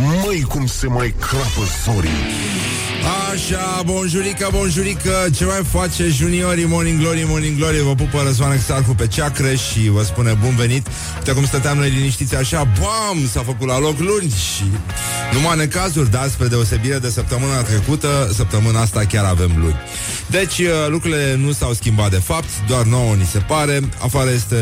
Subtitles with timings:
[0.00, 2.10] Măi cum se mai crapă zorii.
[3.32, 7.82] Așa, bonjurică, bonjurică Ce mai face juniorii Morning Glory, Morning Glory?
[7.82, 10.86] Vă pupă Răzvan Exarcu pe ceacră Și vă spune bun venit.
[11.16, 14.64] Uite cum stăteam noi liniștiți așa Bam, s-a făcut la loc luni Și
[15.32, 19.76] numai necazuri, da, spre deosebire de săptămâna trecută Săptămâna asta chiar avem luni.
[20.26, 23.80] Deci uh, lucrurile nu s-au schimbat de fapt Doar nouă ni se pare.
[23.98, 24.56] Afară este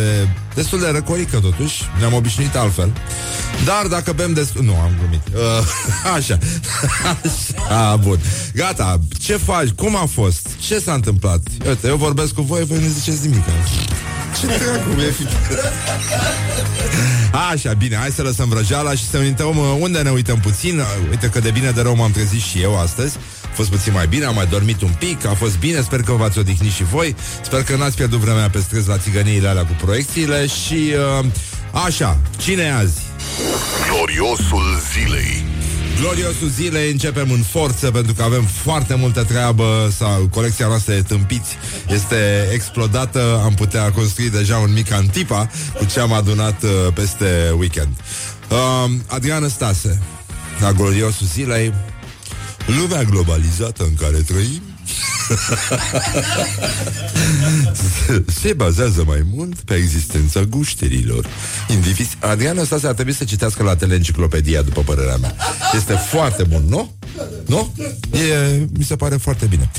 [0.54, 1.82] destul de răcorică totuși.
[1.98, 2.92] Ne-am obișnuit altfel.
[3.64, 4.64] Dar dacă bem destul...
[4.64, 5.40] Nu, am glumit uh,
[6.16, 6.38] Așa
[7.22, 8.18] Așa, bun
[8.54, 9.68] Gata, ce faci?
[9.68, 10.48] Cum a fost?
[10.66, 11.40] Ce s-a întâmplat?
[11.68, 13.44] Uite, eu vorbesc cu voi, voi nu ziceți nimic
[14.40, 15.26] ce dracu e fi...
[17.52, 20.82] Așa, bine, hai să lăsăm vrăjeala și să ne uităm uh, unde ne uităm puțin.
[21.10, 23.16] Uite că de bine de rău m-am trezit și eu astăzi.
[23.44, 26.12] A fost puțin mai bine, am mai dormit un pic, a fost bine, sper că
[26.12, 27.16] v-ați odihnit și voi.
[27.42, 30.92] Sper că n-ați pierdut vremea pe străzi la țigăniile alea cu proiecțiile și...
[31.18, 31.26] Uh,
[31.72, 33.00] așa, cine e azi?
[33.88, 35.44] Gloriosul zilei
[36.00, 41.02] Gloriosul zilei începem în forță pentru că avem foarte multă treabă sau colecția noastră de
[41.02, 41.56] tâmpiți
[41.88, 43.40] este explodată.
[43.44, 47.96] Am putea construi deja un mic antipa cu ce am adunat uh, peste weekend.
[48.50, 50.02] Uh, Adrian Stase,
[50.60, 51.74] la gloriosul zilei,
[52.66, 54.62] lumea globalizată în care trăim
[58.40, 61.26] se bazează mai mult pe existența gușterilor.
[61.68, 62.16] Indivizi...
[62.18, 65.34] Adrian ăsta ar trebui să citească la teleenciclopedia, după părerea mea.
[65.74, 66.94] Este foarte bun, nu?
[67.46, 67.74] Nu?
[68.12, 69.70] E, mi se pare foarte bine.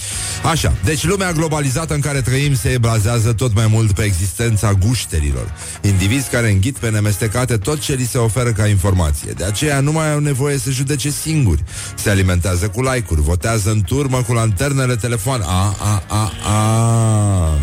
[0.44, 5.54] Așa, deci lumea globalizată în care trăim se bazează tot mai mult pe existența gușterilor.
[5.82, 9.32] Indivizi care înghit pe nemestecate tot ce li se oferă ca informație.
[9.32, 11.64] De aceea nu mai au nevoie să judece singuri.
[11.96, 15.42] Se alimentează cu like-uri, votează în turmă cu lanternele telefon.
[15.42, 17.58] A, a, a, a.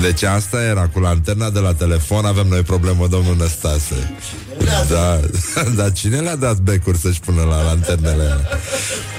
[0.00, 4.14] Deci asta era cu lanterna de la telefon Avem noi problemă, domnul Năstase.
[4.88, 5.20] Da,
[5.76, 8.36] dar cine le-a dat becuri să-și pună la lanternele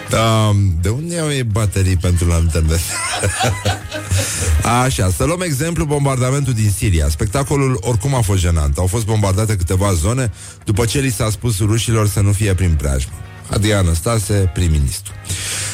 [0.10, 2.80] da, De unde iau ei baterii pentru lanterne?
[4.84, 7.10] Așa, să luăm exemplu bombardamentul din Siria.
[7.10, 8.78] Spectacolul oricum a fost jenant.
[8.78, 10.32] Au fost bombardate câteva zone
[10.64, 13.12] După ce li s-a spus rușilor să nu fie prin preajmă
[13.50, 15.14] Adrian Stase, prim-ministru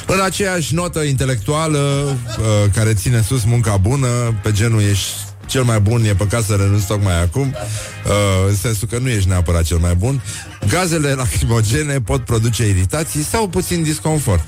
[0.07, 4.07] în aceeași notă intelectuală uh, care ține sus munca bună,
[4.43, 5.09] pe genul ești
[5.45, 9.29] cel mai bun, e păcat să renunți tocmai acum, uh, în sensul că nu ești
[9.29, 10.21] neapărat cel mai bun,
[10.69, 14.47] gazele lacrimogene pot produce iritații sau puțin disconfort.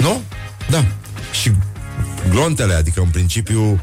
[0.00, 0.22] Nu?
[0.70, 0.84] Da.
[1.40, 1.52] Și
[2.30, 3.80] glontele, adică în principiu,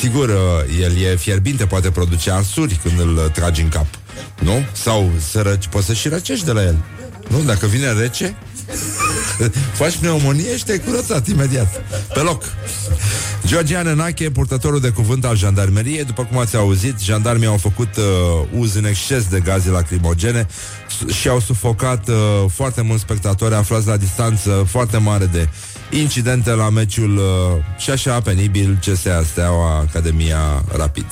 [0.00, 3.86] sigur, uh, el e fierbinte, poate produce arsuri când îl tragi în cap.
[4.38, 4.64] Nu?
[4.72, 6.76] Sau să răci, poți să și răcești de la el.
[7.30, 7.42] Nu?
[7.42, 8.36] Dacă vine rece,
[9.78, 11.82] Faci pneumonie și te-ai curățat imediat.
[12.14, 12.44] Pe loc.
[13.46, 18.04] Georgian Enache, purtătorul de cuvânt al jandarmeriei, după cum ați auzit, jandarmii au făcut uh,
[18.58, 20.46] uz în exces de gaze lacrimogene
[21.12, 22.14] și au sufocat uh,
[22.52, 25.48] foarte mulți spectatori aflați la distanță foarte mare de
[25.90, 27.22] incidente la meciul uh,
[27.78, 31.06] și așa penibil CSA Steaua Academia Rapid.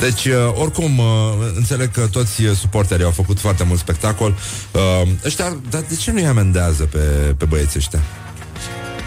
[0.00, 1.06] Deci, uh, oricum, uh,
[1.54, 4.34] înțeleg că toți uh, suporterii au făcut foarte mult spectacol.
[4.72, 6.98] Uh, ăștia, dar de ce nu-i amendează pe,
[7.36, 8.02] pe băieții ăștia?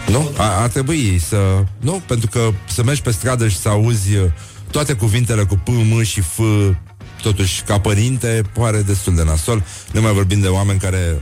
[0.06, 0.30] Nu?
[0.36, 1.64] A, ar trebui să...
[1.80, 2.02] Nu?
[2.06, 4.24] Pentru că să mergi pe stradă și să auzi uh,
[4.70, 6.38] toate cuvintele cu P, M și F
[7.22, 9.64] totuși ca părinte pare destul de nasol.
[9.92, 11.20] Nu mai vorbim de oameni care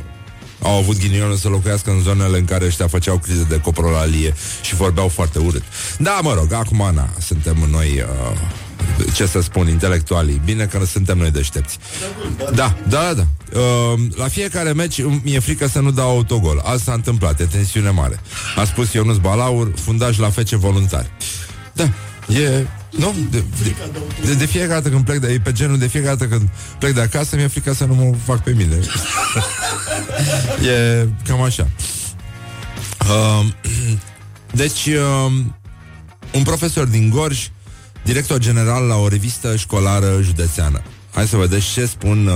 [0.62, 4.74] au avut ghinionul să locuiască în zonele în care ăștia făceau crize de coprolalie și
[4.74, 5.62] vorbeau foarte urât.
[5.98, 8.04] Da, mă rog, acum, na, suntem noi...
[8.32, 8.38] Uh,
[9.14, 10.40] ce să spun, intelectualii.
[10.44, 11.78] Bine că suntem noi deștepți.
[12.54, 13.26] Da, da, da.
[13.58, 16.58] Uh, la fiecare meci mi-e frică să nu dau autogol.
[16.58, 18.20] Asta s-a întâmplat, e tensiune mare.
[18.56, 21.10] A spus Ionuț Balaur, fundaj la fece voluntari.
[21.72, 21.84] Da,
[22.34, 22.66] e...
[22.90, 23.14] Nu?
[23.30, 23.74] De, de,
[24.24, 26.48] de, de fiecare dată când plec de e pe genul de fiecare dată când
[26.78, 28.78] plec de acasă mi-e frică să nu mă fac pe mine.
[30.72, 31.68] e cam așa.
[33.08, 33.46] Uh,
[34.62, 35.32] deci, uh,
[36.32, 37.48] un profesor din Gorj
[38.06, 40.82] director general la o revistă școlară județeană.
[41.14, 42.34] Hai să vedeți ce spun uh,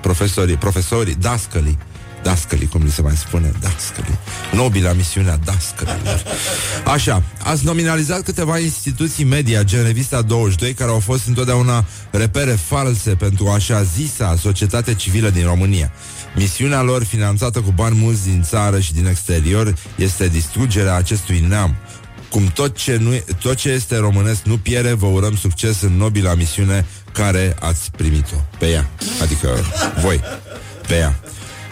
[0.00, 1.78] profesorii, profesorii, dascălii,
[2.22, 4.18] dascălii, cum li se mai spune, dascălii,
[4.52, 6.22] nobila misiunea dascălilor.
[6.84, 13.10] Așa, ați nominalizat câteva instituții media, gen Revista 22, care au fost întotdeauna repere false
[13.10, 15.92] pentru așa zisa societate civilă din România.
[16.36, 21.76] Misiunea lor, finanțată cu bani mulți din țară și din exterior, este distrugerea acestui neam.
[22.32, 23.10] Cum tot ce, nu,
[23.42, 28.36] tot ce este românesc nu piere, vă urăm succes în nobila misiune care ați primit-o
[28.58, 28.90] pe ea.
[29.22, 29.48] Adică
[30.02, 30.20] voi,
[30.86, 31.20] pe ea.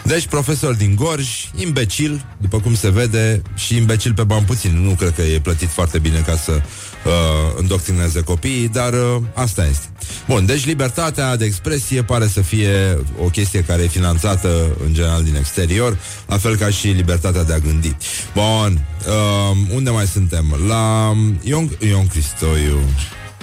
[0.03, 4.83] Deci, profesor din Gorj, imbecil, după cum se vede, și imbecil pe bani puțin.
[4.83, 6.61] Nu cred că e plătit foarte bine ca să
[7.05, 7.11] uh,
[7.55, 9.85] îndoctrineze copiii, dar uh, asta este.
[10.27, 15.23] Bun, deci libertatea de expresie pare să fie o chestie care e finanțată în general
[15.23, 17.95] din exterior, la fel ca și libertatea de a gândi.
[18.33, 20.55] Bun, uh, unde mai suntem?
[20.67, 21.13] La
[21.43, 22.79] Ion, Ion Cristoiu.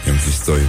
[0.07, 0.67] Ion Cristoiu.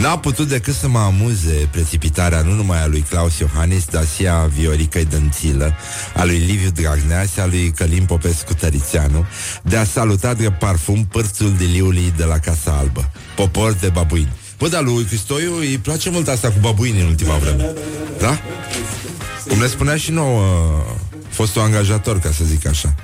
[0.00, 4.26] N-a putut decât să mă amuze precipitarea nu numai a lui Claus Iohannis, dar și
[4.26, 5.74] a Vioricăi Dănțilă,
[6.14, 9.26] a lui Liviu Dragnea și a lui Călim Popescu Tărițeanu,
[9.62, 14.32] de a saluta de parfum părțul de liului de la Casa Albă, popor de babuini.
[14.58, 17.72] Bă, dar lui Cristoiu îi place mult asta cu babuini în ultima vreme.
[18.18, 18.38] Da?
[19.48, 20.42] Cum le spunea și nouă
[21.28, 22.94] fostul angajator, ca să zic așa,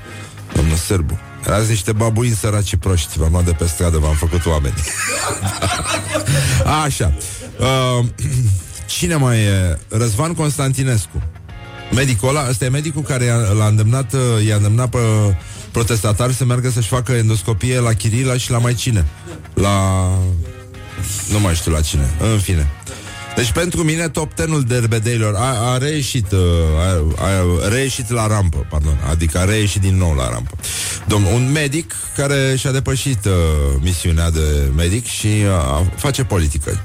[0.55, 1.19] domnul Sârbu.
[1.47, 3.19] Erați niște babuini săraci proști.
[3.19, 4.75] V-am luat de pe stradă, v-am făcut oameni.
[6.85, 7.15] Așa.
[7.59, 8.07] Uh,
[8.87, 9.79] Cine mai e?
[9.89, 11.23] Răzvan Constantinescu.
[11.95, 14.15] Medicul ăla, ăsta e medicul care l-a îndemnat
[14.47, 14.99] I-a îndemnat pe
[15.71, 19.07] protestatari Să meargă să-și facă endoscopie la Chirila Și la mai cine
[19.55, 20.09] La...
[21.33, 22.11] Nu mai știu la cine.
[22.33, 22.71] În fine
[23.37, 26.39] deci pentru mine top tenul derbedeilor a, a reieșit uh,
[27.19, 27.25] a,
[27.65, 30.57] a reieșit la rampă, pardon, adică a reieșit din nou la rampă.
[31.07, 33.33] Domn, un medic care și-a depășit uh,
[33.81, 36.85] misiunea de medic și uh, face politică.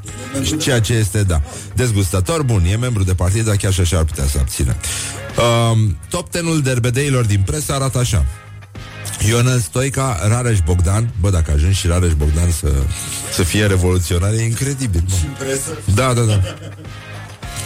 [0.59, 1.41] Ceea ce este, da,
[1.75, 4.77] dezgustător, bun, e membru de partid, dar chiar și așa ar putea să abține.
[5.37, 5.77] Uh,
[6.09, 8.25] top tenul derbedeilor din presă arată așa.
[9.27, 12.71] Ionel Stoica, Rareș Bogdan Bă, dacă ajungi și Rareș Bogdan să,
[13.33, 15.15] să fie revoluționar, e incredibil bă.
[15.93, 16.41] Da, da, da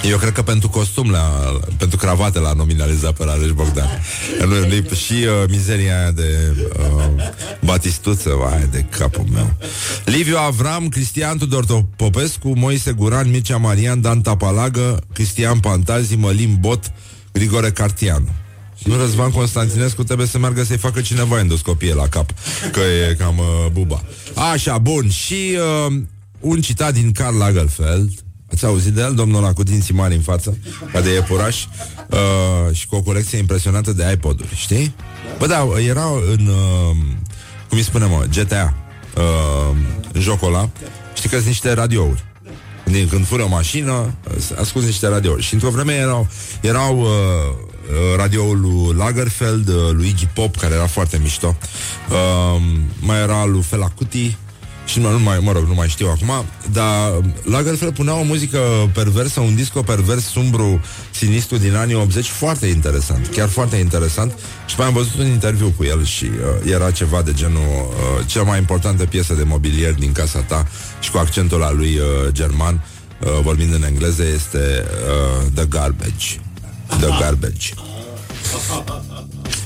[0.10, 4.02] eu cred că pentru costum, la, pentru cravate l-a nominalizat pe Rareș Bogdan.
[4.96, 7.06] și uh, mizeria aia de uh,
[7.60, 9.54] batistuță, vai de capul meu.
[10.06, 16.92] Liviu Avram, Cristian Tudor Popescu, Moise Guran, Mircea Marian, Dan Tapalagă, Cristian Pantazi, Mălim Bot,
[17.32, 18.30] Grigore Cartianu.
[18.86, 22.32] Nu Răzvan Constantinescu trebuie să meargă să-i facă cineva endoscopie la cap
[22.72, 24.04] Că e cam uh, buba.
[24.52, 25.96] Așa, bun, și uh,
[26.40, 28.12] un citat din Karl Lagerfeld.
[28.52, 30.58] Ați auzit de el, domnul ăla cu dinții mari în față
[30.92, 31.66] Ca de iepuraș.
[32.10, 34.96] Uh, Și cu o colecție impresionantă de iPod-uri Știi?
[35.38, 36.96] Bă, da, era în uh,
[37.70, 38.76] Cum îi spunem, mă, GTA
[39.18, 39.78] uh,
[40.12, 40.70] În jocul ăla.
[41.14, 42.24] Știi că sunt niște radiouri.
[42.84, 44.14] Din când fură o mașină,
[44.60, 45.44] ascult niște radiouri.
[45.44, 46.28] Și într-o vreme erau,
[46.62, 47.75] erau uh, Uh,
[48.16, 51.58] radioul lui Lagerfeld, uh, Luigi Pop, care era foarte mișto.
[52.10, 52.62] Uh,
[53.00, 54.38] mai era lui Fela Kuti,
[54.86, 57.12] și nu, nu mai, mă rog, nu mai știu acum, dar
[57.44, 58.60] Lagerfeld punea o muzică
[58.94, 64.34] perversă, un disco pervers, sumbru, sinistru din anii 80, foarte interesant, chiar foarte interesant.
[64.66, 68.26] Și mai am văzut un interviu cu el și uh, era ceva de genul uh,
[68.26, 70.68] cea mai importantă piesă de mobilier din casa ta
[71.00, 72.84] și cu accentul la lui uh, german,
[73.20, 76.45] uh, vorbind în engleză, este uh, The Garbage.
[76.88, 77.74] The garbage.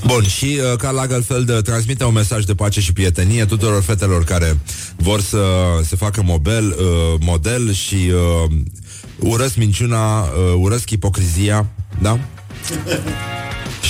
[0.06, 4.24] Bun, și uh, Karl Lagerfeld uh, transmite un mesaj de pace și prietenie tuturor fetelor
[4.24, 4.58] care
[4.96, 5.44] vor să
[5.84, 8.50] se facă model, uh, model și uh,
[9.18, 11.66] urăsc minciuna, uh, urăsc ipocrizia,
[12.02, 12.18] da?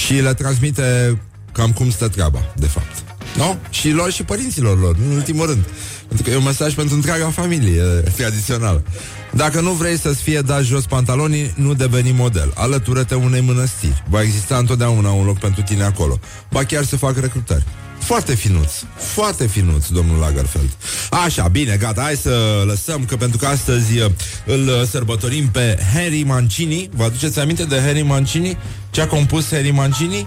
[0.04, 1.18] și le transmite
[1.52, 3.04] cam cum stă treaba, de fapt.
[3.36, 3.58] Nu?
[3.70, 5.64] Și lor și părinților lor, în ultimul rând.
[6.08, 7.82] Pentru că e un mesaj pentru întreaga familie
[8.16, 8.82] tradițională.
[9.32, 12.52] Dacă nu vrei să-ți fie dat jos pantalonii, nu deveni model.
[12.54, 14.02] Alătură-te unei mănăstiri.
[14.08, 16.18] Va exista întotdeauna un loc pentru tine acolo.
[16.50, 17.64] Ba chiar să fac recrutări.
[17.98, 20.70] Foarte finuț, foarte finuț, domnul Lagerfeld.
[21.10, 24.10] Așa, bine, gata, hai să lăsăm, că pentru că astăzi uh,
[24.46, 26.88] îl uh, sărbătorim pe Harry Mancini.
[26.94, 28.58] Vă aduceți aminte de Harry Mancini?
[28.90, 30.26] Ce a compus Harry Mancini?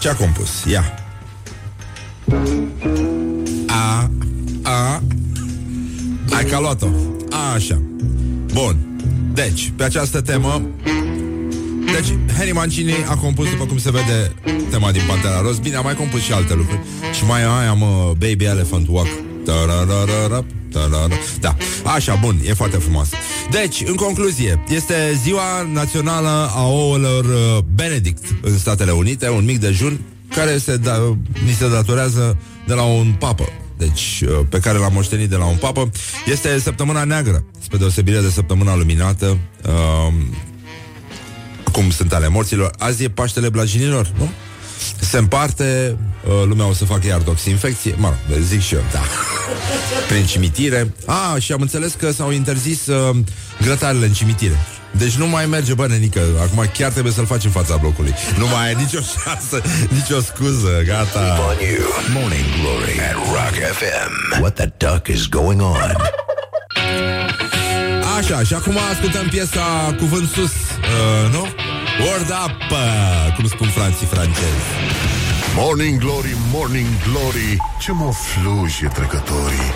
[0.00, 0.48] Ce a compus?
[0.70, 0.84] Ia.
[3.66, 4.10] A,
[4.62, 5.02] a,
[6.36, 6.88] ai ca luat-o.
[7.54, 7.82] Așa.
[8.52, 8.76] Bun.
[9.34, 10.62] Deci, pe această temă
[11.92, 14.34] deci, Henry Mancini a compus, după cum se vede,
[14.70, 15.58] tema din Pantera Roz.
[15.58, 16.80] Bine, a mai compus și alte lucruri.
[17.12, 19.08] Și mai aia, mă, Baby Elephant Walk.
[21.40, 23.08] Da, așa, bun, e foarte frumos.
[23.50, 29.58] Deci, în concluzie, este ziua națională a ouălor uh, Benedict în Statele Unite, un mic
[29.58, 30.00] dejun
[30.34, 32.36] care se da, ni se datorează
[32.66, 33.48] de la un papă
[33.78, 35.90] deci uh, pe care l-am moștenit de la un papă,
[36.26, 40.12] este săptămâna neagră, spre deosebire de săptămâna luminată, uh,
[41.72, 42.70] cum sunt ale morților.
[42.78, 44.30] Azi e Paștele Blajinilor, nu?
[45.00, 49.00] Se împarte, uh, lumea o să facă iar toxinfecție, mă rog, zic și eu, da,
[50.08, 50.94] prin cimitire.
[51.06, 53.16] Ah, și am înțeles că s-au interzis uh,
[53.62, 54.56] grătarele în cimitire.
[54.90, 56.20] Deci nu mai merge, bă, nenică.
[56.40, 58.14] Acum chiar trebuie să-l faci în fața blocului.
[58.38, 59.62] Nu mai ai nicio șansă,
[59.98, 60.82] nicio scuză.
[60.86, 61.38] Gata.
[62.14, 65.96] Morning Glory at Rock FM What the duck is going on?
[68.18, 71.46] Așa, și acum ascultăm piesa Cuvânt Sus uh, Nu?
[72.04, 74.66] Word up, uh, cum spun franții francezi.
[75.56, 77.56] Morning Glory, Morning Glory.
[77.80, 79.72] Ce mă fluje trecătorii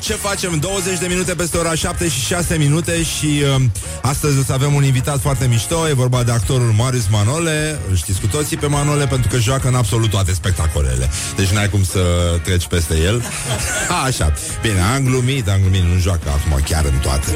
[0.00, 0.58] Ce facem?
[0.58, 3.64] 20 de minute peste ora 7 și 6 minute și uh,
[4.02, 7.96] astăzi o să avem un invitat foarte mișto, e vorba de actorul Marius Manole, îl
[7.96, 11.84] știți cu toții pe Manole pentru că joacă în absolut toate spectacolele, deci n-ai cum
[11.84, 12.00] să
[12.42, 13.22] treci peste el.
[13.98, 17.34] A, așa, bine, am glumit, am glumit, nu joacă acum chiar în toate.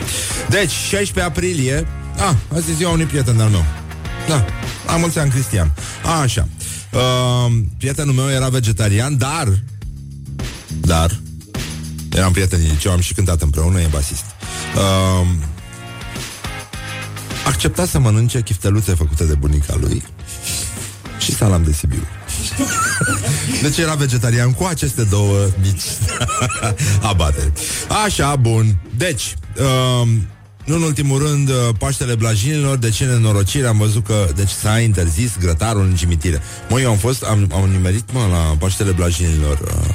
[0.48, 1.86] Deci, 16 aprilie,
[2.18, 3.64] a, azi e ziua unui prieten al meu.
[4.28, 4.44] Da,
[4.86, 5.72] am mulți ani, Cristian.
[6.04, 6.48] A, așa.
[6.90, 9.48] Uh, prietenul meu era vegetarian, dar
[10.80, 11.20] dar
[12.14, 14.24] Eram prieteni din liceu, am și cântat împreună, e basist.
[14.76, 15.26] Uh,
[17.46, 20.02] accepta să mănânce chifteluțe făcute de bunica lui
[21.18, 22.06] și salam de Sibiu.
[23.62, 25.82] Deci era vegetarian cu aceste două mici
[27.10, 27.52] abateri.
[28.04, 28.76] Așa, bun.
[28.96, 30.08] Deci, uh,
[30.64, 34.80] nu în ultimul rând, uh, Paștele Blajinilor, de ce nenorocire, am văzut că deci s-a
[34.80, 36.42] interzis grătarul în cimitire.
[36.68, 39.94] Mă, eu am fost, am, am nimerit, mă, la Paștele Blajinilor uh,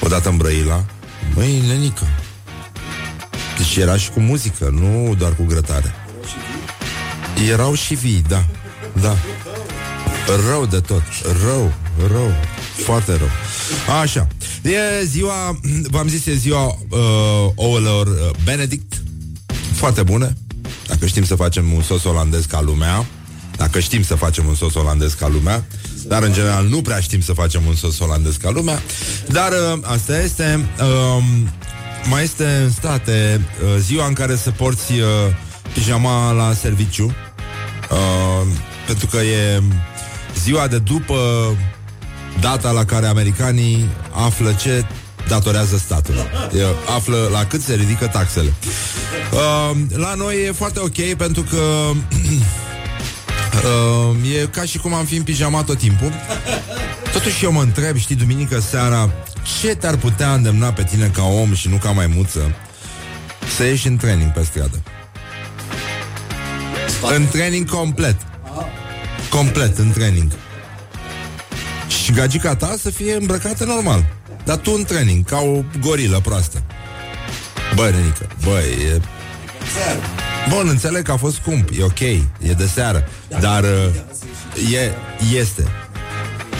[0.00, 0.84] odată în Brăila
[1.34, 2.06] Măi, nenică.
[3.56, 5.94] Deci era și cu muzică, nu doar cu grătare.
[7.50, 8.44] Erau și vii, da
[9.00, 9.16] Da.
[10.48, 11.02] Rău de tot,
[11.44, 11.72] rău,
[12.10, 12.32] rău
[12.84, 13.28] Foarte rău.
[14.00, 14.26] Așa,
[14.62, 19.02] e ziua V-am zis, e ziua uh, ouălor uh, Benedict.
[19.72, 20.36] Foarte bune
[20.86, 23.06] Dacă știm să facem un sos olandez ca lumea
[23.56, 25.66] Dacă știm să facem un sos olandez ca lumea
[26.06, 28.82] dar în general nu prea știm să facem un sos olandez ca lumea.
[29.28, 30.68] Dar uh, asta este.
[30.80, 31.24] Uh,
[32.10, 35.06] mai este în state uh, ziua în care să porți uh,
[35.72, 37.04] pijama la serviciu.
[37.90, 38.46] Uh,
[38.86, 39.62] pentru că e
[40.42, 41.16] ziua de după
[42.40, 44.84] data la care americanii află ce
[45.28, 46.14] datorează statul.
[46.58, 46.62] E,
[46.94, 48.52] află la cât se ridică taxele.
[49.32, 51.90] Uh, la noi e foarte ok pentru că
[53.54, 56.12] Uh, e ca și cum am fi în pijama tot timpul.
[57.12, 59.10] Totuși eu mă întreb, știi, duminică seara,
[59.60, 62.54] ce te-ar putea îndemna pe tine ca om și nu ca maimuță
[63.56, 64.82] să ieși în training pe stradă?
[67.16, 68.16] În training complet.
[69.30, 70.32] Complet, în training.
[72.02, 74.06] Și gagica ta să fie îmbrăcată normal.
[74.44, 76.62] Dar tu în training, ca o gorilă proastă.
[77.74, 79.00] Băi, Renică, băi, e...
[80.48, 83.08] Bun, înțeleg că a fost scump, e ok, e de seară,
[83.40, 84.92] dar uh, e,
[85.38, 85.68] este.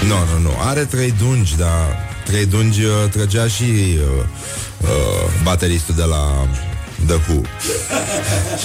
[0.06, 4.24] Nu, nu, nu, are trei dungi, dar trei dungi uh, trăgea și uh,
[4.80, 4.88] uh,
[5.42, 6.48] bateristul de la
[7.06, 7.40] The Who.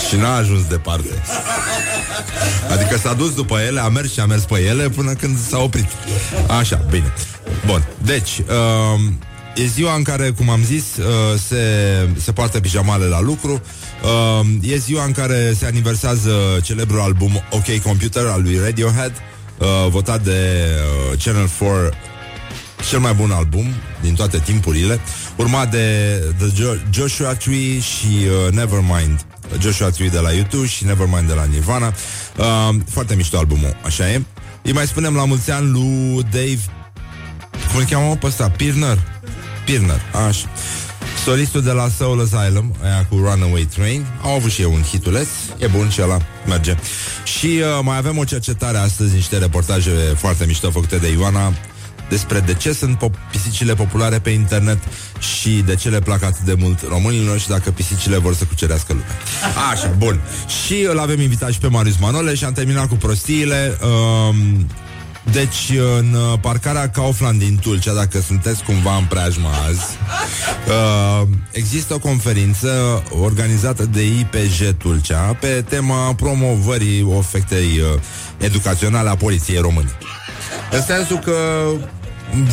[0.07, 1.21] și n-a ajuns departe.
[2.71, 5.57] Adică s-a dus după ele, a mers și a mers pe ele până când s-a
[5.57, 5.87] oprit.
[6.59, 7.13] Așa, bine.
[7.65, 8.37] Bun, deci...
[8.39, 9.11] Uh,
[9.55, 11.57] E ziua în care, cum am zis, uh, se,
[12.19, 13.61] se poartă pijamale la lucru.
[14.41, 19.11] Uh, e ziua în care se aniversează celebrul album OK Computer al lui Radiohead,
[19.57, 20.69] uh, votat de
[21.11, 21.97] uh, Channel 4
[22.89, 23.65] cel mai bun album
[24.01, 24.99] din toate timpurile,
[25.35, 29.25] urmat de The jo- Joshua Tree și uh, Nevermind.
[29.59, 31.93] Joshua Tree de la YouTube și Nevermind de la Nirvana.
[32.37, 34.21] Uh, foarte mișto albumul, așa e.
[34.61, 36.59] Îi mai spunem la mulți ani lui Dave
[37.71, 38.49] cum îl cheamă pe ăsta?
[38.49, 39.12] Pirner?
[39.65, 40.49] Pirner, așa.
[41.23, 45.27] Solistul de la Soul Asylum, aia cu Runaway Train, au avut și eu un hituleț,
[45.57, 46.17] e bun și ăla,
[46.47, 46.75] merge.
[47.23, 51.53] Și uh, mai avem o cercetare astăzi, niște reportaje foarte mișto făcute de Ioana
[52.09, 54.77] despre de ce sunt po- pisicile populare pe internet
[55.19, 58.93] și de ce le plac atât de mult românilor și dacă pisicile vor să cucerească
[58.93, 59.17] lumea.
[59.71, 60.19] Așa, bun.
[60.63, 63.77] Și îl avem invitat și pe Marius Manole și am terminat cu prostiile.
[63.81, 64.67] Um,
[65.31, 69.97] deci, în uh, parcarea Kaufland din Tulcea, dacă sunteți cumva în preajma azi,
[70.67, 78.01] uh, există o conferință organizată de IPJ Tulcea pe tema promovării ofectei uh,
[78.37, 79.89] educaționale a poliției române.
[80.71, 81.65] În sensul că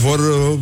[0.02, 0.58] vor uh,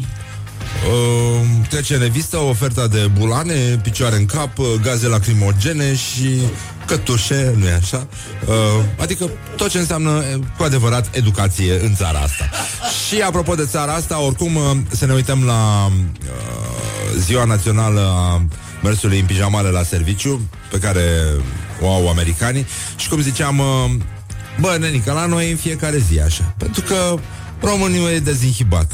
[0.87, 6.41] uh, trece în revistă oferta de bulane, picioare în cap, uh, gaze lacrimogene și
[6.89, 8.07] cătușe, nu e așa?
[8.47, 12.51] Uh, adică tot ce înseamnă uh, cu adevărat educație în țara asta.
[13.07, 18.43] Și apropo de țara asta, oricum uh, să ne uităm la uh, ziua națională a
[18.83, 20.41] mersului în pijamale la serviciu,
[20.71, 21.03] pe care
[21.81, 22.67] o au americanii.
[22.97, 23.91] Și cum ziceam, uh,
[24.61, 26.55] bă, nenică, la noi în fiecare zi așa.
[26.59, 27.15] Pentru că
[27.61, 28.93] românul e dezinhibat.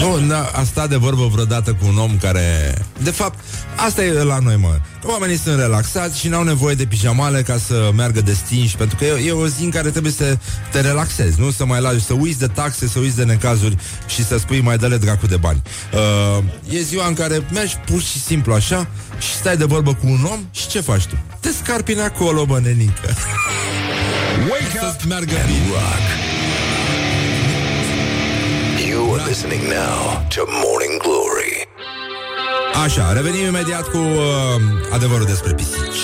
[0.00, 2.74] Nu, da, a stat de vorbă vreodată cu un om care...
[3.02, 3.38] De fapt,
[3.76, 4.78] asta e la noi, mă.
[5.04, 9.26] Oamenii sunt relaxați și n-au nevoie de pijamale ca să meargă destinși, pentru că e,
[9.26, 10.38] e o zi în care trebuie să
[10.70, 13.76] te relaxezi, nu să mai lași, să uiți de taxe, să uiți de necazuri
[14.06, 15.62] și să spui mai dă-le dracu de bani.
[16.38, 18.88] Uh, e ziua în care mergi pur și simplu așa
[19.18, 21.18] și stai de vorbă cu un om și ce faci tu?
[21.40, 23.14] Te scarpini acolo, bă, nenică.
[24.50, 25.66] Wake să meargă bine.
[25.70, 26.37] Rock.
[29.08, 30.00] You are listening now
[30.34, 31.54] to Morning Glory.
[32.84, 36.02] Așa, revenim imediat cu uh, adevărul despre pisici.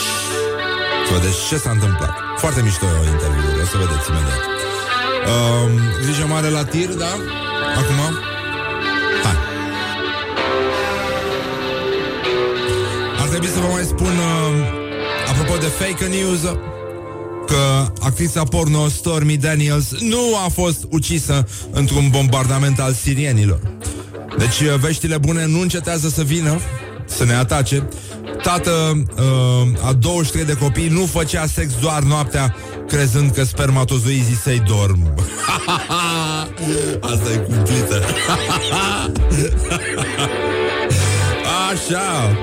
[1.06, 2.14] Să vedeți ce s-a întâmplat.
[2.36, 4.42] Foarte mișto interviul, o să vedeți imediat.
[5.32, 5.70] Uh,
[6.02, 7.12] grijă mare la tir, da?
[7.80, 8.00] Acum?
[9.24, 9.36] Hai.
[13.22, 16.42] Ar trebui să vă mai spun, uh, apropo de fake news,
[17.46, 23.60] că actrița porno Stormy Daniels nu a fost ucisă într-un bombardament al sirienilor.
[24.38, 26.60] Deci uh, veștile bune nu încetează să vină,
[27.04, 27.88] să ne atace.
[28.42, 32.54] Tată uh, a 23 de copii nu făcea sex doar noaptea,
[32.88, 35.14] crezând că spermatozoizii săi dorm.
[37.12, 38.02] Asta e cumplită.
[41.70, 42.36] Așa.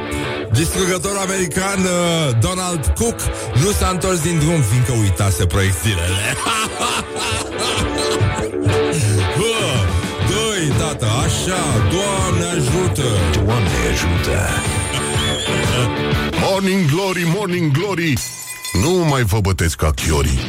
[0.53, 3.19] Distrugătorul american uh, Donald Cook
[3.63, 6.35] nu s-a întors din drum fiindcă uitase proiectilele.
[9.39, 9.63] Bă,
[10.29, 13.07] doi, tată, așa, Doamne ajută!
[13.33, 14.39] Doamne ajută!
[16.43, 18.13] Morning Glory, Morning Glory
[18.83, 20.39] Nu mai vă bătesc ca chiorii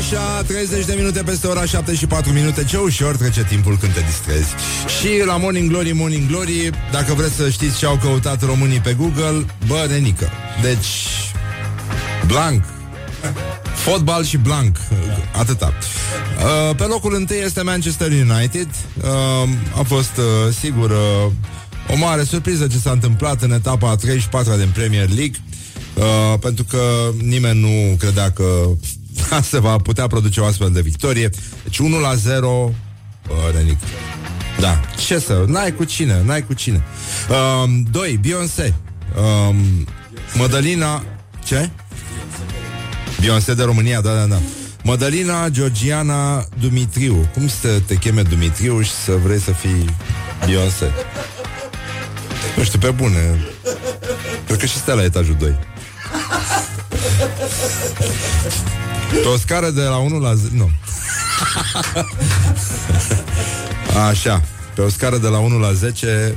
[0.00, 2.64] Așa, 30 de minute peste ora 7 și 4 minute.
[2.64, 4.48] Ce ușor trece timpul când te distrezi.
[4.98, 8.92] Și la Morning Glory, Morning Glory Dacă vreți să știți ce au căutat românii pe
[8.98, 10.28] Google Bă, nenică.
[10.62, 10.86] Deci,
[12.26, 12.64] blank
[13.74, 14.76] Fotbal și blank
[15.36, 15.72] Atâta.
[16.38, 18.68] Uh, Pe locul întâi este Manchester United.
[19.02, 21.32] Uh, A fost, uh, sigur uh,
[21.92, 25.36] O mare surpriză ce s-a întâmplat În etapa a 34 din Premier League.
[25.94, 26.80] Uh, Pentru că
[27.22, 28.44] nimeni nu credea că
[29.50, 31.30] se va putea produce o astfel de victorie.
[31.62, 32.74] Deci 1 la 0
[33.28, 33.78] uh, Renic.
[34.60, 36.82] Da, ce să, n-ai cu cine, n-ai cu cine.
[37.62, 38.18] Um, 2.
[38.22, 38.74] Beyoncé.
[39.48, 39.86] Um,
[40.34, 41.02] Mădălina...
[41.44, 41.70] Ce?
[43.20, 44.38] Beyoncé de România, da, da, da.
[44.82, 47.28] Mădălina Georgiana Dumitriu.
[47.34, 49.84] Cum să te cheme Dumitriu și să vrei să fii
[50.46, 50.92] Beyoncé?
[52.56, 53.40] Nu știu, pe bune.
[54.46, 55.58] Cred că și stai la etajul 2.
[59.10, 60.70] Pe o scară de la 1 la 10 Nu
[64.08, 64.42] Așa
[64.74, 66.34] Pe o scară de la 1 la 10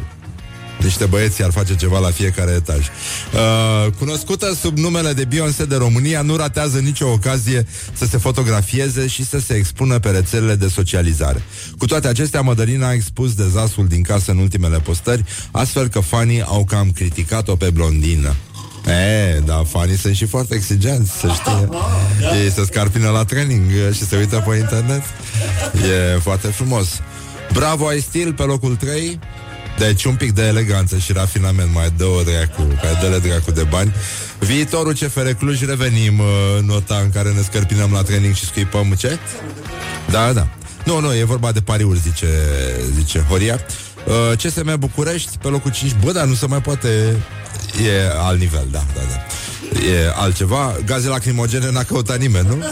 [0.84, 2.80] niște băieți ar face ceva la fiecare etaj.
[2.80, 9.08] Uh, cunoscută sub numele de Beyoncé de România, nu ratează nicio ocazie să se fotografieze
[9.08, 11.44] și să se expună pe rețelele de socializare.
[11.78, 16.42] Cu toate acestea, Mădălina a expus dezastrul din casă în ultimele postări, astfel că fanii
[16.42, 18.36] au cam criticat-o pe blondină.
[18.88, 21.70] E, da, fanii sunt și foarte exigenți, să știe.
[22.44, 25.04] Ei se scarpină la training și se uită pe internet.
[26.16, 26.88] E foarte frumos.
[27.54, 29.20] Bravo, ai stil pe locul 3.
[29.78, 33.64] Deci un pic de eleganță și rafinament Mai dă o dracu, mai dă-le dracu de
[33.64, 33.94] bani
[34.40, 36.26] Viitorul CFR Cluj Revenim uh,
[36.62, 39.18] nota în care ne scărpinăm la training Și scuipăm ce?
[40.10, 40.48] Da, da
[40.86, 42.28] Nu, nu, e vorba de pariuri, zice,
[42.96, 43.60] zice Horia
[44.06, 47.16] uh, CSM București pe locul 5 Bă, dar nu se mai poate
[47.82, 49.26] E alt nivel, da, da, da
[49.82, 52.64] E altceva Gaze lacrimogene n-a căutat nimeni, nu?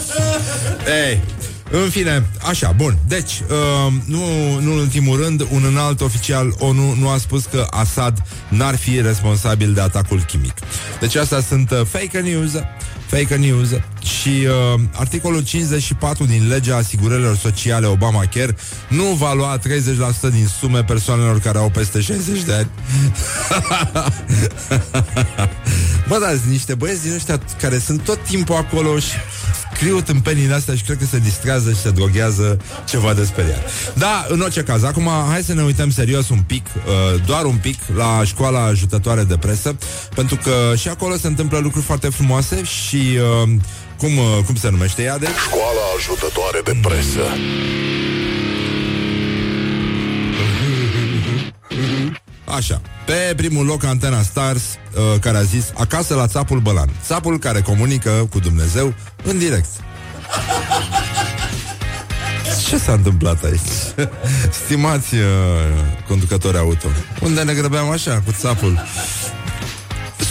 [1.06, 1.22] Ei,
[1.70, 2.98] în fine, așa, bun.
[3.08, 4.26] Deci, uh, nu,
[4.60, 9.00] nu în ultimul rând, un înalt oficial ONU nu a spus că Assad n-ar fi
[9.00, 10.54] responsabil de atacul chimic.
[11.00, 12.52] Deci astea sunt uh, fake news,
[13.06, 13.68] fake news
[14.04, 18.56] și uh, articolul 54 din legea asigurărilor sociale Obamacare
[18.88, 19.62] nu va lua 30%
[20.30, 22.68] din sume persoanelor care au peste 60 de ani.
[26.08, 29.12] Bă, da, niște băieți din ăștia care sunt tot timpul acolo și
[29.74, 33.70] scriu tâmpenile astea și cred că se distrează și se droghează ceva de speriat.
[33.94, 37.56] Da, în orice caz, acum hai să ne uităm serios un pic, uh, doar un
[37.56, 39.76] pic, la școala ajutătoare de presă,
[40.14, 43.50] pentru că și acolo se întâmplă lucruri foarte frumoase și uh,
[44.02, 45.28] cum, uh, cum se numește ea de?
[45.46, 47.20] Școala ajutătoare de presă.
[52.44, 56.90] Așa, pe primul loc Antena Stars uh, Care a zis Acasă la țapul Bălan.
[57.04, 59.68] Țapul care comunică cu Dumnezeu în direct.
[62.68, 63.60] Ce s-a întâmplat aici?
[64.64, 65.22] Stimați uh,
[66.08, 66.88] conducători auto
[67.20, 68.84] Unde ne grăbeam așa cu țapul?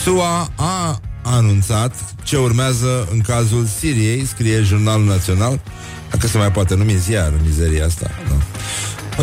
[0.04, 5.60] SUA a anunțat ce urmează în cazul Siriei Scrie Jurnalul Național
[6.10, 8.36] Dacă se mai poate numi ziar mizeria asta nu?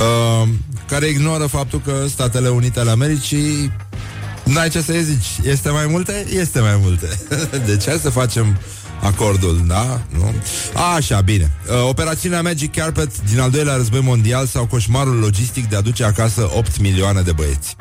[0.01, 0.49] Uh,
[0.89, 3.73] care ignoră faptul că Statele Unite ale Americii
[4.45, 6.27] N-ai ce să zici, este mai multe?
[6.31, 7.09] Este mai multe
[7.67, 8.59] Deci hai să facem
[9.03, 10.01] acordul, da?
[10.09, 10.35] Nu?
[10.97, 15.77] Așa, bine uh, Operațiunea Magic Carpet din al doilea război mondial Sau coșmarul logistic de
[15.77, 17.77] a duce acasă 8 milioane de băieți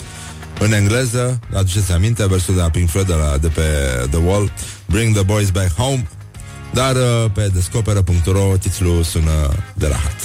[0.59, 3.61] în engleză, aduceți aminte versul de la Pink Floyd de, la, de pe
[4.09, 4.51] The Wall
[4.85, 6.07] Bring the boys back home
[6.73, 10.15] Dar uh, pe descoperă.ro titlul sună de rahat.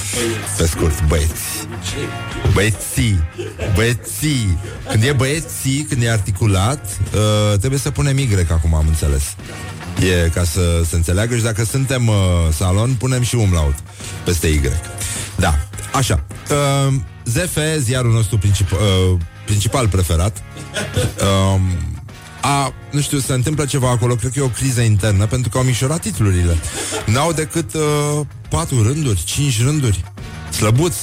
[0.57, 1.67] Pe scurt, băieți.
[2.53, 3.23] Băieții.
[3.75, 4.59] Băieții.
[4.91, 9.23] Când e băieții, când e articulat, uh, trebuie să punem Y acum, am înțeles.
[10.01, 12.15] E ca să se înțeleagă și dacă suntem uh,
[12.53, 13.75] salon, punem și umlaut
[14.25, 14.61] peste Y.
[15.37, 15.59] Da,
[15.93, 16.25] așa.
[16.51, 19.19] Uh, ZF, ziarul nostru princip- uh,
[19.53, 20.43] principal preferat,
[21.21, 21.61] uh,
[22.41, 25.59] a, nu știu, se întâmplă ceva acolo, cred că e o criză internă, pentru că
[25.59, 26.57] au mișorat titlurile.
[27.07, 27.81] N-au decât uh,
[28.49, 30.05] patru rânduri, cinci rânduri.
[30.51, 30.99] Slăbuți,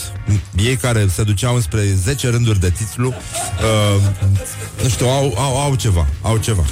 [0.56, 4.02] ei care se duceau spre 10 rânduri de titlu, uh,
[4.84, 6.64] nu știu, au, au, au ceva, au ceva.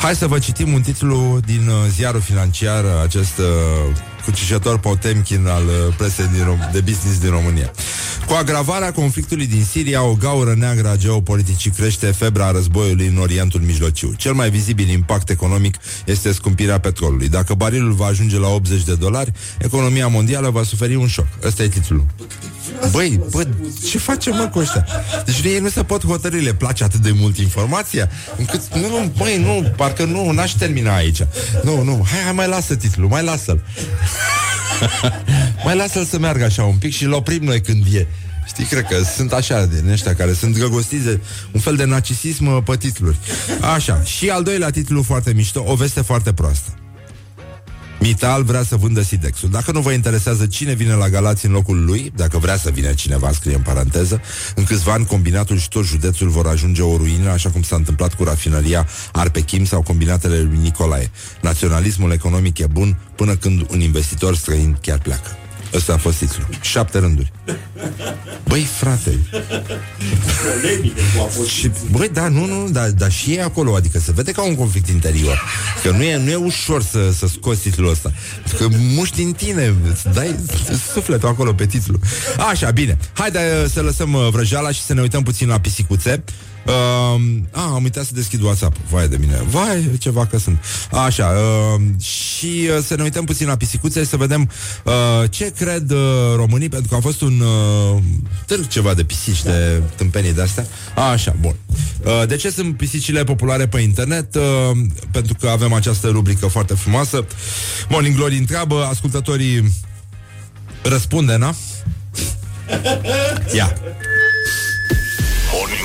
[0.00, 5.64] Hai să vă citim un titlu din uh, ziarul financiar, acest uh, cucișător Potemkin al
[5.66, 7.70] uh, presei din Rom- de business din România.
[8.26, 13.60] Cu agravarea conflictului din Siria, o gaură neagră a geopoliticii crește febra războiului în Orientul
[13.60, 14.14] Mijlociu.
[14.16, 17.28] Cel mai vizibil impact economic este scumpirea petrolului.
[17.28, 21.26] Dacă barilul va ajunge la 80 de dolari, economia mondială va suferi un șoc.
[21.44, 22.04] Ăsta e titlul.
[22.90, 23.46] Băi, bă,
[23.88, 24.86] ce facem mă cu ăștia?
[25.24, 29.12] Deci ei nu se pot hotărâi, le place atât de mult informația încât, nu, nu,
[29.16, 31.22] băi, nu, parcă nu, n-aș termina aici.
[31.62, 33.64] Nu, nu, hai, hai, mai lasă titlul, mai lasă-l.
[35.64, 38.06] mai lasă-l să meargă așa un pic și îl oprim noi când e.
[38.46, 41.20] Știi, cred că sunt așa din ăștia care sunt drăgostiți de
[41.52, 43.16] un fel de narcisism uh, pe titluri.
[43.74, 46.70] Așa, și al doilea titlu foarte mișto, o veste foarte proastă.
[48.00, 49.50] Mital vrea să vândă Sidexul.
[49.50, 52.92] Dacă nu vă interesează cine vine la Galați în locul lui, dacă vrea să vină
[52.92, 54.20] cineva, scrie în paranteză,
[54.54, 58.14] în câțiva ani combinatul și tot județul vor ajunge o ruină, așa cum s-a întâmplat
[58.14, 61.10] cu rafinăria Arpechim sau combinatele lui Nicolae.
[61.40, 65.36] Naționalismul economic e bun până când un investitor străin chiar pleacă.
[65.76, 66.46] Ăsta a fost titlul.
[66.60, 67.32] Șapte rânduri.
[68.44, 69.18] Băi, frate.
[71.48, 74.54] și, băi, da, nu, nu, dar da, și e acolo, adică se vede ca un
[74.54, 75.42] conflict interior.
[75.82, 78.12] Că nu e, nu e ușor să, să scoți titlul ăsta.
[78.58, 80.36] Că muști în tine, îți dai
[80.92, 81.98] sufletul acolo pe titlu.
[82.50, 82.98] Așa, bine.
[83.12, 86.24] Haide să lăsăm uh, vrăjeala și să ne uităm puțin la pisicuțe.
[86.66, 88.76] Uh, a, am uitat să deschid WhatsApp.
[88.90, 89.42] Vai de mine.
[89.50, 90.58] Vai, ceva că sunt.
[90.92, 94.50] Așa, uh, și uh, să ne uităm puțin la pisicuțe să vedem
[94.84, 95.98] uh, ce cred uh,
[96.34, 98.02] românii, pentru că a fost un uh,
[98.46, 100.66] târg ceva de pisici, de tâmpenii de astea.
[101.12, 101.54] Așa, bun.
[102.04, 104.34] Uh, de ce sunt pisicile populare pe internet?
[104.34, 104.42] Uh,
[105.10, 107.26] pentru că avem această rubrică foarte frumoasă.
[107.88, 109.72] Morning Glory întreabă, ascultătorii
[110.82, 111.54] răspunde, na?
[113.54, 113.72] Ia.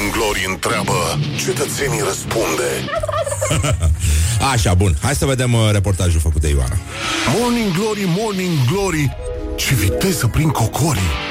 [0.02, 2.70] Morning Glory întreabă, cetățenii răspunde.
[4.54, 4.96] Așa, bun.
[5.02, 6.76] Hai să vedem uh, reportajul făcut de Ioana.
[7.40, 9.18] Morning Glory, Morning Glory,
[9.56, 11.31] ce viteză prin cocorii.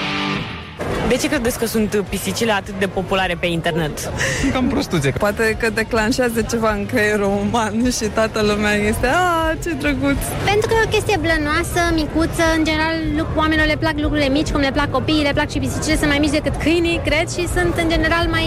[1.10, 4.12] De ce credeți că sunt pisicile atât de populare pe internet?
[4.52, 5.10] Cam prostuțe.
[5.10, 10.20] Poate că declanșează ceva în creierul uman și toată lumea este A, ce drăguț!
[10.50, 14.50] Pentru că e o chestie blănoasă, micuță, în general lu- oamenilor le plac lucrurile mici,
[14.50, 17.42] cum le plac copiii, le plac și pisicile, sunt mai mici decât câinii, cred, și
[17.56, 18.46] sunt în general mai,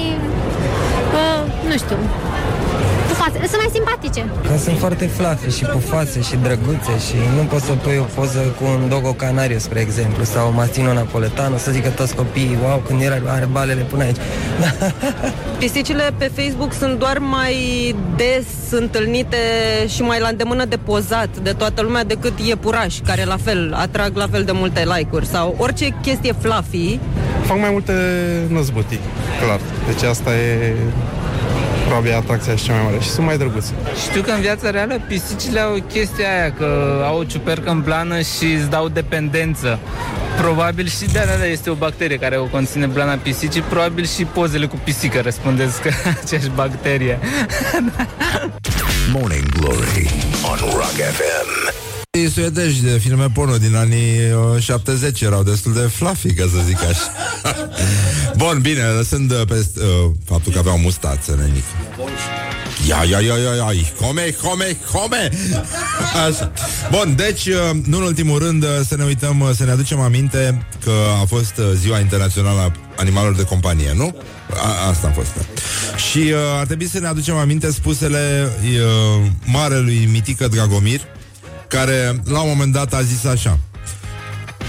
[1.20, 1.98] uh, nu știu,
[3.14, 4.22] pufoase, sunt mai simpatice.
[4.48, 8.40] Că sunt foarte flafe și pufoase și drăguțe și nu poți să pui o poză
[8.60, 12.78] cu un dogo canariu, spre exemplu, sau un mastino napoletano, să zică toți copiii, wow,
[12.88, 14.22] când era, are balele până aici.
[15.60, 17.56] Pisicile pe Facebook sunt doar mai
[18.16, 19.38] des întâlnite
[19.88, 24.16] și mai la îndemână de pozat de toată lumea decât iepurași, care la fel atrag
[24.16, 27.00] la fel de multe like-uri sau orice chestie fluffy.
[27.46, 27.94] Fac mai multe
[28.48, 29.00] năzbâtii,
[29.42, 29.60] clar.
[29.88, 30.76] Deci asta e
[31.86, 33.00] probabil atracția și cea mai mare.
[33.00, 33.72] Și sunt mai drăguțe.
[34.10, 38.22] Știu că în viața reală pisicile au chestia aia, că au o ciupercă în blană
[38.22, 39.80] și îți dau dependență.
[40.38, 44.66] Probabil și de aia este o bacterie care o conține blana pisicii, probabil și pozele
[44.66, 45.90] cu pisică răspundesc că
[46.22, 47.20] aceeași bacterie.
[49.14, 50.10] Morning Glory
[50.52, 51.93] on Rock FM.
[52.18, 54.18] Ei suedezi de filme porno din anii
[54.56, 57.12] uh, 70 erau destul de fluffy, ca să zic așa.
[58.42, 61.64] Bun, bine, lăsând uh, pe uh, faptul că aveau mustață, nenic.
[62.88, 65.30] Ia, ia, ia, ia, ia, come, come, come
[66.28, 66.52] Așa.
[66.92, 70.00] Bun, deci, uh, nu în ultimul rând uh, Să ne uităm, uh, să ne aducem
[70.00, 74.16] aminte Că a fost uh, ziua internațională A animalelor de companie, nu?
[74.50, 75.42] A, asta a fost da.
[75.98, 81.02] Și uh, ar trebui să ne aducem aminte Spusele uh, marelui Mitică Dragomir
[81.74, 83.60] Care la un moment dat a zis așa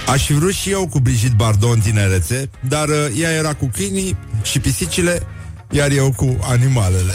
[0.08, 3.70] Aș fi vrut și eu cu Brigitte Bardot în tinerețe Dar uh, ea era cu
[3.72, 5.22] câinii și pisicile
[5.70, 7.12] Iar eu cu animalele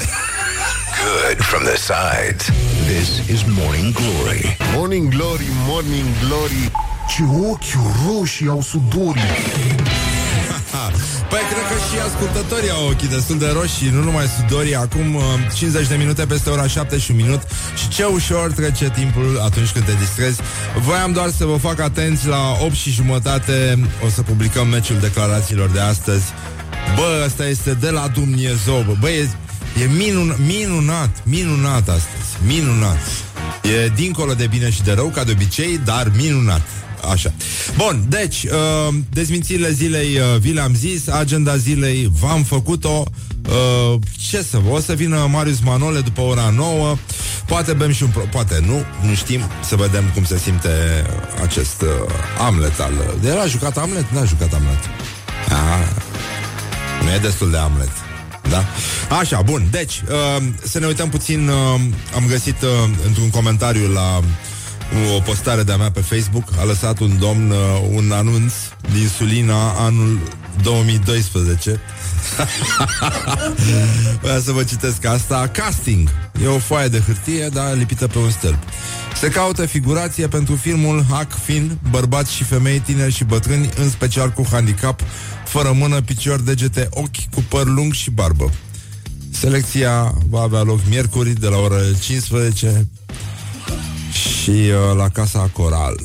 [1.03, 2.45] Good from the sides.
[2.87, 4.57] This is Morning Glory.
[4.75, 6.71] Morning Glory, Morning Glory,
[7.07, 9.21] ce ochi roșii au sudorii.
[11.29, 14.75] Păi cred că și ascultătorii au ochii destul de roșii Nu numai sudorii.
[14.75, 17.41] Acum uh, 50 de minute peste ora 7 și un minut
[17.75, 20.41] Și ce ușor trece timpul atunci când te distrezi.
[20.77, 23.79] Voiam doar să vă fac atenți La 8 și jumătate.
[24.05, 26.23] O să publicăm meciul declarațiilor de astăzi.
[26.95, 28.95] Bă, asta este de la Dumnezeu bă.
[28.99, 29.29] Bă, e,
[29.81, 32.99] e minun, minunat Minunat astăzi Minunat.
[33.63, 36.61] E dincolo de bine și de rău, ca de obicei, dar minunat.
[37.11, 37.33] Așa.
[37.77, 43.03] Bun, deci, uh, dezmințirile zilei uh, vi le-am zis, agenda zilei v-am făcut-o.
[43.49, 46.97] Uh, ce să vă, o să vină Marius Manole după ora 9
[47.45, 50.69] Poate bem și un pro- Poate nu, nu știm Să vedem cum se simte
[51.43, 51.87] acest uh,
[52.39, 52.91] Amlet al...
[53.25, 54.11] El a jucat Amlet?
[54.11, 54.79] N-a jucat Amlet
[55.49, 55.87] ah,
[57.03, 57.91] Nu e destul de Amlet
[58.49, 58.65] da?
[59.17, 61.81] Așa, bun, deci uh, Să ne uităm puțin uh,
[62.15, 62.69] Am găsit uh,
[63.05, 64.19] într-un comentariu la
[65.15, 67.57] o postare de-a mea pe Facebook a lăsat un domn uh,
[67.91, 68.53] un anunț
[68.91, 70.19] din Sulina anul
[70.63, 71.79] 2012
[74.21, 75.49] Vreau să vă citesc asta.
[75.53, 76.09] Casting.
[76.43, 78.57] E o foaie de hârtie, dar lipită pe un stâlp.
[79.19, 84.29] Se caută figurație pentru filmul Hack Fin Bărbați și femei tineri și bătrâni În special
[84.29, 85.01] cu handicap
[85.45, 88.51] Fără mână, picior, degete, ochi Cu păr lung și barbă.
[89.29, 92.87] Selecția va avea loc miercuri de la ora 15
[94.11, 95.99] și uh, la Casa Coral.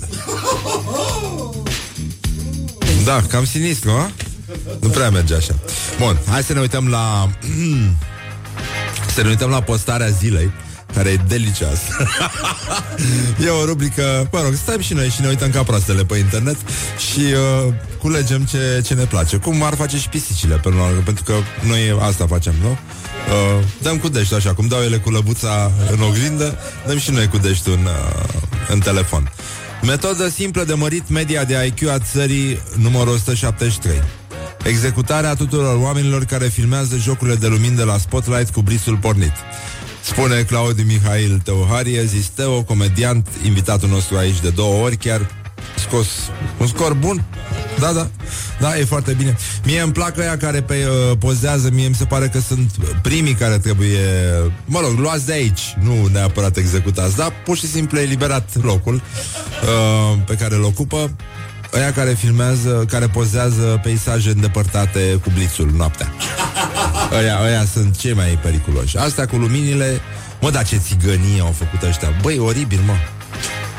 [3.05, 4.11] Da, cam sinistru, a?
[4.81, 5.55] Nu prea merge așa.
[5.99, 7.31] Bun, hai să ne uităm la...
[9.14, 10.51] să ne uităm la postarea zilei
[10.95, 12.07] care e delicioasă.
[13.45, 16.57] e o rubrică, mă rog, stăm și noi și ne uităm ca proastele pe internet
[17.11, 19.37] și uh, culegem ce, ce ne place.
[19.37, 21.35] Cum ar face și pisicile, pe urmă, pentru că
[21.67, 22.79] noi asta facem, nu?
[23.29, 27.29] Uh, dăm cu dești așa, cum dau ele cu lăbuța în oglindă, dăm și noi
[27.29, 28.29] cu dești în, uh,
[28.69, 29.33] în telefon.
[29.83, 34.03] Metodă simplă de mărit media de IQ a țării numărul 173.
[34.65, 39.33] Executarea tuturor oamenilor care filmează jocurile de lumini de la Spotlight cu brisul pornit.
[40.03, 45.44] Spune Claudiu Mihail Teuharie, zis Teo, comediant, invitatul nostru aici de două ori, chiar
[45.95, 46.07] scos
[46.59, 47.25] un scor bun.
[47.79, 48.09] Da, da,
[48.61, 49.37] da, e foarte bine.
[49.65, 50.75] Mie îmi plac ăia care pe,
[51.11, 52.71] uh, pozează, mie mi se pare că sunt
[53.03, 53.99] primii care trebuie,
[54.65, 60.19] mă rog, luați de aici, nu neapărat executați, dar pur și simplu eliberat locul uh,
[60.27, 61.17] pe care îl ocupă.
[61.75, 66.13] Ăia care filmează, care pozează peisaje îndepărtate cu blițul noaptea.
[67.19, 68.97] Ăia, ăia sunt cei mai periculoși.
[68.97, 70.01] Astea cu luminile,
[70.41, 72.09] mă, dar ce țigănie au făcut ăștia.
[72.23, 72.95] Băi, oribil, mă.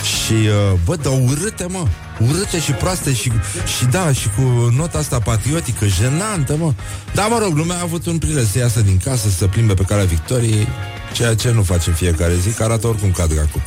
[0.04, 1.88] Și, uh, bă, dar urâte, mă
[2.20, 3.32] Urâte și proaste și,
[3.78, 4.42] și da, și cu
[4.76, 6.74] nota asta patriotică Jenantă, mă.
[7.14, 9.84] Dar mă rog, lumea a avut un prilej să iasă din casă Să plimbe pe
[9.84, 10.68] calea victoriei
[11.16, 13.64] Ceea ce nu face în fiecare zi, că arată oricum ca dracu.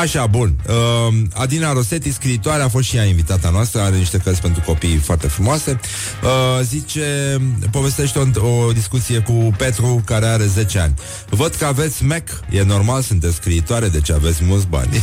[0.00, 0.54] Așa, bun.
[0.68, 4.96] Uh, Adina Rosetti, scriitoare, a fost și ea invitata noastră, are niște cărți pentru copii
[4.96, 5.80] foarte frumoase.
[6.22, 7.36] Uh, zice,
[7.70, 10.94] povestește o, o discuție cu Petru, care are 10 ani.
[11.28, 15.02] Văd că aveți Mac, e normal, sunteți scriitoare, deci aveți mulți bani.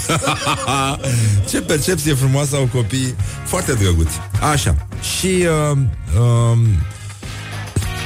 [1.50, 3.16] Ce percepție frumoasă au copiii,
[3.46, 4.16] foarte drăguți.
[4.52, 4.88] Așa.
[5.18, 5.78] Și uh,
[6.20, 6.58] uh,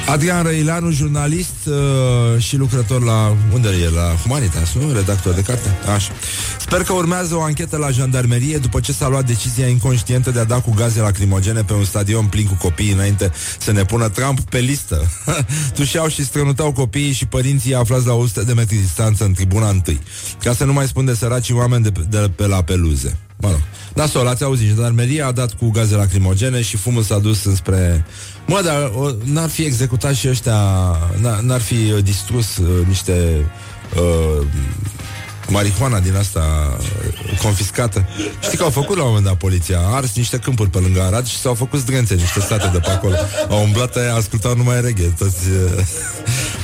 [0.08, 3.36] Adrian Răileanu, jurnalist uh, și lucrător la...
[3.54, 3.90] Unde e?
[3.90, 4.94] La Humanitas, nu?
[4.94, 5.78] Redactor de carte?
[5.96, 6.12] Așa.
[6.60, 10.44] Sper că urmează o anchetă la jandarmerie după ce s-a luat decizia inconștientă de a
[10.44, 14.40] da cu gaze lacrimogene pe un stadion plin cu copii înainte să ne pună Trump
[14.40, 15.12] pe listă.
[15.76, 20.00] Tușeau și strănutau copiii și părinții aflați la 100 de metri distanță în tribuna întâi.
[20.44, 23.18] Ca să nu mai spun de săracii oameni de, pe- de pe la peluze.
[23.40, 23.62] Mă rog.
[23.94, 28.06] Da, sol, ați auzit, jandarmeria a dat cu gaze lacrimogene și fumul s-a dus înspre...
[28.46, 30.56] Mă, dar o, n-ar fi executat și ăștia,
[31.20, 33.46] n- n-ar fi uh, distrus uh, niște
[33.96, 34.46] uh,
[35.50, 38.08] marihuana din asta uh, confiscată.
[38.42, 41.02] Știi că au făcut la un moment dat poliția, a ars niște câmpuri pe lângă
[41.02, 43.16] Arad și s-au făcut zdrențe niște state de pe acolo.
[43.50, 45.72] Au umblat, aia, ascultau numai reghe, toți uh,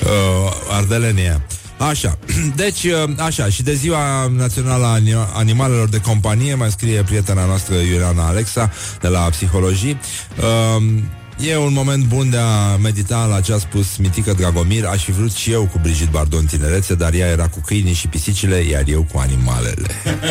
[0.04, 1.42] uh, ardelenii aia.
[1.90, 2.18] Așa,
[2.56, 7.46] deci, uh, așa, și de ziua națională a ani- animalelor de companie, mai scrie prietena
[7.46, 10.00] noastră Iuliana Alexa, de la Psihologii,
[10.78, 11.04] um,
[11.40, 14.86] E un moment bun de a medita la ce a spus Mitică Dragomir.
[14.86, 17.94] Aș fi vrut și eu cu Brigitte Bardot în tinerețe Dar ea era cu câinii
[17.94, 19.88] și pisicile Iar eu cu animalele.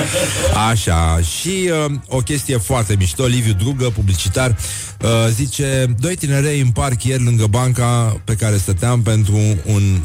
[0.71, 3.25] Așa, și uh, o chestie foarte mișto.
[3.25, 4.57] Liviu Drugă, publicitar
[5.01, 10.01] uh, Zice, doi tinerei în parc ieri lângă banca Pe care stăteam pentru un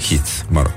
[0.00, 0.72] hit, mă rog.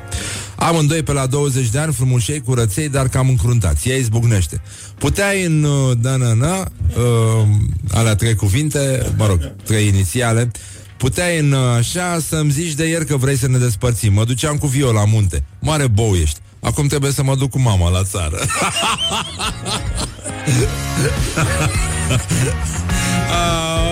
[0.55, 3.89] Amândoi pe la 20 de ani, frumușei, curăței, dar cam încruntați.
[3.89, 4.61] Ea izbucnește.
[4.97, 7.47] Puteai în uh, da na na uh,
[7.91, 10.51] alea trei cuvinte, mă rog, trei inițiale,
[10.97, 14.13] puteai în uh, așa să-mi zici de ieri că vrei să ne despărțim.
[14.13, 15.43] Mă duceam cu Vio la munte.
[15.59, 16.39] Mare bou ești.
[16.59, 18.37] Acum trebuie să mă duc cu mama la țară.
[23.29, 23.82] Ah.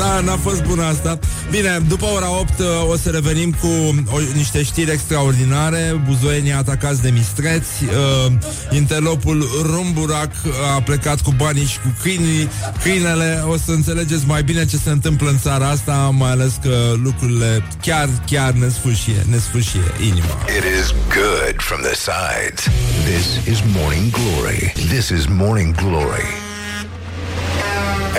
[0.00, 1.18] Da, n-a fost bună asta.
[1.50, 3.66] Bine, după ora 8 uh, o să revenim cu
[4.12, 6.00] o, niște știri extraordinare.
[6.06, 7.84] Buzoienii atacați de mistreți.
[7.84, 8.32] Uh,
[8.70, 10.30] interlopul Rumburac
[10.76, 12.48] a plecat cu banii și cu câinii.
[12.82, 16.92] Câinele, o să înțelegeți mai bine ce se întâmplă în țara asta, mai ales că
[17.02, 20.34] lucrurile chiar, chiar ne sfârșie, ne sfârșie inima.
[20.56, 22.64] It is good from the sides.
[23.04, 24.72] This is Morning Glory.
[24.88, 26.49] This is Morning Glory.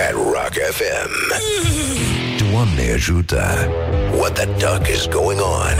[0.08, 1.10] At Rock FM.
[2.50, 3.68] Doamne ajută.
[4.16, 5.76] What the duck is going on?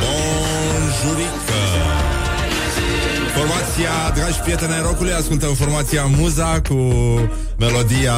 [0.00, 1.62] Bonjurică!
[3.36, 6.74] Formația, dragi prieteni ai rocului, ascultăm formația Muza cu
[7.58, 8.14] melodia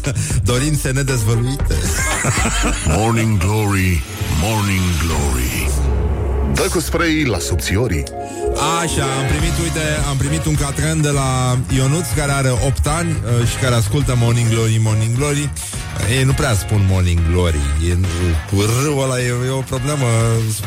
[0.50, 1.74] Dorințe nedezvăluite.
[2.86, 4.02] Morning Glory,
[4.42, 5.70] Morning Glory
[6.56, 8.04] Dă cu spray la subțiorii
[8.82, 13.10] Așa, am primit, uite, am primit un catren de la Ionuț care are 8 ani
[13.10, 15.50] uh, și care ascultă Morning Glory, Morning Glory.
[16.16, 17.60] Ei nu prea spun Morning Glory.
[17.90, 17.94] E,
[18.50, 20.06] cu râul ăla e, e o problemă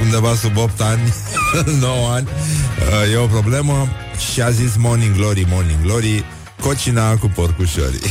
[0.02, 1.13] undeva sub 8 ani,
[1.80, 2.28] 9 ani.
[2.28, 3.88] Uh, e o problemă
[4.32, 6.23] și a zis Morning Glory, Morning Glory.
[6.62, 7.99] Cocina cu porcușorii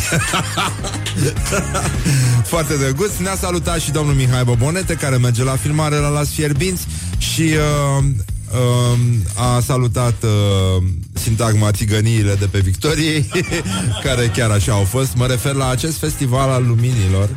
[2.49, 3.17] Foarte drăguț.
[3.17, 6.87] Ne-a salutat și domnul Mihai Bobonete Care merge la filmare la Las Fierbinți
[7.19, 8.05] Și uh,
[8.53, 8.99] uh,
[9.35, 10.83] a salutat uh,
[11.13, 13.31] sintagma țigăniile de pe Victoriei
[14.05, 15.15] Care chiar așa au fost.
[15.15, 17.29] Mă refer la acest festival al luminilor.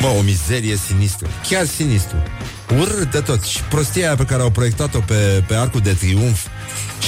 [0.00, 1.26] Bă, o mizerie sinistră.
[1.48, 2.16] Chiar sinistru.
[2.78, 3.42] Urât de tot.
[3.42, 6.46] Și prostia aia pe care au proiectat-o pe, pe Arcul de Triunf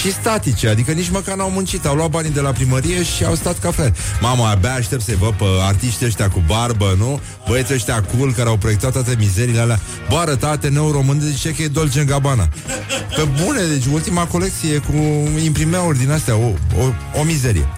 [0.01, 3.35] și statice, adică nici măcar n-au muncit Au luat banii de la primărie și au
[3.35, 7.21] stat ca frate Mama, abia aștept să-i văd pe artiștii ăștia cu barbă, nu?
[7.49, 11.51] Băieții ăștia cool care au proiectat toate mizerile alea Bă, arăta Ateneu Român de zice
[11.51, 12.49] că e Dolce în Gabbana
[13.17, 17.69] Pe bune, deci ultima colecție cu imprimeuri din astea O, o, o mizerie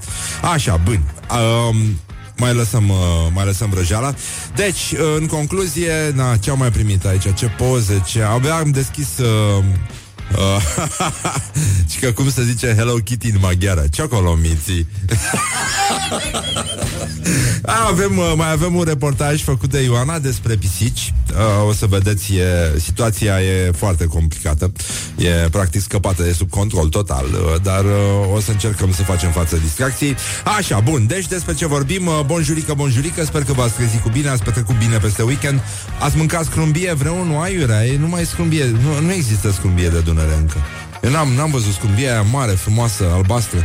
[0.52, 1.98] Așa, bun um,
[2.36, 2.96] mai lăsăm, uh,
[3.32, 4.14] mai lăsăm răjeala.
[4.54, 7.34] Deci, uh, în concluzie, na, ce am mai primit aici?
[7.34, 8.22] Ce poze, ce...
[8.22, 9.18] Abia am deschis...
[9.18, 9.64] Uh,
[10.38, 10.62] Uh,
[11.90, 13.84] și că cum se zice Hello Kitty în maghiară.
[13.90, 14.86] Ciocolomiții
[17.88, 21.14] avem, uh, Mai avem un reportaj făcut de Ioana Despre pisici.
[21.30, 24.72] Uh, O să vedeți e, Situația e foarte complicată.
[25.16, 27.90] E practic scăpată de sub control total uh, Dar uh,
[28.34, 30.16] o să încercăm să facem față distracției.
[30.58, 32.06] Așa, bun, deci despre ce vorbim?
[32.06, 35.60] Uh, Bonjurică, bonjurică, sper că v-ați trezit cu bine Ați petrecut bine peste weekend.
[36.00, 37.26] Ați mâncat scrumbie vreun?
[37.26, 40.56] Nu aiurea, e numai scrumbie Nu, nu există scrumbie de Dunăre încă.
[41.02, 43.64] Eu n-am, n-am văzut scrumbie aia mare, frumoasă, albastră.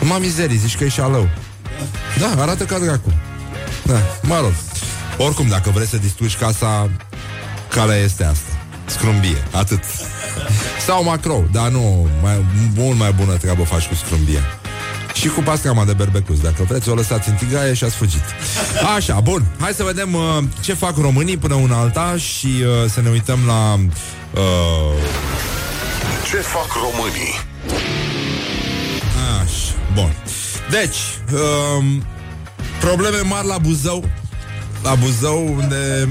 [0.00, 1.28] Numai mizerii, zici că e șalău.
[2.18, 3.12] Da, arată ca dracu.
[3.84, 4.52] Da, mă rog.
[5.18, 6.90] Oricum, dacă vrei să distrugi casa
[7.68, 8.50] Calea este asta.
[8.84, 9.84] Scrumbie, atât.
[10.86, 14.42] Sau macrou, dar nu mai, Mult mai bună treabă faci cu scrumbie.
[15.14, 18.22] Și cu pascama de berbecus Dacă vreți, o lăsați în tigaie și ați fugit.
[18.96, 23.00] Așa, bun, hai să vedem uh, Ce fac românii până una alta Și uh, să
[23.00, 23.74] ne uităm la
[24.40, 24.94] uh,
[26.28, 27.40] Ce fac românii?
[29.42, 30.14] Așa, bun.
[30.70, 30.96] Deci
[31.32, 32.04] um,
[32.80, 34.04] Probleme mari la Buzău.
[34.82, 36.08] La Buzău unde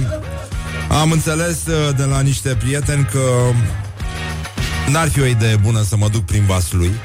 [1.01, 3.19] Am înțeles uh, de la niște prieteni Că
[4.91, 6.91] N-ar fi o idee bună să mă duc prin Vaslui.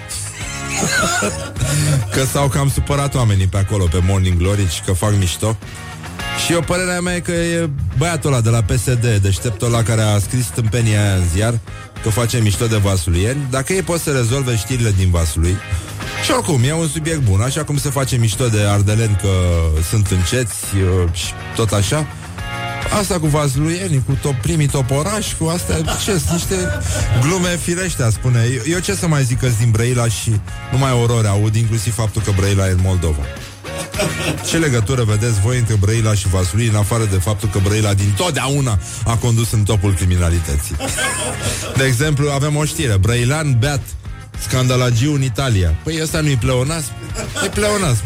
[2.13, 5.57] Că s-au cam supărat oamenii pe acolo Pe Morning Glory și că fac mișto.
[6.47, 10.03] Și o părerea mea e că e băiatul ăla de la PSD Deșteptul ăla care
[10.03, 11.59] a scris tâmpenia aia în ziar
[12.05, 15.57] Că face mișto de vasulieni Dacă ei pot să rezolve știrile din Vaslui
[16.25, 19.29] și oricum, e un subiect bun Așa cum se face mișto de ardeleni Că
[19.91, 22.07] sunt înceți uh, și tot așa
[23.01, 26.81] Asta cu vazluienii, cu top, primii toporași, cu astea, ce sunt niște
[27.21, 28.49] glume firește, a spune.
[28.55, 30.41] Eu, eu ce să mai zic că din Brăila și
[30.73, 33.23] numai orori aud, inclusiv faptul că Brăila e în Moldova.
[34.49, 38.15] Ce legătură vedeți voi între Brăila și Vaslui, în afară de faptul că Brăila din
[38.17, 40.77] totdeauna a condus în topul criminalității?
[41.77, 42.97] De exemplu, avem o știre.
[42.97, 43.81] Brăilan beat
[44.39, 45.75] Scandalagiu în Italia.
[45.83, 46.91] Păi ăsta nu-i pleonasm?
[47.45, 48.03] E pleonasm.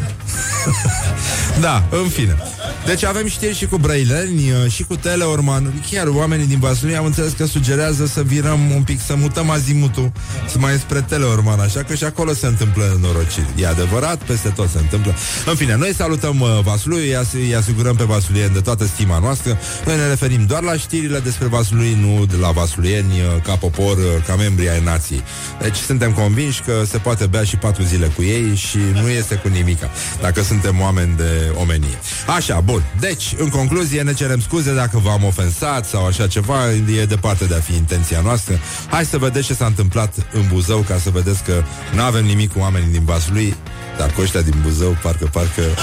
[1.65, 2.37] da, în fine.
[2.85, 5.83] Deci avem știri și cu Brăileni uh, și cu Teleorman.
[5.91, 10.11] Chiar oamenii din Vaslui am înțeles că sugerează să virăm un pic, să mutăm azimutul,
[10.47, 13.53] să mai spre Teleorman, așa că și acolo se întâmplă norociri.
[13.55, 15.13] E adevărat, peste tot se întâmplă.
[15.45, 19.19] În fine, noi salutăm uh, Vaslui, îi, as- îi asigurăm pe vasluieni de toată stima
[19.19, 19.57] noastră.
[19.85, 23.97] Noi ne referim doar la știrile despre Vaslui, nu de la vasluieni uh, ca popor,
[23.97, 25.23] uh, ca membri ai nației.
[25.61, 29.35] Deci suntem convinși că se poate bea și patru zile cu ei și nu este
[29.35, 29.89] cu nimica,
[30.21, 31.99] dacă suntem oameni de omenie.
[32.35, 37.05] Așa, Bun, deci, în concluzie, ne cerem scuze dacă v-am ofensat sau așa ceva, e
[37.05, 38.59] departe de a fi intenția noastră.
[38.89, 41.63] Hai să vedeți ce s-a întâmplat în Buzău, ca să vedeți că
[41.95, 43.55] nu avem nimic cu oamenii din Vaslui,
[43.97, 45.63] dar cu ăștia din Buzău, parcă, parcă...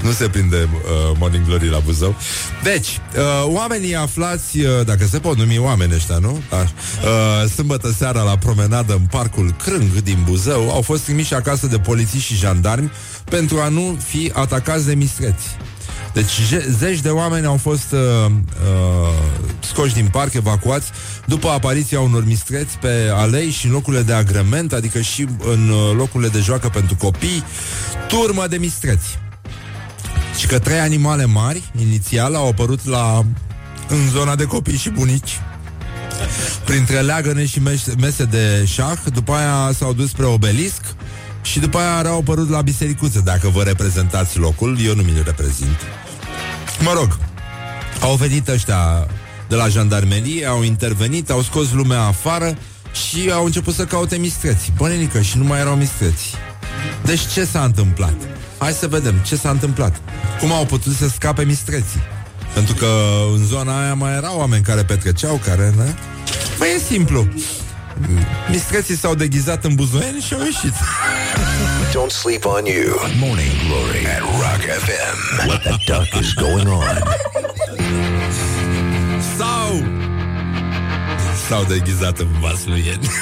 [0.06, 2.14] nu se prinde uh, Morning Glory la Buzău.
[2.62, 6.42] Deci, uh, oamenii aflați, uh, dacă se pot numi oameni ăștia, nu?
[6.50, 6.56] Da.
[6.56, 11.78] Uh, sâmbătă seara la promenadă în parcul Crâng din Buzău au fost trimiși acasă de
[11.78, 12.90] polițiști și jandarmi
[13.24, 15.44] pentru a nu fi atacați de mistreți.
[16.12, 17.98] Deci je- zeci de oameni au fost uh,
[18.30, 19.14] uh,
[19.60, 20.90] scoși din parc, evacuați,
[21.24, 25.96] după apariția unor mistreți pe alei și în locurile de agrement, adică și în uh,
[25.96, 27.44] locurile de joacă pentru copii,
[28.08, 29.18] turmă de mistreți.
[30.40, 33.24] Și că trei animale mari, inițial, au apărut la
[33.88, 35.40] în zona de copii și bunici.
[36.64, 40.80] Printre leagăne și mes- mese de șah, după aia s-au dus spre obelisc
[41.42, 43.20] și după aia au apărut la bisericuță.
[43.24, 45.78] Dacă vă reprezentați locul, eu nu mi-l reprezint.
[46.80, 47.18] Mă rog,
[48.00, 49.06] au venit ăștia
[49.48, 52.56] de la jandarmerie, au intervenit, au scos lumea afară
[52.92, 54.72] și au început să caute mistreți.
[54.76, 56.34] Bănenică, și nu mai erau mistreți.
[57.04, 58.14] Deci ce s-a întâmplat?
[58.60, 60.00] Hai să vedem ce s-a întâmplat.
[60.40, 62.00] Cum au putut să scape mistreții?
[62.54, 62.86] Pentru că
[63.36, 65.74] în zona aia mai erau oameni care petreceau, care...
[65.76, 65.94] Ne?
[66.58, 67.28] Păi e simplu.
[68.50, 70.72] Mistreții s-au deghizat în buzoieni și au ieșit.
[71.94, 72.94] Don't sleep on you.
[73.18, 75.46] Morning Glory at Rock FM.
[75.46, 77.02] What the duck is going on?
[79.38, 79.84] Sau
[81.48, 83.08] S-au deghizat în vasluieni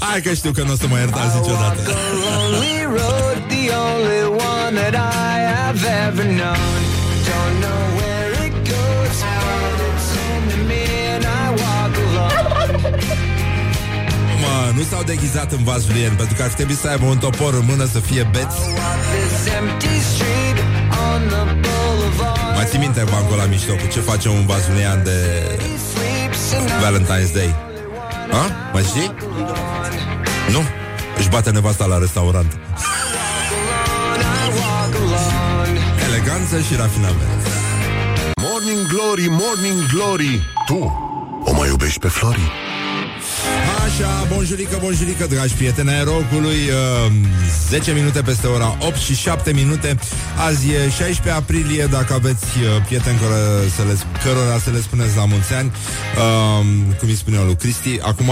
[0.00, 1.80] Hai că știu că nu o să mă iertați niciodată
[2.24, 4.22] lonely road, the only
[4.54, 4.94] one that
[5.32, 6.78] I have ever known.
[7.30, 10.82] Don't know where it goes, but it's home to me
[11.14, 12.66] and I walk alone.
[14.42, 17.64] Mă, nu s-au deghizat în vasluieni Pentru că ar trebui să aibă un topor în
[17.68, 18.56] mână Să fie beți
[19.14, 20.58] This empty street
[21.10, 22.54] on the boulevard.
[22.54, 25.18] Mai ții minte bancul la mișto Cu ce face un vasluian de
[25.58, 26.15] Sleeps and
[26.80, 27.54] Valentine's Day
[28.30, 28.70] Ha?
[28.72, 29.14] Mai știi?
[30.50, 30.62] Nu?
[31.18, 32.58] Își bate nevasta la restaurant I
[34.58, 35.80] walk alone.
[36.08, 37.46] Eleganță și rafinament
[38.42, 40.92] Morning Glory, Morning Glory Tu
[41.44, 42.50] o mai iubești pe Flori?
[43.86, 46.60] Așa, bonjurică, bonjurică, dragi prieteni ai rocului
[47.06, 47.12] uh,
[47.68, 49.98] 10 minute peste ora 8 și 7 minute.
[50.46, 55.16] Azi e 16 aprilie Dacă aveți uh, prieteni care să le, cărora să le spuneți
[55.16, 55.72] la mulți ani
[56.16, 56.66] uh,
[56.98, 58.26] Cum îi spuneau lui Cristi Acum,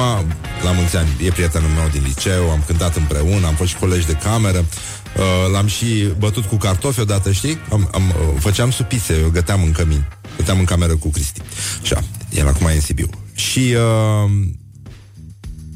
[0.62, 4.06] la mulți ani, e prietenul meu din liceu Am cântat împreună, am fost și colegi
[4.06, 7.58] de cameră uh, L-am și bătut cu cartofi odată, știi?
[7.72, 10.04] Am, am, uh, făceam supițe, eu găteam în cămin
[10.36, 11.40] Găteam în cameră cu Cristi.
[11.82, 13.08] Așa, el acum e în Sibiu.
[13.34, 13.74] Și...
[13.74, 14.30] Uh,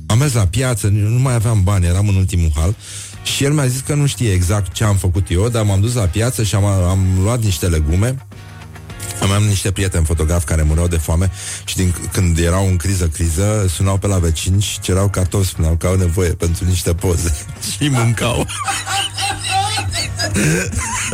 [0.08, 2.74] am mers la piață, nu mai aveam bani, eram în ultimul hal
[3.22, 5.94] și el mi-a zis că nu știe exact ce am făcut eu, dar m-am dus
[5.94, 8.16] la piață și am, am luat niște legume
[9.20, 11.30] Aveam niște prieteni fotografi care mureau de foame
[11.64, 15.86] și din, când erau în criză-criză, sunau pe la vecini și cerau cartofi, spuneau că
[15.86, 17.34] au nevoie pentru niște poze
[17.70, 18.46] și mâncau.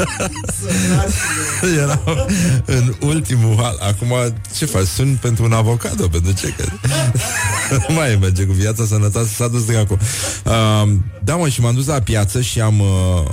[1.82, 2.26] Erau
[2.64, 3.78] în ultimul hal.
[3.80, 4.86] Acum, ce faci?
[4.86, 5.94] Sun pentru un avocat?
[5.94, 6.54] Pentru ce?
[6.56, 6.64] Că...
[7.88, 9.98] nu mai merge cu viața sănătoasă, s-a dus dracu.
[10.44, 10.92] Uh,
[11.24, 12.86] da, mă, și m-am dus la piață și am, uh,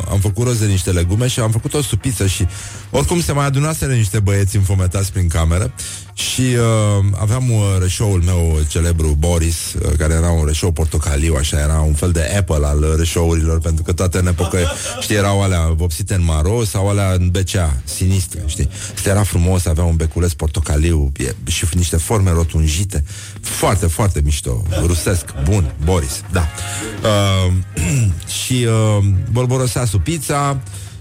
[0.10, 2.48] am făcut roz de niște legume și am făcut o supiță și
[2.92, 5.74] oricum se mai adunaseră niște băieți înfometați prin cameră
[6.14, 11.60] și uh, aveam uh, rășoul meu celebru, Boris, uh, care era un rășou portocaliu, așa,
[11.60, 14.58] era un fel de Apple al uh, rășourilor, pentru că toate în epocă,
[15.00, 18.70] știi, erau alea vopsite în maro sau alea în BCA, sinistre, știi.
[18.96, 23.04] Asta era frumos, avea un beculeț portocaliu e, și niște forme rotunjite.
[23.42, 24.64] Foarte, foarte mișto.
[24.86, 26.48] Rusesc, bun, Boris, da.
[27.04, 27.54] Uh,
[28.44, 30.60] și uh, bolborosea supița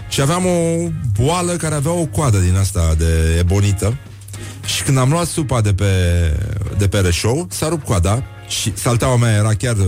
[0.08, 0.88] și aveam o
[1.22, 3.96] boală care avea o coadă din asta de ebonită
[4.64, 5.92] și când am luat supa de pe,
[6.78, 9.86] de pe reșou, s-a rupt coada și salteaua mea era chiar uh,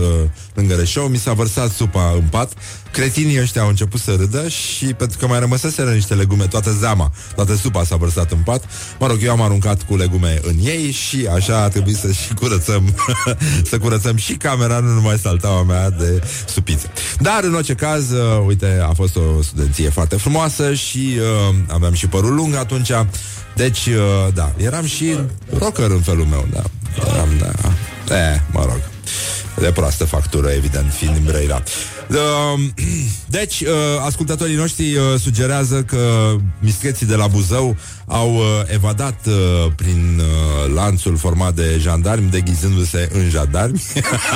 [0.53, 2.53] lângă reșou, mi s-a vărsat supa în pat,
[2.91, 7.11] cretinii ăștia au început să râdă și pentru că mai rămăseseră niște legume, toată zeama,
[7.35, 8.63] toată supa s-a vărsat în pat,
[8.99, 12.33] mă rog, eu am aruncat cu legume în ei și așa a trebuit să și
[12.33, 12.95] curățăm,
[13.69, 16.87] să curățăm și camera, nu numai salteaua mea de supiță.
[17.19, 21.93] Dar în orice caz, uh, uite, a fost o studenție foarte frumoasă și uh, aveam
[21.93, 22.91] și părul lung atunci,
[23.55, 25.15] deci, uh, da, eram și
[25.57, 26.63] rocker în felul meu, da.
[27.07, 27.51] Eram, da.
[28.09, 28.81] E, mă rog.
[29.55, 31.63] De proastă factură, evident, fiind din Brăila.
[32.09, 32.59] Uh,
[33.39, 33.67] Deci, uh,
[34.05, 37.75] ascultătorii noștri uh, sugerează că mistreții de la Buzău
[38.05, 43.83] au uh, evadat uh, prin uh, lanțul format de jandarmi, deghizându-se în jandarmi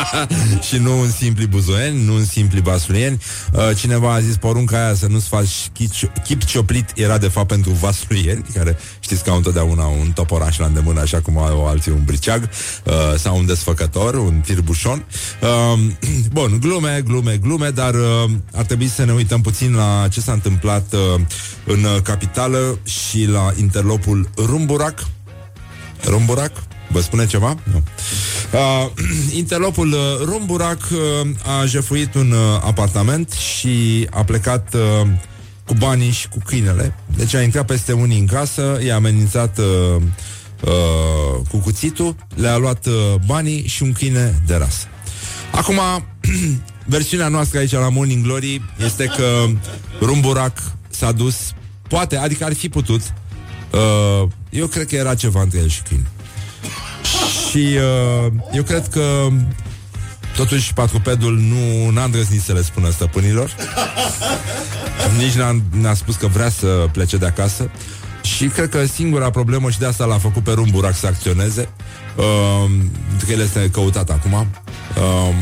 [0.67, 3.21] și nu în simpli buzoieni, nu în simpli vasluieni.
[3.53, 5.91] Uh, cineva a zis porunca aia să nu-ți faci chip,
[6.23, 10.65] chip cioplit era de fapt pentru vasluieni, care știți că au întotdeauna un toporaș la
[10.65, 12.49] îndemână, așa cum au alții un briceag
[12.83, 15.05] uh, sau un desfăcător, un tirbușon.
[15.41, 15.79] Uh,
[16.37, 20.31] bun, glume, glume, glume, dar uh, ar trebui să ne uităm puțin la ce s-a
[20.31, 21.21] întâmplat uh,
[21.65, 25.07] în uh, capitală și la interlopul Rumburac.
[26.05, 26.51] Rumburac?
[26.87, 27.55] Vă spune ceva?
[27.71, 27.83] Nu.
[28.53, 28.91] Uh,
[29.41, 31.27] interlopul uh, Rumburac uh,
[31.59, 35.07] a jefuit un uh, apartament și a plecat uh,
[35.65, 36.93] cu banii și cu câinele.
[37.15, 40.01] Deci a intrat peste unii în casă, i-a amenințat uh,
[40.61, 42.93] uh, cu cuțitul, le-a luat uh,
[43.25, 44.85] banii și un câine de rasă.
[45.51, 45.79] Acum,
[46.87, 49.45] versiunea noastră aici la Morning Glory este că
[50.01, 50.57] Rumburac
[50.89, 51.35] s-a dus,
[51.87, 53.01] poate, adică ar fi putut,
[53.71, 56.07] uh, eu cred că era ceva între el și câine.
[57.49, 57.77] Și
[58.25, 59.27] uh, eu cred că
[60.37, 63.55] Totuși, patrupedul nu n-a îndrăznit să le spună stăpânilor
[65.17, 67.69] Nici n-a, n-a spus că vrea să plece de acasă
[68.21, 71.69] Și cred că singura problemă și de asta l-a făcut pe Rumburac să acționeze
[72.15, 72.71] uh,
[73.25, 75.35] Că el este căutat acum uh,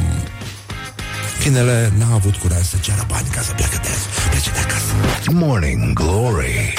[1.46, 3.90] Câinele n-a avut curaj să ceară bani ca să plece de,
[4.30, 4.92] plece de acasă
[5.32, 6.74] Morning Glory.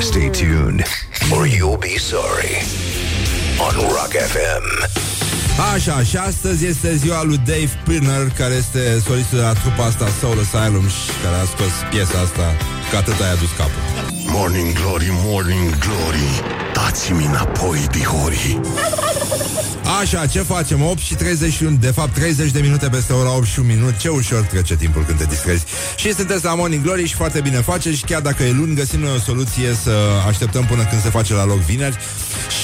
[0.00, 0.82] Stay tuned,
[1.30, 2.54] or you'll be sorry.
[3.66, 4.64] On Rock FM.
[5.74, 10.06] Așa, și astăzi este ziua lui Dave Pirner Care este solistul de la trupa asta
[10.20, 12.46] Soul Asylum Și care a scos piesa asta
[12.90, 13.82] Că atât ai adus capul.
[14.26, 16.42] Morning Glory, Morning Glory.
[16.74, 18.60] Dați-mi înapoi, dihori.
[20.00, 20.82] Așa, ce facem?
[20.82, 23.96] 8 și 31, de fapt 30 de minute peste ora 8 și un minut.
[23.96, 25.64] Ce ușor trece timpul când te distrezi.
[25.96, 29.00] Și sunteți la Morning Glory și foarte bine face Și chiar dacă e luni, găsim
[29.00, 29.92] noi o soluție Să
[30.28, 31.96] așteptăm până când se face la loc vineri.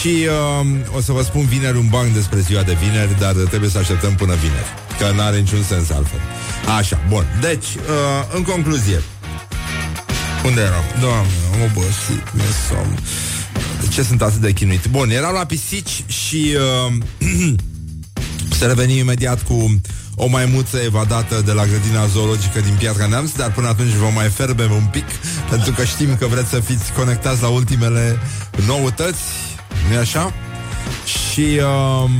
[0.00, 0.26] Și
[0.60, 3.78] uh, o să vă spun vineri un banc despre ziua de vineri Dar trebuie să
[3.78, 6.20] așteptăm până vineri Că n-are niciun sens altfel.
[6.78, 9.02] Așa, bun, deci, uh, în concluzie
[10.46, 10.84] unde eram?
[11.00, 12.98] Doamne, am obosit, mi-e somn.
[13.80, 14.86] De ce sunt atât de chinuit?
[14.86, 16.92] Bun, eram la pisici și uh,
[18.58, 19.80] să revenim imediat cu
[20.14, 24.28] o maimuță evadată de la grădina zoologică din Piatra Neamț, dar până atunci vom mai
[24.28, 25.04] ferbem un pic,
[25.50, 28.18] pentru că știm că vreți să fiți conectați la ultimele
[28.66, 29.22] noutăți,
[29.90, 30.32] nu așa?
[31.04, 32.10] Și uh,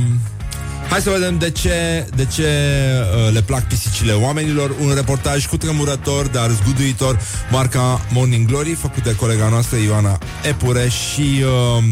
[0.89, 4.75] hai să vedem de ce, de ce uh, le plac pisicile oamenilor.
[4.81, 7.19] Un reportaj cu tremurător, dar zguduitor,
[7.51, 11.43] marca Morning Glory, făcut de colega noastră Ioana Epure și,
[11.77, 11.83] uh,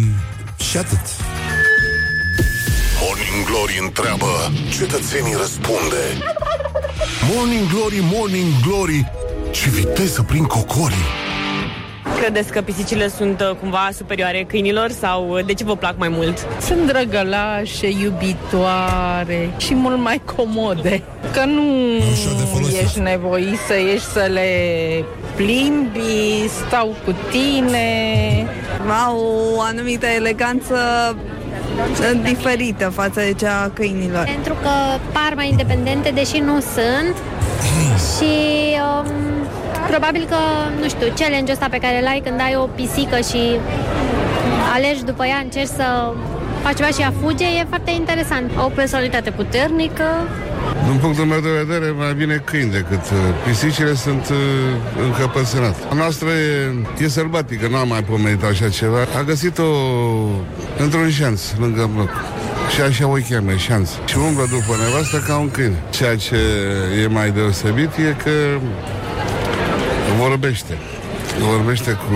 [0.70, 1.00] și atât.
[3.02, 6.04] Morning Glory întreabă Cetățenii răspunde
[7.34, 9.12] Morning Glory, Morning Glory
[9.52, 11.25] Ce viteză prin cocorii
[12.20, 16.10] Credeți că pisicile sunt uh, cumva superioare câinilor sau uh, de ce vă plac mai
[16.10, 16.48] mult?
[16.62, 21.04] Sunt drăgălașe, iubitoare și mult mai comode.
[21.34, 21.62] Că nu
[22.84, 24.50] ești nevoit să ieși să le
[25.36, 27.88] plimbi, stau cu tine.
[29.06, 29.18] Au
[29.56, 30.76] o anumită eleganță
[32.24, 34.24] diferită față de cea a câinilor.
[34.24, 34.70] Pentru că
[35.12, 37.16] par mai independente, deși nu sunt.
[38.18, 38.34] și
[39.04, 39.45] um,
[39.98, 40.40] probabil că,
[40.82, 43.42] nu știu, challenge-ul ăsta pe care îl ai când ai o pisică și
[44.76, 45.88] alegi după ea, încerci să
[46.64, 48.52] faci ceva și ea fuge, e foarte interesant.
[48.58, 50.08] Au o personalitate puternică,
[50.88, 54.38] Din punctul meu de vedere, mai bine câini decât uh, pisicile sunt uh,
[55.06, 55.78] încăpățânate.
[55.92, 59.00] A noastră e, e sălbatică, nu am mai pomenit așa ceva.
[59.20, 59.70] A găsit-o
[60.78, 62.10] într-un șanț, lângă bloc.
[62.74, 63.90] Și așa o cheamă, șanț.
[64.06, 65.80] Și umblă după nevastă ca un câine.
[65.90, 66.38] Ceea ce
[67.04, 68.32] e mai deosebit e că
[70.20, 70.78] vorbește.
[71.40, 72.16] Vorbește cu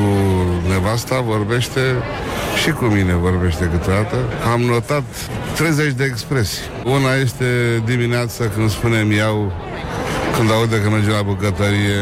[0.68, 1.82] nevasta, vorbește
[2.64, 4.16] și cu mine vorbește câteodată.
[4.52, 5.04] Am notat
[5.56, 6.62] 30 de expresii.
[6.84, 7.46] Una este
[7.86, 9.54] dimineața când spune iau,
[10.38, 12.02] când aude că merge la bucătărie.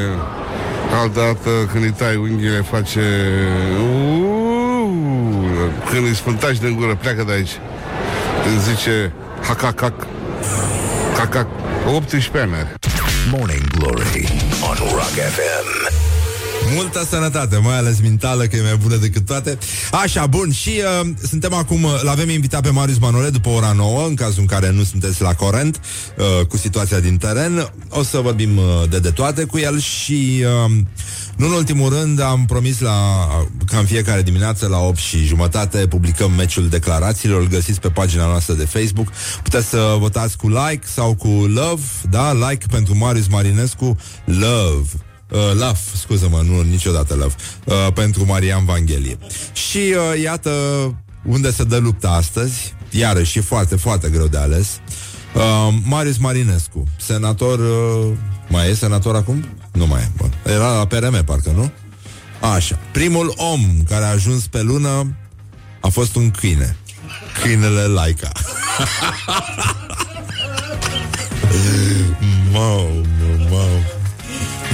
[1.02, 3.02] Altă dată când îi tai unghiile face...
[3.80, 5.46] "Uuu".
[5.90, 7.60] Când îi spântași din gură, pleacă de aici.
[8.50, 9.12] Îmi zice
[9.48, 10.08] hacacac.
[11.18, 11.48] Cacac.
[11.96, 12.74] 18 ani are.
[13.32, 14.28] Morning Glory
[14.70, 15.94] on Rock FM.
[16.76, 19.58] Multă sănătate, mai ales mentală, că e mai bună decât toate.
[19.92, 20.70] Așa, bun, și
[21.02, 24.46] uh, suntem acum, uh, l-avem invitat pe Marius Manole după ora 9, în cazul în
[24.46, 25.82] care nu sunteți la corent
[26.18, 27.72] uh, cu situația din teren.
[27.90, 30.44] O să vorbim uh, de de toate cu el și...
[30.66, 30.72] Uh,
[31.38, 33.28] nu în ultimul rând, am promis la,
[33.66, 38.26] ca în fiecare dimineață la 8 și jumătate publicăm meciul declarațiilor, îl găsiți pe pagina
[38.26, 39.12] noastră de Facebook.
[39.44, 42.34] Puteți să votați cu like sau cu love, da?
[42.34, 44.90] Like pentru Marius Marinescu, love
[45.32, 47.36] Uh, Love, scuză-mă, nu niciodată Love,
[47.66, 49.18] uh, pentru Marian Vanghelie.
[49.54, 50.52] Și uh, iată
[51.26, 54.80] unde se dă lupta astăzi, iarăși e foarte, foarte greu de ales.
[55.36, 58.12] Uh, Marius Marinescu, senator, uh,
[58.48, 59.48] mai e senator acum?
[59.72, 60.34] Nu mai e, bun.
[60.46, 61.72] Era la PRM, parcă, nu?
[62.40, 62.80] Așa.
[62.92, 65.16] Primul om care a ajuns pe lună
[65.82, 66.78] a fost un câine.
[67.42, 68.32] Câinele Laica.
[72.52, 73.84] Mau, mau, mau.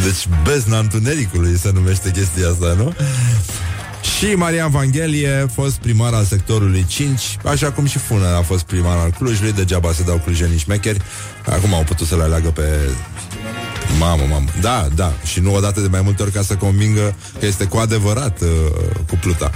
[0.03, 2.93] Deci bezna întunericului se numește chestia asta, nu?
[4.17, 8.97] Și Marian Vanghelie, fost primar al sectorului 5, așa cum și Funer a fost primar
[8.97, 11.01] al Clujului, degeaba se dau clujenii șmecheri.
[11.45, 12.63] Acum au putut să le aleagă pe
[13.99, 14.49] Mamă, mamă.
[14.61, 15.13] Da, da.
[15.25, 18.47] Și nu odată de mai multe ori ca să convingă că este cu adevărat uh,
[19.07, 19.51] cu pluta.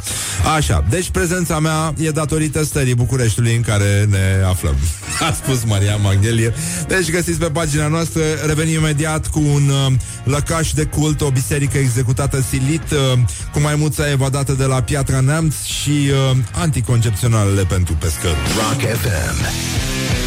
[0.56, 0.86] Așa.
[0.90, 4.76] Deci prezența mea e datorită stării Bucureștiului în care ne aflăm.
[5.30, 6.54] A spus Maria Maghelie.
[6.88, 8.22] Deci găsiți pe pagina noastră.
[8.46, 13.20] Revenim imediat cu un uh, lăcaș de cult, o biserică executată silit, uh,
[13.54, 15.90] cu maimuța evadată de la Piatra Neamț și
[16.32, 18.38] uh, anticoncepționalele pentru pescări.
[18.56, 20.27] Rock FM.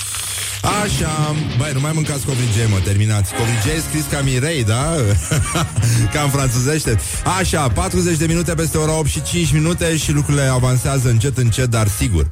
[0.61, 3.33] Așa, băi, nu mai mâncați covrigei, mă, terminați.
[3.33, 4.95] Covrigei scris ca Mirei, da?
[6.13, 6.99] ca în franțuzește.
[7.39, 11.69] Așa, 40 de minute peste ora 8 și 5 minute Și lucrurile avansează încet, încet,
[11.69, 12.27] dar sigur.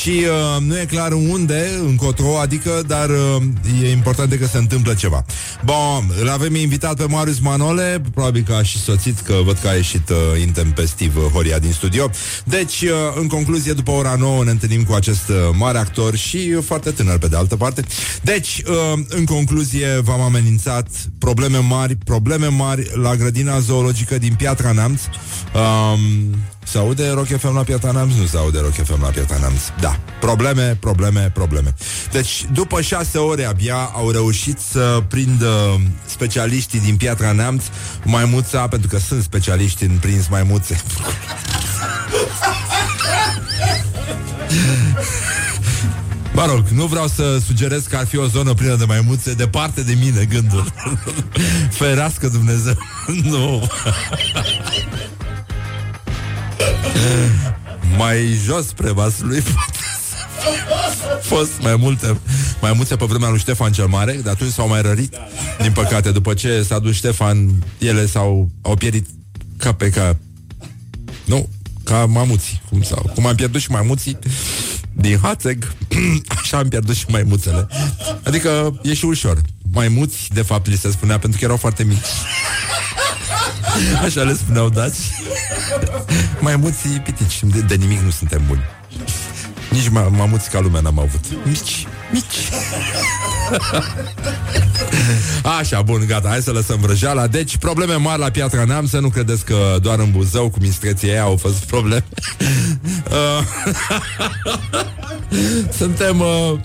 [0.00, 3.42] Și uh, nu e clar unde, încotro Adică, dar uh,
[3.82, 5.24] e important de că se întâmplă ceva.
[5.64, 9.68] Bun, îl avem invitat pe Marius Manole Probabil că a și soțit, că văd că
[9.68, 12.10] a ieșit uh, intempestiv uh, Horia din studio.
[12.44, 16.52] Deci, uh, în concluzie, după ora 9 ne întâlnim cu acest uh, mare actor Și
[16.56, 17.71] uh, foarte tânăr, pe de altă parte
[18.22, 24.72] deci, uh, în concluzie, v-am amenințat probleme mari, probleme mari la grădina zoologică din Piatra
[24.72, 25.00] Neamț.
[25.54, 26.00] Um,
[26.64, 28.14] se aude Rock FM la Piatra Neamț?
[28.14, 29.60] Nu se aude Rock FM la Piatra Neamț.
[29.80, 31.74] Da, probleme, probleme, probleme.
[32.12, 37.64] Deci, după șase ore abia au reușit să prindă specialiștii din Piatra Neamț
[38.04, 40.80] maimuța, pentru că sunt specialiști în prins maimuțe.
[46.46, 49.82] Mă rog, nu vreau să sugerez că ar fi o zonă plină de maimuțe Departe
[49.82, 50.72] de mine gândul.
[51.78, 52.76] Ferească Dumnezeu.
[53.30, 53.68] Nu.
[57.96, 59.42] Mai jos spre vasului
[61.32, 62.18] fost mai multe
[62.60, 65.14] mai multe pe vremea lui Ștefan cel Mare, de atunci s-au mai rărit.
[65.60, 69.06] Din păcate, după ce s-a dus Ștefan, ele s-au au pierit
[69.56, 70.16] ca pe ca
[71.24, 71.48] nu,
[71.84, 74.18] ca mamuții, cum sau cum am pierdut și mamuții
[74.92, 75.72] din Hațeg,
[76.42, 77.66] așa am pierdut și maimuțele.
[78.22, 79.40] Adică e și ușor.
[79.72, 81.98] Maimuți, de fapt, li se spunea pentru că erau foarte mici.
[84.04, 85.10] Așa le spuneau dați.
[86.40, 87.40] Maimuții pitici.
[87.42, 88.60] De, de nimic nu suntem buni.
[89.70, 91.24] Nici ma- mamuți ca lumea n-am avut.
[91.44, 92.48] Mici, mici.
[95.58, 99.08] Așa, bun, gata, hai să lăsăm vrăjeala Deci, probleme mari la Piatra Neam Să nu
[99.08, 102.04] credeți că doar în Buzău Cu mistreții ei au fost probleme
[102.84, 102.91] Uh,
[105.78, 106.58] Suntem uh,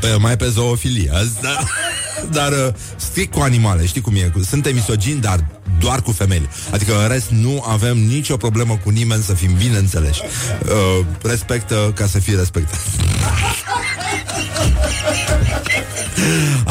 [0.00, 1.66] pe, mai pe zoofilie azi, dar,
[2.36, 4.32] dar uh, strict cu animale, știi cum e?
[4.48, 5.44] Suntem misogini, dar
[5.80, 6.48] doar cu femei.
[6.72, 10.20] Adică în rest nu avem nicio problemă cu nimeni să fim bine înțeleși.
[10.22, 12.80] Uh, respectă ca să fii respectat.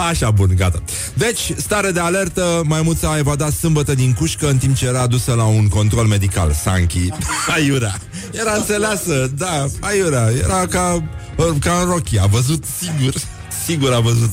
[0.09, 0.81] Așa, bun, gata.
[1.13, 5.33] Deci, stare de alertă, maimuța a evadat sâmbătă din cușcă în timp ce era adusă
[5.33, 6.53] la un control medical.
[6.53, 7.07] Sanchi,
[7.53, 7.99] aiurea.
[8.31, 10.29] Era înțeleasă, da, aiurea.
[10.43, 11.03] Era ca,
[11.59, 13.13] ca în Rocky, a văzut sigur
[13.65, 14.29] sigur a văzut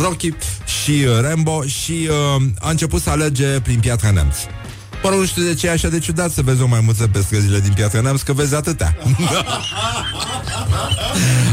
[0.00, 0.34] Rocky
[0.82, 4.36] și uh, Rambo și uh, a început să alerge prin Piatra Neamț.
[5.02, 7.20] Mă rog, nu știu de ce e așa de ciudat să vezi o maimuță pe
[7.20, 8.96] străzile din Piatra Neamț, că vezi atâtea.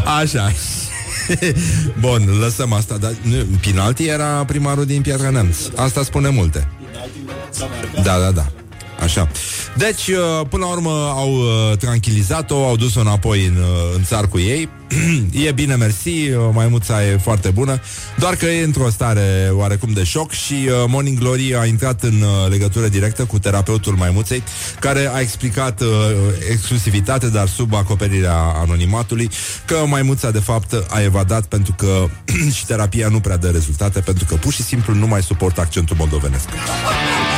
[0.19, 0.51] Așa.
[1.99, 5.57] Bun, lăsăm asta, dar nu, Pinalti era primarul din Piatra Neamț.
[5.75, 6.67] Asta spune multe.
[8.03, 8.51] Da, da, da.
[9.03, 9.27] Așa.
[9.77, 14.27] Deci, uh, până la urmă, au uh, tranquilizat-o, au dus-o înapoi în, uh, în țar
[14.27, 14.69] cu ei.
[15.47, 17.79] e bine, mersi, uh, maimuța e foarte bună,
[18.17, 22.21] doar că e într-o stare oarecum de șoc și uh, Morning Glory a intrat în
[22.21, 24.43] uh, legătură directă cu terapeutul maimuței,
[24.79, 25.87] care a explicat uh,
[26.49, 29.29] exclusivitate, dar sub acoperirea anonimatului,
[29.65, 32.07] că maimuța, de fapt, a evadat pentru că
[32.55, 35.95] și terapia nu prea dă rezultate, pentru că pur și simplu nu mai suportă accentul
[35.99, 36.49] moldovenesc.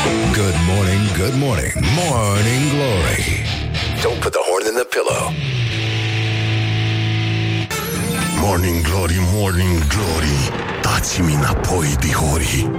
[0.06, 3.22] Good morning, good morning, morning glory.
[4.04, 5.24] Don't put the horn in the pillow.
[8.40, 10.40] Morning Glory, Morning Glory,
[10.82, 12.70] taci Dați-mi înapoi, dihori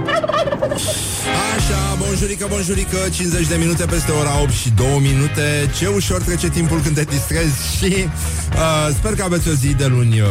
[1.55, 5.69] Așa, bonjurică, bonjurică 50 de minute peste ora 8 și 2 minute.
[5.77, 9.85] Ce ușor trece timpul când te distrezi Și uh, sper că aveți o zi de
[9.85, 10.27] luni uh,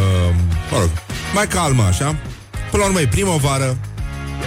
[0.70, 0.90] Mă rog,
[1.34, 2.16] mai calmă așa?
[2.70, 3.76] Până la urmă e primăvară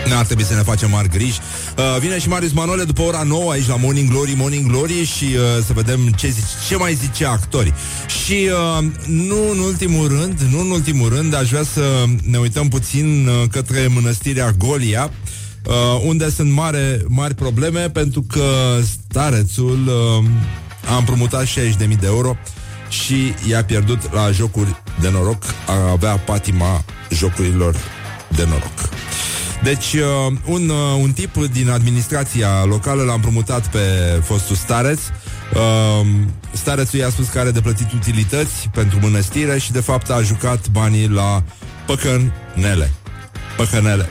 [0.09, 1.39] N-ar trebui să ne facem mari griji.
[1.77, 5.23] Uh, Vine și Marius Manole după ora 9 Aici la Morning Glory, Morning Glory Și
[5.23, 7.73] uh, să vedem ce, zice, ce mai zice actorii.
[8.23, 12.67] Și uh, nu în ultimul rând Nu în ultimul rând Aș vrea să ne uităm
[12.67, 15.11] puțin uh, Către mănăstirea Golia
[15.65, 15.73] uh,
[16.05, 18.43] Unde sunt mare, mari probleme Pentru că
[19.07, 20.29] starețul uh,
[20.91, 22.37] A împrumutat 60.000 de euro
[22.89, 27.75] Și i-a pierdut la jocuri de noroc A avea patima jocurilor
[28.35, 28.98] de noroc
[29.63, 33.79] deci, uh, un, uh, un tip din administrația locală l-a împrumutat pe
[34.23, 34.99] fostul stareț.
[35.53, 36.07] Uh,
[36.51, 40.67] starețul i-a spus că are de plătit utilități pentru mănăstire și, de fapt, a jucat
[40.67, 41.43] banii la
[41.85, 42.91] păcănele.
[43.57, 44.09] Păcănele.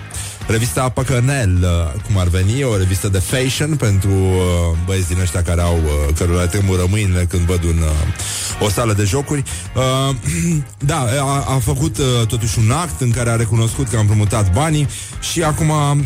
[0.49, 5.43] Revista Păcănel, uh, cum ar veni, o revistă de fashion pentru uh, băieți din ăștia
[5.43, 9.43] care au, uh, cărora le tremură mâinile când văd un, uh, o sală de jocuri.
[9.75, 10.15] Uh,
[10.79, 14.53] da, a, a făcut uh, totuși un act în care a recunoscut că a împrumutat
[14.53, 14.89] banii
[15.33, 15.99] și acum uh,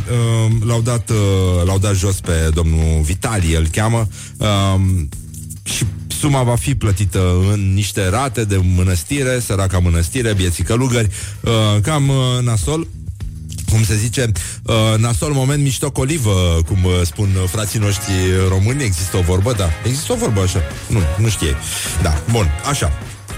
[0.66, 4.08] l-au, dat, uh, l-au dat jos pe domnul Vitali, îl cheamă.
[4.36, 4.80] Uh,
[5.62, 11.08] și suma va fi plătită în niște rate de mănăstire, săraca mănăstire, bieții călugări,
[11.40, 12.86] uh, cam uh, nasol
[13.72, 18.12] cum se zice, uh, nasol moment mișto colivă, cum uh, spun uh, frații noștri
[18.48, 21.56] români, există o vorbă, da, există o vorbă așa, nu, nu știe.
[22.02, 22.92] Da, bun, așa.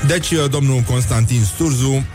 [0.07, 2.07] Deci, uh, domnul Constantin Sturzu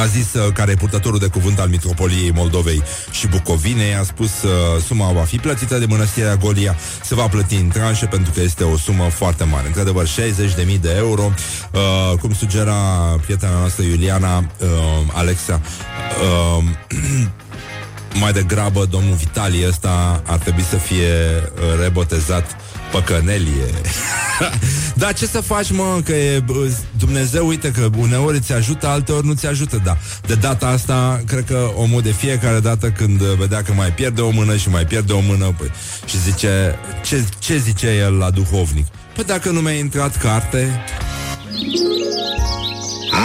[0.00, 2.82] a zis uh, care e purtătorul de cuvânt al Mitropoliei Moldovei.
[3.10, 7.54] Și Bucovinei, a spus uh, suma va fi plătită de mănăstirea Golia, se va plăti
[7.54, 9.66] în tranșe pentru că este o sumă foarte mare.
[9.66, 11.32] Într-adevăr, 60.000 de euro,
[11.72, 12.74] uh, cum sugera
[13.22, 14.68] prietena noastră Iuliana uh,
[15.12, 15.60] Alexa,
[16.58, 16.64] uh,
[18.22, 21.12] mai degrabă domnul Vitalie ăsta ar trebui să fie
[21.54, 22.56] uh, rebotezat
[22.92, 23.70] păcănelie.
[24.94, 29.26] da, ce să faci, mă, că e, bă, Dumnezeu, uite că uneori ți ajută, alteori
[29.26, 29.96] nu ți ajută, da.
[30.26, 34.30] De data asta, cred că omul de fiecare dată când vedea că mai pierde o
[34.30, 35.70] mână și mai pierde o mână păi,
[36.06, 38.86] și zice, ce, ce zice el la duhovnic?
[39.14, 40.84] Păi dacă nu mi-a intrat carte...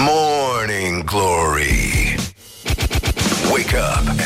[0.05, 2.15] Morning Glory.
[3.51, 4.19] Wake up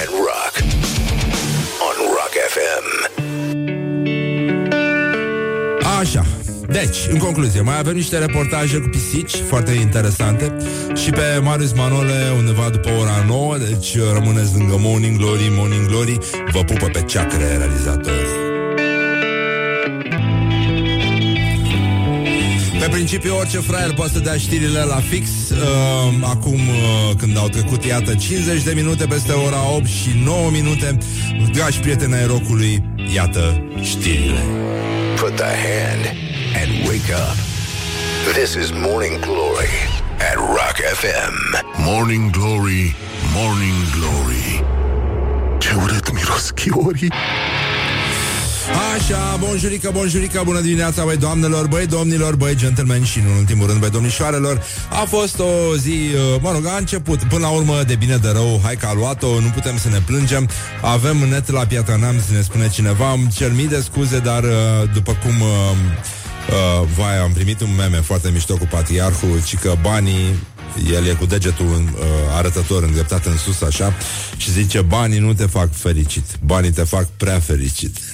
[6.86, 10.58] Deci, în concluzie, mai avem niște reportaje cu pisici foarte interesante
[11.04, 16.18] și pe Marius Manole undeva după ora 9, deci rămâneți lângă Morning Glory, Morning Glory,
[16.52, 18.26] vă pupă pe ceacre realizatorii.
[22.80, 25.58] Pe principiu, orice fraier poate să dea știrile la fix uh,
[26.22, 30.98] Acum, uh, când au trecut, iată, 50 de minute peste ora 8 și 9 minute
[31.54, 32.84] Dragi prieteni ai rocului,
[33.16, 34.44] iată știrile
[35.16, 37.36] Put the hand and wake up.
[38.34, 39.76] This is Morning Glory
[40.20, 41.34] at Rock FM.
[41.86, 42.96] Morning Glory,
[43.34, 44.64] Morning Glory
[45.58, 47.12] Ce urât miros chiorii
[48.96, 53.80] Așa, bonjurică, bonjurică, bună dimineața, băi doamnelor, băi domnilor, băi gentlemen și, în ultimul rând,
[53.80, 54.62] băi domnișoarelor.
[54.90, 58.30] A fost o zi, uh, mă rog, a început, până la urmă, de bine de
[58.30, 60.50] rău, hai că a luat-o, nu putem să ne plângem.
[60.82, 64.50] Avem net la Piatra Neamț, ne spune cineva, îmi cer mii de scuze, dar uh,
[64.94, 65.42] după cum...
[65.42, 65.78] Uh,
[66.52, 70.36] Uh, vai, am primit un meme foarte mișto cu patriarhul, ci că banii
[70.92, 72.06] el e cu degetul în, uh,
[72.38, 73.94] arătător îndreptat în sus așa
[74.38, 77.98] și zice banii nu te fac fericit, banii te fac prea fericit.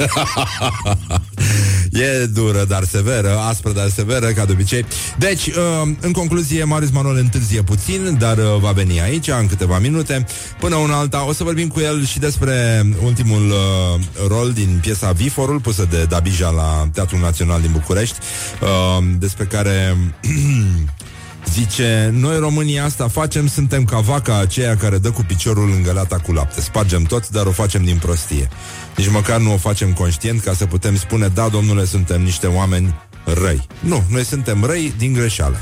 [1.97, 4.85] e dură, dar severă, aspră, dar severă, ca de obicei.
[5.17, 5.53] Deci, uh,
[6.01, 10.25] în concluzie, Marius Manol întârzie puțin, dar uh, va veni aici în câteva minute.
[10.59, 15.11] Până una alta, o să vorbim cu el și despre ultimul uh, rol din piesa
[15.11, 18.17] Viforul, pusă de Dabija la Teatrul Național din București,
[18.61, 19.97] uh, despre care
[21.51, 26.17] Zice, noi România asta facem, suntem ca vaca aceea care dă cu piciorul în gălata
[26.17, 26.61] cu lapte.
[26.61, 28.49] Spargem tot, dar o facem din prostie.
[28.97, 32.95] Nici măcar nu o facem conștient ca să putem spune, da, domnule, suntem niște oameni
[33.34, 33.67] răi.
[33.80, 35.57] Nu, noi suntem răi din greșeală.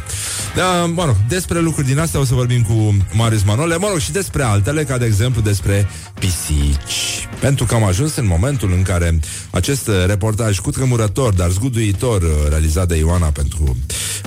[0.55, 3.99] Da, mă rog, despre lucruri din astea o să vorbim cu Marius Manole, mă rog,
[3.99, 5.87] și despre altele, ca de exemplu despre
[6.19, 7.27] pisici.
[7.39, 9.19] Pentru că am ajuns în momentul în care
[9.51, 13.63] acest reportaj cu tremurător, dar zguduitor, uh, realizat de Ioana pentru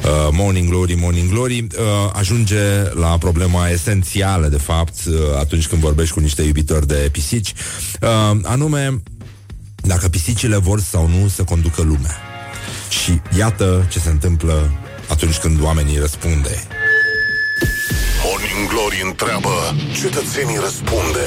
[0.04, 2.60] uh, Morning Glory, Morning Glory, uh, ajunge
[2.94, 7.52] la problema esențială, de fapt, uh, atunci când vorbești cu niște iubitori de pisici,
[8.00, 9.02] uh, anume
[9.82, 12.27] dacă pisicile vor sau nu să conducă lumea.
[12.88, 14.70] Și iată ce se întâmplă
[15.08, 16.66] atunci când oamenii răspunde.
[18.24, 19.54] Morning Glory întreabă,
[20.00, 21.26] cetățenii răspunde.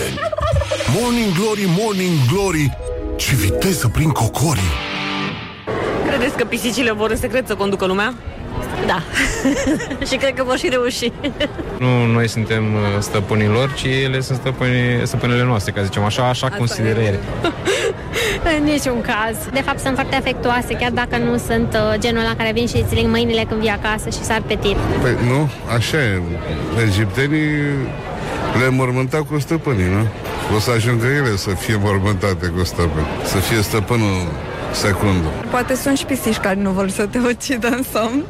[0.99, 2.77] Morning Glory, Morning Glory,
[3.15, 4.71] ce viteză prin cocorii.
[6.07, 8.13] Credeți că pisicile vor în secret să conducă lumea?
[8.85, 9.01] Da.
[10.09, 11.11] și cred că vor și reuși.
[11.79, 16.27] Nu noi suntem uh, stăpânii lor, ci ele sunt stăpâni, stăpânele noastre, ca zicem așa,
[16.27, 17.19] așa consideră ele.
[18.57, 19.37] În niciun caz.
[19.53, 22.77] De fapt, sunt foarte afectuoase, chiar dacă nu sunt uh, genul ăla care vin și
[22.77, 24.77] îți ling mâinile când vii acasă și sar pe tine.
[25.01, 26.21] Păi nu, așa e.
[26.87, 27.49] Egiptenii
[28.59, 30.07] le mormântau cu stăpânii, nu?
[30.55, 33.07] O să ajungă ele să fie mormântate cu stăpâni.
[33.23, 34.27] Să fie stăpânul
[34.71, 35.31] secundul.
[35.49, 38.23] Poate sunt și pisici care nu vor să te ucidă în somn.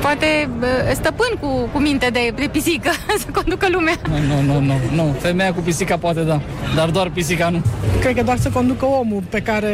[0.00, 2.90] Poate bă, stăpân cu, cu minte de, de pisică
[3.22, 3.94] să conducă lumea.
[4.28, 5.16] Nu, nu, nu, nu.
[5.20, 6.40] Femeia cu pisica poate da,
[6.76, 7.62] dar doar pisica nu.
[8.00, 9.72] Cred că doar să conducă omul pe care...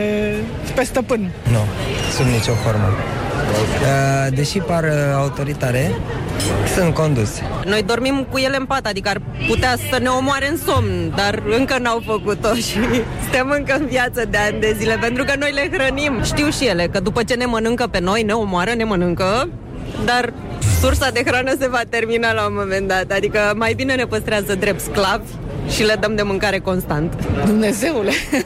[0.74, 1.30] pe stăpân.
[1.50, 1.60] Nu,
[2.16, 2.88] sub nicio formă.
[3.48, 5.94] Uh, Deși par uh, autoritare,
[6.74, 7.42] sunt conduse.
[7.64, 11.42] Noi dormim cu ele în pat, adică ar putea să ne omoare în somn, dar
[11.58, 12.78] încă n-au făcut-o și
[13.22, 16.22] suntem încă în viață de ani de zile, pentru că noi le hrănim.
[16.22, 19.48] Știu și ele că după ce ne mănâncă pe noi, ne omoară, ne mănâncă,
[20.05, 20.32] dar
[20.80, 24.55] sursa de hrană se va termina la un moment dat, adică mai bine ne păstrează
[24.55, 25.30] drept sclavi
[25.70, 27.14] și le dăm de mâncare constant.
[27.46, 28.12] Dumnezeule!
[28.30, 28.44] uh,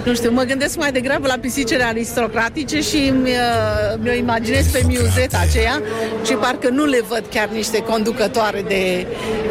[0.06, 4.82] nu știu, mă gândesc mai degrabă la pisicile aristocratice și îmi, uh, mi-o imaginez pe
[4.86, 5.82] miuzeta aceea
[6.24, 9.06] și parcă nu le văd chiar niște conducătoare de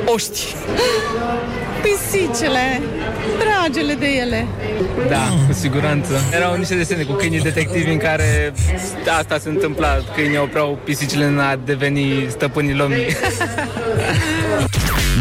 [0.06, 0.40] oști.
[1.92, 2.82] Pisicile,
[3.40, 4.48] dragele de ele.
[5.10, 6.14] Da, cu siguranță.
[6.34, 8.54] Erau niște desene cu câinii detectivi în care
[9.20, 9.98] asta se întâmpla.
[10.16, 13.06] Câinii opreau pisicile în a deveni stăpânii lumii.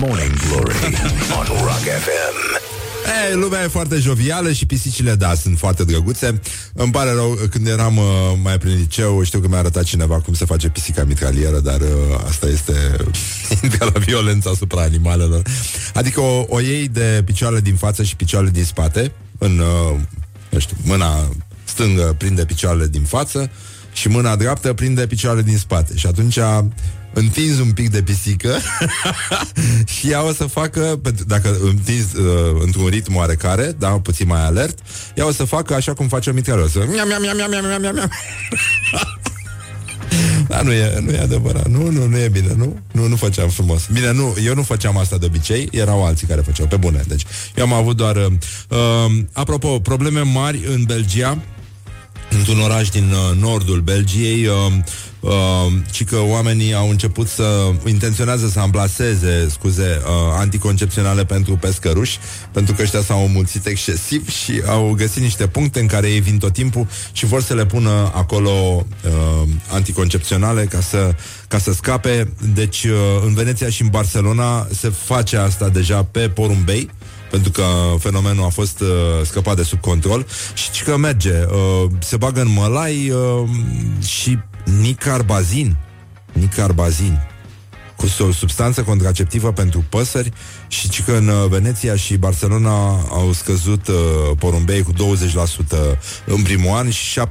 [0.00, 0.74] Morning Glory
[1.38, 2.60] on Rock FM.
[3.10, 6.40] Ei, lumea e foarte jovială și pisicile, da, sunt foarte drăguțe.
[6.72, 8.04] Îmi pare rău, când eram uh,
[8.42, 11.88] mai prin liceu, știu că mi-a arătat cineva cum se face pisica mitralieră, dar uh,
[12.26, 12.96] asta este
[13.62, 15.42] intră la violența asupra animalelor.
[15.94, 19.98] Adică o, o iei de picioarele din față și picioarele din spate, în, uh,
[20.48, 21.28] nu știu, mâna
[21.64, 23.50] stângă prinde picioarele din față
[23.92, 25.96] și mâna dreaptă prinde picioarele din spate.
[25.96, 26.38] Și atunci
[27.12, 28.56] întinzi un pic de pisică
[29.98, 32.24] și ea o să facă, pentru- dacă întinzi uh,
[32.60, 34.78] într-un ritm oarecare, da, puțin mai alert,
[35.14, 37.50] ea o să facă așa cum face o mitrală, o să miam, miam, miam, miam,
[37.50, 38.10] miam, miam, miam.
[40.48, 41.68] Da, nu e, nu e adevărat.
[41.68, 42.78] Nu, nu, nu e bine, nu?
[42.92, 43.86] Nu, nu făceam frumos.
[43.92, 47.02] Bine, nu, eu nu făceam asta de obicei, erau alții care făceau, pe bune.
[47.08, 48.16] Deci, eu am avut doar...
[48.16, 48.32] Uh,
[48.68, 51.38] uh, apropo, probleme mari în Belgia,
[52.30, 54.72] într-un oraș din uh, nordul Belgiei, uh,
[55.20, 55.30] uh,
[55.90, 62.18] ci că oamenii au început să intenționează să amplaseze, scuze, uh, anticoncepționale pentru pescăruși,
[62.52, 66.38] pentru că ăștia s-au mulțit excesiv și au găsit niște puncte în care ei vin
[66.38, 68.50] tot timpul și vor să le pună acolo
[69.04, 71.14] uh, anticoncepționale ca să,
[71.48, 72.32] ca să scape.
[72.54, 76.90] Deci, uh, în Veneția și în Barcelona se face asta deja pe porumbei,
[77.30, 77.64] pentru că
[77.98, 78.88] fenomenul a fost uh,
[79.24, 83.48] scăpat de sub control și ci că merge, uh, se bagă în mălai uh,
[84.06, 84.38] și
[84.70, 85.76] nicarbazin,
[86.36, 87.18] nicarbazin,
[88.00, 90.32] cu o substanță contraceptivă pentru păsări
[90.68, 93.94] și ci că în uh, Veneția și Barcelona au scăzut uh,
[94.38, 94.96] porumbei cu 20%
[96.24, 97.22] în primul an și 70-80%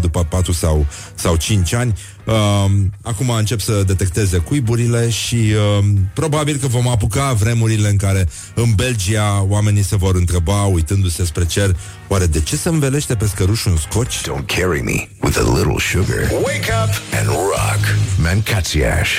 [0.00, 1.94] după 4 sau, sau 5 ani.
[2.24, 2.64] Uh,
[3.02, 8.72] acum încep să detecteze cuiburile și uh, probabil că vom apuca vremurile în care în
[8.74, 11.76] Belgia oamenii se vor întreba, uitându-se spre cer,
[12.08, 14.20] oare de ce se învelește pe scăruș un scoci?
[14.20, 16.30] Don't carry me with a little sugar.
[16.32, 17.80] Wake up and rock.
[18.22, 19.10] Mancațiaș.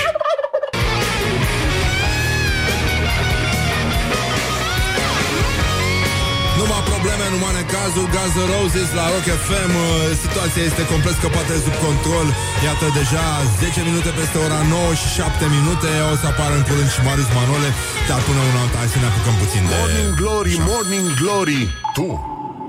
[6.68, 9.88] Numai probleme, numai necazuri Guns N' Roses la Rock FM uh,
[10.24, 12.28] Situația este complet scăpată de sub control
[12.68, 13.26] Iată deja
[13.63, 17.30] 10 minute peste ora 9 și 7 minute O să apară în curând și Marius
[17.38, 17.70] Manole
[18.09, 19.74] Dar până una alta hai să ne apucăm puțin de...
[19.82, 21.61] Morning Glory, Morning Glory
[21.97, 22.07] Tu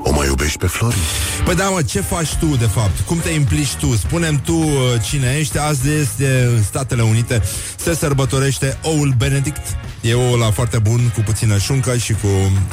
[0.02, 0.96] o mai iubești pe Flori?
[1.44, 3.00] Păi da, mă, ce faci tu, de fapt?
[3.00, 3.96] Cum te implici tu?
[3.96, 4.72] Spunem tu uh,
[5.02, 5.58] cine ești.
[5.58, 7.42] Azi este în Statele Unite.
[7.76, 9.76] Se sărbătorește oul Benedict.
[10.00, 12.26] E oul la foarte bun, cu puțină șuncă și cu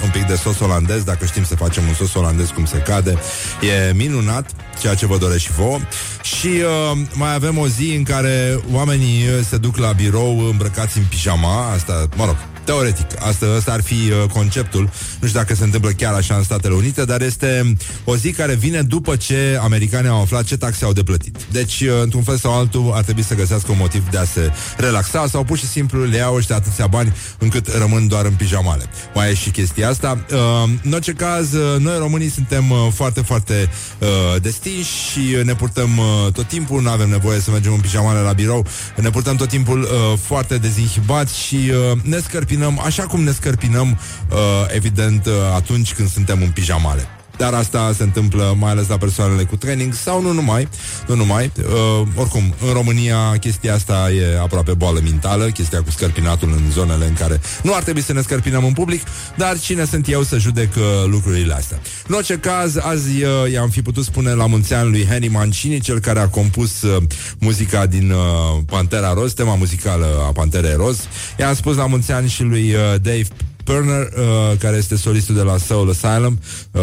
[0.04, 3.18] un pic de sos olandez, dacă știm să facem un sos olandez cum se cade.
[3.62, 4.50] E minunat,
[4.80, 5.80] ceea ce vă doresc și vouă.
[6.22, 10.98] Și uh, mai avem o zi în care oamenii uh, se duc la birou îmbrăcați
[10.98, 11.72] în pijama.
[11.72, 14.90] Asta, mă rog, Teoretic, asta, asta ar fi uh, conceptul.
[15.20, 18.54] Nu știu dacă se întâmplă chiar așa în Statele Unite, dar este o zi care
[18.54, 21.38] vine după ce americanii au aflat ce taxe au de plătit.
[21.52, 24.52] Deci, uh, într-un fel sau altul, ar trebui să găsească un motiv de a se
[24.78, 28.84] relaxa sau pur și simplu le iau ăștia atâția bani încât rămân doar în pijamale.
[29.14, 30.26] Mai e și chestia asta.
[30.32, 35.54] Uh, în orice caz, uh, noi românii suntem uh, foarte, foarte uh, destinși și ne
[35.54, 39.10] purtăm uh, uh, tot timpul, nu avem nevoie să mergem în pijamale la birou, ne
[39.10, 44.00] purtăm tot timpul uh, foarte dezinhibați și uh, ne scărpinăm așa cum ne scărpinăm,
[44.32, 44.38] uh,
[44.68, 47.15] evident, uh, atunci când suntem în pijamale.
[47.38, 50.68] Dar asta se întâmplă mai ales la persoanele cu training sau nu numai,
[51.08, 51.52] nu numai.
[51.58, 57.06] Uh, oricum, în România chestia asta e aproape boală mentală, chestia cu scărpinatul în zonele
[57.06, 59.02] în care nu ar trebui să ne scărpinăm în public,
[59.38, 61.80] dar cine sunt eu să judec uh, lucrurile astea.
[62.08, 65.80] În orice caz, azi uh, i-am fi putut spune la mulți ani lui Henny Mancini,
[65.80, 67.04] cel care a compus uh,
[67.40, 68.18] muzica din uh,
[68.66, 71.00] Pantera Roz, tema muzicală a Panterei Roz.
[71.40, 73.28] I-am spus la mulți ani și lui uh, Dave
[73.66, 76.40] Perner, uh, care este solistul de la Soul Asylum,
[76.72, 76.82] uh,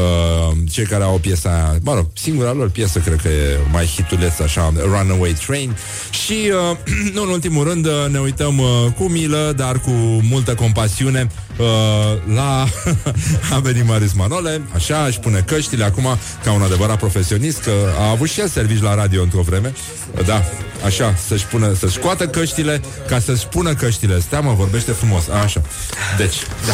[0.70, 4.38] cei care au piesa aia, mă rog, singura lor piesă, cred că e mai hituleț,
[4.38, 5.76] așa, Runaway Train.
[6.24, 6.76] Și, uh,
[7.14, 8.66] nu în ultimul rând, uh, ne uităm uh,
[8.96, 9.90] cu milă, dar cu
[10.30, 11.26] multă compasiune
[11.58, 11.66] uh,
[12.34, 12.66] la
[13.54, 18.10] a venit Marius Manole, așa, își pune căștile acum, ca un adevărat profesionist, că a
[18.10, 19.72] avut și el servici la radio într-o vreme,
[20.18, 20.42] uh, da,
[20.84, 24.20] așa, să-și pună, să-și scoată căștile, ca să-și pună căștile.
[24.20, 25.62] Stea, mă, vorbește frumos, așa.
[26.16, 26.36] Deci,
[26.66, 26.72] da.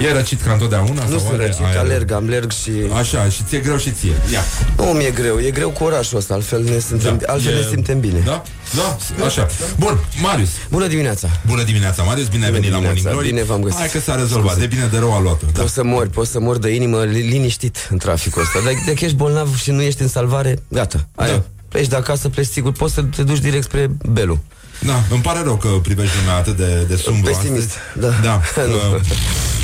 [0.00, 1.02] E răcit ca întotdeauna?
[1.04, 1.76] Nu sau sunt are răcit, aer?
[1.76, 2.70] alerg, alerg și...
[2.98, 4.12] Așa, și ție greu și ție.
[4.32, 4.40] Ia.
[4.76, 7.66] Nu mi-e greu, e greu cu orașul ăsta, altfel ne, simțim, Da, altfel e- ne
[7.70, 8.18] simtem bine.
[8.24, 8.42] Da?
[8.76, 9.46] Da, așa.
[9.78, 10.48] Bun, Marius.
[10.70, 11.28] Bună dimineața.
[11.46, 13.34] Bună dimineața, Marius, bine ai Bună venit la Morning dimineața, Glory.
[13.34, 13.78] bine v-am găsit.
[13.78, 14.66] Hai că s-a rezolvat, Scuze.
[14.66, 15.44] de bine de rău a luat-o.
[15.52, 15.60] Da.
[15.60, 18.58] Poți să mori, poți să mori de inimă li- liniștit în traficul ăsta.
[18.64, 21.08] Dacă, dacă ești bolnav și nu ești în salvare, gata.
[21.14, 21.32] Aia.
[21.32, 21.42] Da.
[21.68, 24.38] Pleci de acasă, pleci sigur, poți să te duci direct spre Belu.
[24.80, 28.20] Da, îmi pare rău că privești lumea atât de, de sumbru Pesimist, astăzi.
[28.22, 28.22] da.
[28.22, 28.40] da.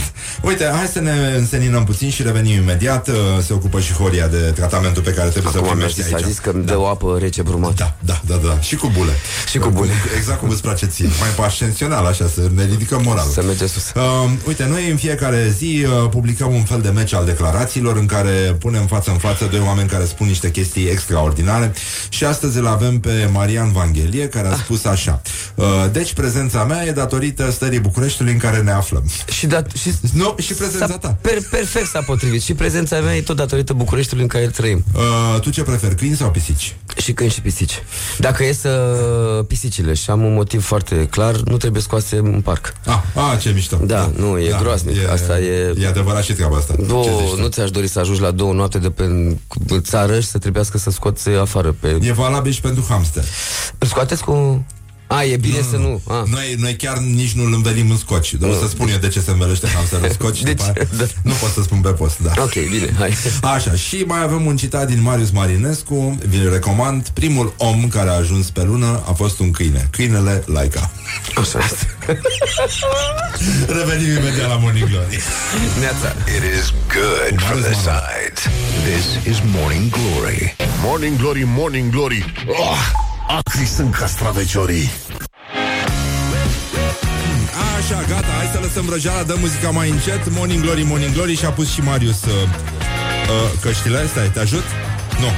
[0.45, 3.09] uh, Uite, hai să ne înseninăm puțin și revenim imediat.
[3.09, 3.15] Uh,
[3.47, 6.17] Se ocupă și Horia de tratamentul pe care trebuie Acum să mi-a primești zis, a
[6.17, 6.25] aici.
[6.27, 7.75] zis că îmi dă o apă rece brumată.
[7.77, 8.61] Da, da, da, da.
[8.61, 9.13] Și cu bule.
[9.51, 9.91] Și cu bule.
[10.17, 11.09] Exact cum îți place ție.
[11.21, 13.33] Mai pe ascensional, așa, să ne ridicăm moralul.
[13.33, 13.93] Să merge sus.
[13.95, 14.03] Uh,
[14.47, 18.57] uite, noi în fiecare zi uh, publicăm un fel de meci al declarațiilor în care
[18.59, 21.73] punem față în față doi oameni care spun niște chestii extraordinare
[22.09, 24.59] și astăzi îl avem pe Marian Vanghelie care a Ah.
[24.63, 25.23] spus așa
[25.55, 29.05] uh, Deci prezența mea e datorită stării Bucureștiului în care ne aflăm.
[29.33, 31.17] Și, dat, și, nu, și prezența s-a- ta.
[31.21, 32.43] Per, perfect s-a potrivit.
[32.43, 34.85] Și prezența mea e tot datorită Bucureștiului în care trăim.
[34.95, 36.77] Uh, tu ce preferi, câini sau pisici?
[36.97, 37.83] Și câini și pisici.
[38.19, 38.71] Dacă e să
[39.49, 42.73] pisicile și am un motiv foarte clar, nu trebuie scoase în parc.
[42.87, 43.77] Ah, ah ce mișto.
[43.85, 44.97] Da, nu, e Da, groaznic.
[44.97, 45.75] e- Asta e...
[45.81, 46.75] E adevărat și treaba asta.
[46.79, 47.41] Ce Două, zici tu?
[47.41, 49.37] nu ți-aș dori să ajungi la două noapte de pe în
[49.81, 51.99] țară și să trebuiască să scoți afară pe...
[52.03, 53.25] E valabil și pentru hamster.
[53.79, 54.67] Îl scoateți cu...
[55.07, 56.01] A, e bine să nu.
[56.07, 56.25] A.
[56.31, 58.35] Noi, noi chiar nici nu îl învelim în scoci.
[58.35, 60.43] Dar o să spun eu de ce se învelește hamsterul în scoci.
[60.43, 60.79] De după ce?
[60.79, 61.05] aia Da.
[61.23, 62.33] Nu pot să spun pe post, da.
[62.39, 63.15] Ok, bine, hai.
[63.43, 67.09] Așa, și mai avem un citat din Marius Marinescu, vi-l recomand.
[67.09, 69.89] Primul om care a ajuns pe lună a fost un câine.
[69.91, 70.91] Câinele Laika.
[71.37, 72.19] Așa este.
[73.67, 75.21] Revenim imediat la Morning Glory.
[75.81, 76.15] Neața.
[76.37, 78.41] It is good from the sides.
[78.85, 80.57] This is Morning Glory.
[80.83, 84.91] Morning Glory, Morning Glory oh, Acri sunt castraveciorii
[87.79, 91.45] Așa, gata, hai să lăsăm vrăjeala, dăm muzica mai încet Morning Glory, Morning Glory și
[91.45, 94.65] a pus și Marius uh, uh, căștile, stai, te ajut?
[95.23, 95.31] Nu,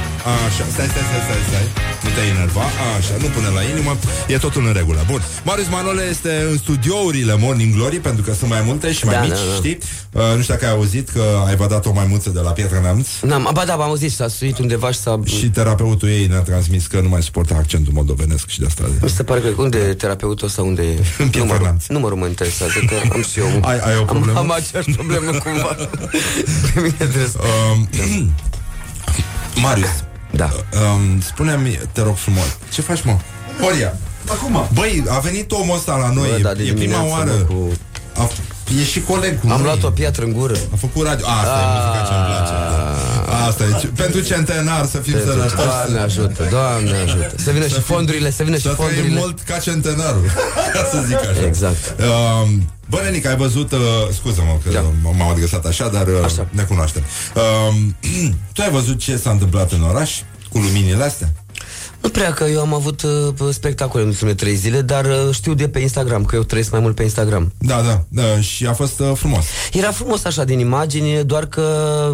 [0.45, 1.65] așa, stai, stai, stai, stai, stai
[2.03, 2.65] Nu te enerva,
[2.97, 3.97] așa, nu pune la inimă
[4.27, 8.49] E totul în regulă, bun Marius Manole este în studiourile Morning Glory Pentru că sunt
[8.49, 9.55] mai multe și mai Da, mici, da, da.
[9.55, 9.77] știi?
[10.11, 13.07] Uh, nu știu dacă ai auzit că ai vădat o maimuță de la Pietra Neamț
[13.21, 15.19] N-am, ba da, am auzit, s-a suit undeva și s-a...
[15.25, 19.09] Și terapeutul ei ne-a transmis că nu mai suporta accentul moldovenesc și de asta Mi
[19.09, 20.93] se pare că unde e terapeutul ăsta, unde e?
[21.23, 21.85] În Pietra numărul, Neamț.
[21.87, 23.47] numărul mă interesează, că am și eu.
[23.61, 24.39] Ai- ai o problemă?
[24.39, 25.75] Am, am aceeași problemă cumva.
[26.73, 27.37] Pe mine trebuie să...
[27.73, 27.89] Um,
[29.61, 30.49] Marius Da.
[30.93, 33.17] um, Spune-mi, te rog frumos Ce faci, mă?
[33.61, 33.97] Horia.
[34.29, 34.67] Acum.
[34.73, 36.29] Băi, a venit omul ăsta la noi.
[36.29, 37.31] Bă, da, de E prima dimineață, oară.
[37.49, 37.71] mă, cu...
[38.17, 38.29] a,
[38.79, 39.63] E și coleg cu Am noi.
[39.63, 40.55] luat o piatră în gură.
[40.73, 42.53] A făcut radio Asta e muzica ce-mi place
[43.47, 47.31] Asta e ce- Pentru centenar să fim Pentru- sănătoși Doamne ajută, Doamne ajută.
[47.43, 49.19] Să vină și fim- fondurile, să vină și Să trăim fondurile.
[49.19, 50.25] mult ca centenarul
[50.73, 51.95] Ca să zic așa Exact.
[52.43, 53.79] Um, Bă, Nenic, ai văzut, uh,
[54.13, 54.83] scuză-mă că Da.
[55.01, 56.47] m-am adresat așa, dar uh, Așa.
[56.49, 57.03] ne cunoaștem.
[57.69, 57.95] Um,
[58.53, 60.11] tu ai văzut ce s-a întâmplat în oraș
[60.51, 61.29] cu luminile astea?
[62.01, 65.53] Nu prea că eu am avut uh, spectacole în ultimele trei zile, dar uh, știu
[65.53, 67.51] de pe Instagram, că eu trăiesc mai mult pe Instagram.
[67.57, 69.45] Da, da, da și a fost uh, frumos.
[69.71, 71.63] Era frumos așa din imagini, doar că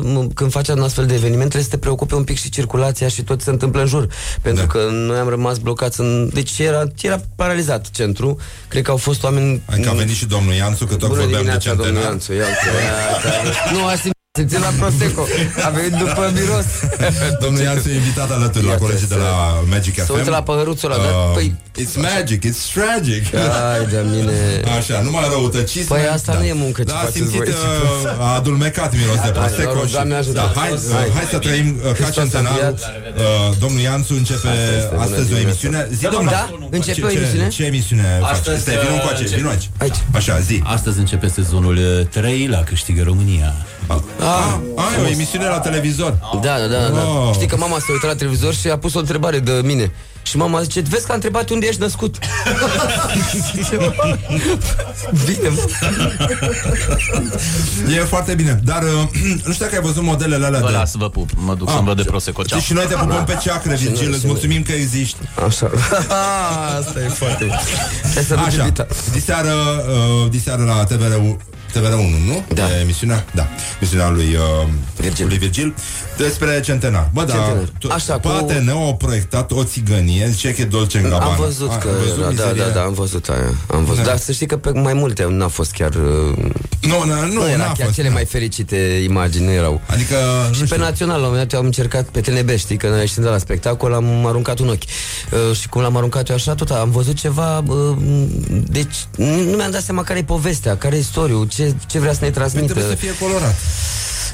[0.04, 3.08] m, când faci un astfel de eveniment trebuie să te preocupe un pic și circulația
[3.08, 4.08] și tot ce se întâmplă în jur.
[4.42, 4.72] Pentru Da.
[4.72, 6.30] că noi am rămas blocați în...
[6.34, 8.38] Deci era, era paralizat centru.
[8.68, 9.62] Cred că au fost oameni...
[9.66, 12.10] Adică a venit și domnul Ianțu, că tot Bună vorbeam de dimineața, domnul centenar.
[12.10, 13.96] Ianțu, ia uite, ia, ia, Nu, a
[14.40, 15.24] simt Simțim la Prosecco.
[15.66, 16.66] A venit după miros.
[17.44, 20.06] Domnul Iancu e invitat alături la Iată, colegii de să- la Magic FM.
[20.06, 21.12] să uită la păhăruțul ăla, da?
[21.40, 23.24] Păi- It's magic, it's tragic.
[23.74, 24.38] Ai de mine.
[24.78, 25.88] Așa, numai răutăcism.
[25.88, 27.48] Păi asta nu e muncă ce Da, a faceți simțit, voi.
[27.50, 29.78] uh, a adulmecat miros de Prosecco.
[29.80, 30.52] Hai, și- Doamne ajută.
[30.56, 31.08] Da, hai, uh, Hai.
[31.18, 32.58] hai să trăim uh, ca Hristos a centenarul.
[32.60, 32.80] înviat.
[32.80, 35.48] Uh, Domnul Iancu începe este, bună astăzi o dimineața.
[35.50, 35.80] emisiune.
[35.98, 36.36] Zi, Da, domnule.
[36.36, 36.44] da?
[36.78, 37.48] Începe Ce- o ce- emisiune?
[37.58, 38.32] Ce emisiune faci?
[38.36, 39.68] Astăzi, Stai, vino uh, încoace, încep- vino aici.
[39.84, 40.00] Aici.
[40.20, 40.56] Așa, zi.
[40.76, 43.50] Astăzi începe sezonul uh, 3 la Câștigă România.
[44.24, 46.18] Ah, ah, e o emisiune la televizor.
[46.42, 47.02] Da, da, da, da.
[47.08, 47.34] Oh.
[47.34, 49.92] Știi că mama s-a uitat la televizor și a pus o întrebare de mine.
[50.22, 52.16] Și mama zice, vezi că a întrebat unde ești născut.
[55.26, 55.70] Bine, mă.
[57.96, 58.90] E foarte bine, dar uh,
[59.46, 60.72] nu știu dacă ai văzut modelele alea Vă de...
[60.72, 61.30] las, vă pup.
[61.36, 62.44] Mă duc să-mi văd de Prosecco.
[62.44, 62.60] Ceau.
[62.60, 64.32] Deci și noi te pupăm pe ceacră, Și noi, Virgil, și îți noi.
[64.32, 65.22] mulțumim că existi.
[65.46, 65.70] Așa.
[66.80, 67.60] Asta e foarte bine.
[68.14, 68.88] Hai să duci Așa, iubita.
[69.12, 71.14] diseară, uh, diseară la TVR,
[71.80, 72.44] TVR1, nu?
[72.54, 72.64] Da.
[72.78, 73.26] E emisiunea?
[73.32, 73.48] Da.
[73.80, 74.68] Emisiunea lui, uh,
[74.98, 75.28] Virgil.
[75.28, 75.74] lui Virgil
[76.18, 77.10] despre centenar.
[77.14, 77.70] Bă, da, Centenar.
[77.80, 81.26] tu, Așa, pe cu- ATN au proiectat o țigănie, zice că e Dolce în Gabbana.
[81.32, 82.64] Am văzut A, că ai văzut era, da, mizeria?
[82.68, 83.54] da, da, am văzut aia.
[83.68, 84.04] Am văzut.
[84.04, 84.10] Da.
[84.10, 85.94] Dar să știi că pe mai multe n-a fost chiar...
[85.94, 86.38] uh,
[86.82, 88.14] Nu, nu, nu, Nu era n-a chiar fost, cele da.
[88.14, 89.82] mai fericite imagini, nu erau.
[89.86, 90.16] Adică,
[90.52, 92.88] Și nu pe știu, național, la un moment dat, am încercat pe TNB, știi, că
[92.88, 94.84] noi ieșind de la spectacol, am aruncat un ochi.
[95.50, 97.98] Uh, și cum l-am aruncat eu așa, tot am văzut ceva, uh,
[98.68, 102.12] deci nu nu mi-am dat seama care e povestea, care e istoriul, ce, ce vrea
[102.14, 102.66] să ne păi transmită.
[102.74, 103.56] trebuie să fie colorat.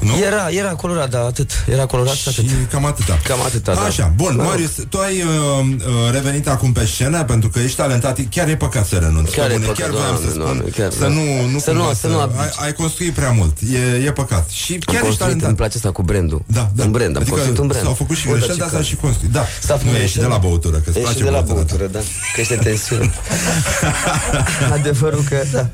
[0.00, 0.12] Nu?
[0.26, 1.50] Era, era colorat, da, atât.
[1.68, 2.44] Era colorat și atât.
[2.48, 3.18] Și cam atâta.
[3.24, 3.80] Cam atâta, da.
[3.80, 4.50] Așa, bun, Mă rog.
[4.50, 5.28] Marius, tu ai uh,
[5.76, 9.34] uh, revenit acum pe scenă pentru că ești talentat, chiar e păcat să renunți.
[9.36, 11.08] Chiar pe e bune, păcat, chiar voiam Doamne, să spun, Doamne, chiar, să da.
[11.08, 12.38] nu, nu Să cumva nu- să nu abici.
[12.40, 14.48] ai, ai construit prea mult, e, e păcat.
[14.48, 15.48] Și Am chiar ești construit, talentat.
[15.48, 16.42] îmi place asta cu brandul.
[16.46, 16.84] Da, da.
[16.84, 17.84] Un brand, am adică construit un brand.
[17.84, 19.32] S-au făcut și Bă, greșeli, dar dar ce s-a și construit.
[19.32, 21.30] Da, S-a nu făcut e și de la băutură, că îți E place și de
[21.30, 21.54] la băutura.
[21.54, 21.98] băutură, da.
[22.34, 23.10] Că este tensiune.
[24.78, 25.66] Adevărul că, da.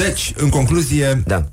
[0.00, 1.44] Um, deci, în concluzie, Da.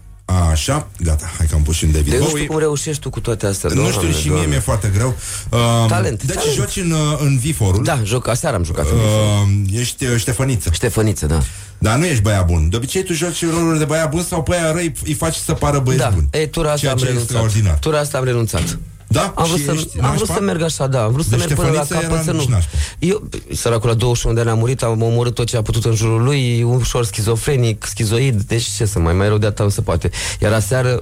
[0.51, 2.35] Așa, gata, hai că am pus și un David De nu Bowie.
[2.37, 3.69] știu cum reușești tu cu toate astea.
[3.73, 4.49] Nu știu, Doamne, și mie Doamne.
[4.49, 5.15] mi-e foarte greu.
[5.49, 6.53] Um, Talent, Deci talent.
[6.55, 7.83] joci în, uh, în Viforul.
[7.83, 8.85] Da, joc, aseară am jucat.
[8.85, 10.69] Uh, Uh, ești uh, Ștefăniță.
[10.73, 11.41] Ștefăniță, da.
[11.77, 12.69] Dar nu ești băiat bun.
[12.69, 15.53] De obicei tu joci roluri de băiat bun sau pe aia răi îi faci să
[15.53, 16.27] pară băieți Da, buni.
[16.31, 17.29] e, tura asta Ceea am ce e renunțat.
[17.31, 17.77] extraordinar.
[17.77, 18.79] Tura asta am renunțat.
[19.14, 19.34] Da?
[19.36, 20.34] Am vrut, Și să, ești am vrut nașpa?
[20.34, 21.03] să merg așa, da.
[21.03, 22.53] Am vrut să Deci merg până la Ștefăniță capăt, era să nu...
[22.53, 22.70] nașpa.
[22.99, 25.95] Eu, săracul la 21 de ani a murit, am omorât tot ce a putut în
[25.95, 29.82] jurul lui, ușor schizofrenic, schizoid, deci ce să mai, mai rău de atât nu se
[29.82, 30.09] poate.
[30.39, 30.99] Iar aseară,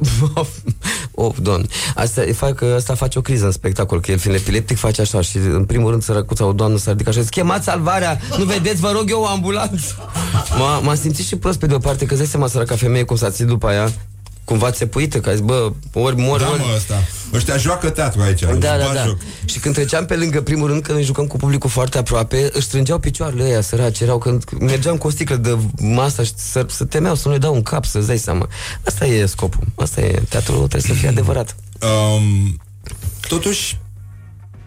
[1.15, 4.77] oh, doamne, asta, e fac, asta face o criză în spectacol, că el fiind epileptic
[4.77, 7.65] face așa și în primul rând sărăcuța o doamnă s-a ridicat și a zis, chemați
[7.65, 9.95] salvarea, nu vedeți, vă rog eu o ambulanță.
[10.57, 13.03] M-a, m-a simțit și prost pe de o parte, că îți dai seama săraca femeie
[13.03, 13.91] cum s-a ținut după aia,
[14.51, 16.59] cumva țepuită, că a zis, bă, ori mor, Da, ori...
[16.59, 17.03] mă, ăsta.
[17.33, 18.41] Ăștia joacă teatru aici.
[18.41, 19.03] își Da, da, bat da.
[19.05, 19.17] joc.
[19.45, 22.65] Și când treceam pe lângă primul rând, când ne jucam cu publicul foarte aproape, își
[22.65, 26.83] strângeau picioarele ăia săraci, erau când mergeam cu o sticlă de masă și să, să
[26.85, 28.47] temeau să nu le dau un cap, să-ți dai seama.
[28.85, 29.63] Asta e scopul.
[29.75, 30.21] Asta e.
[30.29, 31.55] Teatrul trebuie să fie adevărat.
[31.81, 32.61] Um,
[33.27, 33.79] totuși,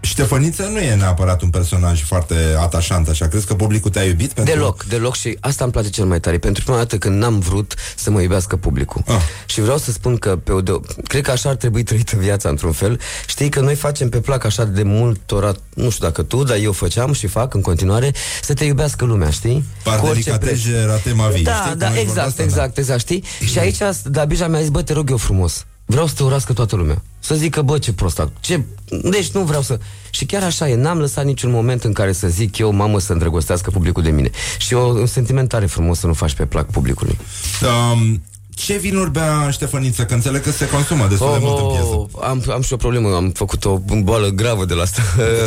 [0.04, 3.26] Ștefăniță nu e neapărat un personaj foarte atașant, așa.
[3.28, 4.32] Crezi că publicul te-a iubit?
[4.32, 4.54] Pentru...
[4.54, 6.38] Deloc, deloc și asta îmi place cel mai tare.
[6.38, 9.02] Pentru prima dată când n-am vrut să mă iubească publicul.
[9.06, 9.14] Ah.
[9.46, 12.48] Și vreau să spun că pe o de- cred că așa ar trebui trăită viața
[12.48, 13.00] într-un fel.
[13.26, 16.56] Știi că noi facem pe plac așa de mult ora, nu știu dacă tu, dar
[16.56, 19.64] eu făceam și fac în continuare, să te iubească lumea, știi?
[19.82, 20.40] Par Cu orice preț.
[20.40, 21.42] delicateze ratema vii.
[21.44, 21.76] Da, știi?
[21.78, 23.24] da, Cum ai exact, vorbit asta, exact, exact, știi?
[23.50, 25.64] Și aici Dabija mi-a zis, bă, te rog eu frumos.
[25.84, 27.02] Vreau să te urască toată lumea.
[27.18, 28.60] Să zică, bă, ce prost ac- ce...
[29.02, 29.78] Deci nu vreau să...
[30.10, 33.12] Și chiar așa e, n-am lăsat niciun moment în care să zic eu, mamă, să
[33.12, 34.30] îndrăgostească publicul de mine.
[34.58, 37.18] Și o, un sentiment tare frumos să nu faci pe plac publicului.
[37.92, 38.22] Um,
[38.54, 40.04] ce vinuri bea Ștefăniță?
[40.04, 42.24] Că înțeleg că se consumă destul de mult în piesă.
[42.28, 45.02] am, am și o problemă, am făcut o boală gravă de la asta.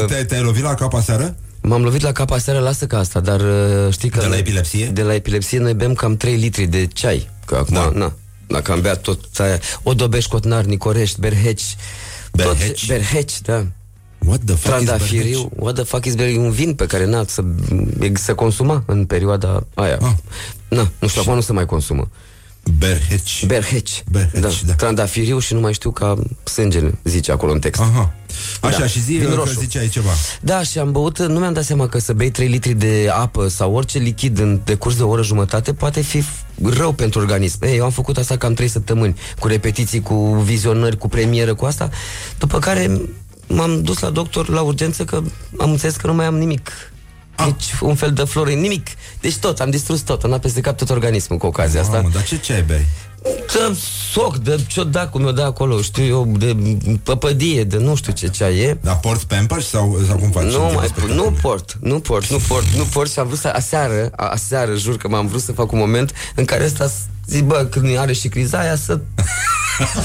[0.08, 1.36] Te-ai, te-ai lovit la cap aseară?
[1.62, 4.20] M-am lovit la cap aseară, lasă ca asta, dar uh, știi că...
[4.20, 4.86] De la epilepsie?
[4.86, 7.30] De la epilepsie noi bem cam 3 litri de ceai.
[7.46, 7.92] Că acum, Da.
[7.94, 8.14] na,
[8.48, 11.76] dacă am beat tot aia, Odobeș, Cotnar, Nicorești, Berheci.
[12.34, 12.80] Berheci?
[12.80, 13.66] Tot, berheci, da.
[14.26, 15.64] What the fuck is Trandafiriu, berheci?
[15.64, 16.36] what the fuck is berheci?
[16.36, 17.44] Un vin pe care na, să,
[18.14, 19.98] se consuma în perioada aia.
[20.02, 20.14] Ah.
[20.68, 22.10] Na, nu știu, acum nu se mai consumă.
[22.78, 23.44] Berheci.
[23.46, 24.04] Berheci.
[24.12, 24.50] Berheci, da.
[24.66, 24.74] da.
[24.74, 27.82] Trandafiriu și nu mai știu ca sângele, zice acolo în text.
[27.82, 28.14] Aha.
[28.62, 28.88] Așa, Da.
[28.88, 29.60] și zi Vin că roșu.
[29.60, 30.10] ziceai ceva.
[30.42, 33.48] Da, și am băut, nu mi-am dat seama că să bei 3 litri de apă
[33.48, 37.64] sau orice lichid în decurs de o oră jumătate poate fi f- rău pentru organism.
[37.64, 41.66] Ei, eu am făcut asta cam 3 săptămâni, cu repetiții, cu vizionări, cu premieră, cu
[41.66, 41.90] asta,
[42.38, 43.02] după care
[43.48, 45.22] m-am dus la doctor la urgență că
[45.58, 46.72] am înțeles că nu mai am nimic.
[47.46, 48.88] Nici un fel de flore, nimic.
[49.22, 51.96] Deci tot, am distrus tot, am dat peste cap tot organismul cu ocazia asta.
[51.96, 52.86] Mamă, dar ce ceai bei?
[53.24, 53.78] De
[54.14, 56.56] soc, de ce-o da, cum o da acolo, știu eu, de
[57.04, 58.78] păpădie, de nu știu ce ceai e.
[58.82, 60.44] Dar porți Pampers sau, sau cum faci?
[60.44, 61.40] Nu în mai timpul port, nu spectacolului?
[61.42, 64.98] port, nu port, nu port, nu port și am vrut să, aseară, a- aseară, jur
[64.98, 66.92] că m-am vrut să fac un moment în care ăsta
[67.28, 69.00] s- zic, bă, când are și criza aia să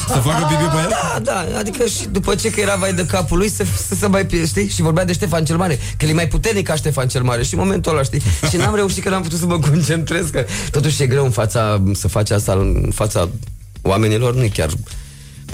[0.08, 0.88] Să facă pipi pe el?
[0.88, 4.06] Da, da, adică și după ce că era vai de capul lui să, să se
[4.06, 4.68] mai, știi?
[4.68, 7.42] Și vorbea de Ștefan cel Mare, că el e mai puternic ca Ștefan cel Mare
[7.42, 8.22] și în momentul ăla, știi?
[8.50, 11.82] Și n-am reușit că n-am putut să mă concentrez, că totuși e greu în fața,
[11.92, 13.28] să faci asta în fața
[13.82, 14.70] oamenilor, nu e chiar...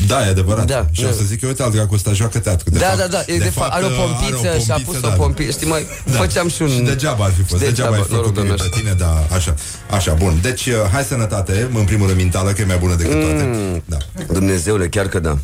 [0.07, 0.67] Da, e adevărat.
[0.67, 1.09] Da, și da.
[1.09, 2.71] o să zic eu, uite, alt dracu ăsta joacă teatru.
[2.71, 5.67] da, da, da, e de, fapt, are o pompiță și a pus o pompiță, știi,
[5.67, 6.69] mai făceam și un...
[6.69, 9.27] Și degeaba ar fi fost, Și degeaba, degeaba, ai făcut noroc, nimic pe tine, da,
[9.35, 9.55] așa,
[9.91, 10.39] așa, bun.
[10.43, 13.51] Deci, uh, hai sănătate, în primul rând mentală, că e mai bună decât toate.
[13.55, 13.97] Mm, Da.
[14.33, 15.39] Dumnezeule, chiar că da.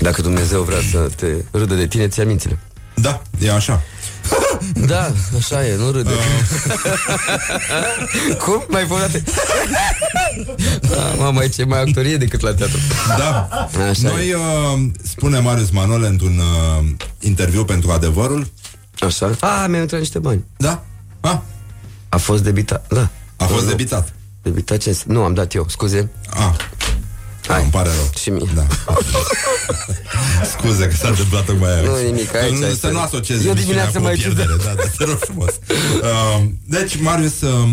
[0.00, 2.58] Dacă Dumnezeu vrea să te râdă de tine, ți mințile.
[2.94, 3.82] Da, e așa.
[4.86, 6.10] Da, așa e, nu râde.
[8.44, 8.64] Cum?
[8.68, 9.22] Mai fă o dată?
[10.80, 12.78] da, mama, aici e mai actorie decât la teatru.
[13.18, 13.48] Da.
[13.90, 14.34] Așa Noi, e.
[14.34, 16.84] uh, spune Marius Manole într-un uh,
[17.20, 18.46] interviu pentru Adevărul,
[19.00, 19.30] Așa?
[19.40, 20.44] A, mi-au intrat niște bani.
[20.56, 20.84] Da?
[21.20, 21.42] A?
[22.08, 23.08] A fost debitat, da.
[23.36, 24.12] A fost debitat.
[24.42, 24.98] Debitat ce?
[25.06, 26.10] Nu, am dat eu, scuze.
[26.30, 26.56] A.
[27.46, 27.62] Hai.
[27.62, 28.10] Îmi pare rău.
[28.18, 28.50] Și mie.
[28.54, 28.66] Da.
[30.52, 31.82] Scuze că s-a întâmplat tocmai aia.
[31.82, 32.86] Nu, nimic, aici Nu, este.
[32.86, 34.56] Să nu asociezi E o emisiunea dimineață cu o mai pierdere.
[34.64, 35.50] Da, da, te rog frumos.
[36.02, 37.68] Uh, deci, Marius uh,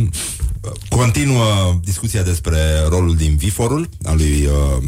[0.89, 2.57] continuă discuția despre
[2.89, 4.83] rolul din Viforul, al lui uh,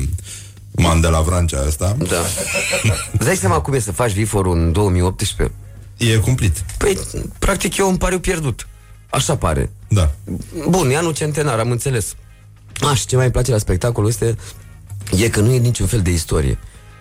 [0.71, 1.95] Mandela Vrancea ăsta.
[1.97, 2.21] Da.
[3.11, 5.55] Îți dai seama cum e să faci viforul în 2018?
[5.97, 6.63] E cumplit.
[6.77, 6.99] Păi,
[7.39, 8.67] practic e un pariu pierdut.
[9.09, 9.71] Așa pare.
[9.87, 10.11] Da.
[10.69, 12.15] Bun, e anul centenar, am înțeles.
[12.81, 14.35] Aș, și ce mai îmi place la spectacolul este
[15.17, 16.57] e că nu e niciun fel de istorie.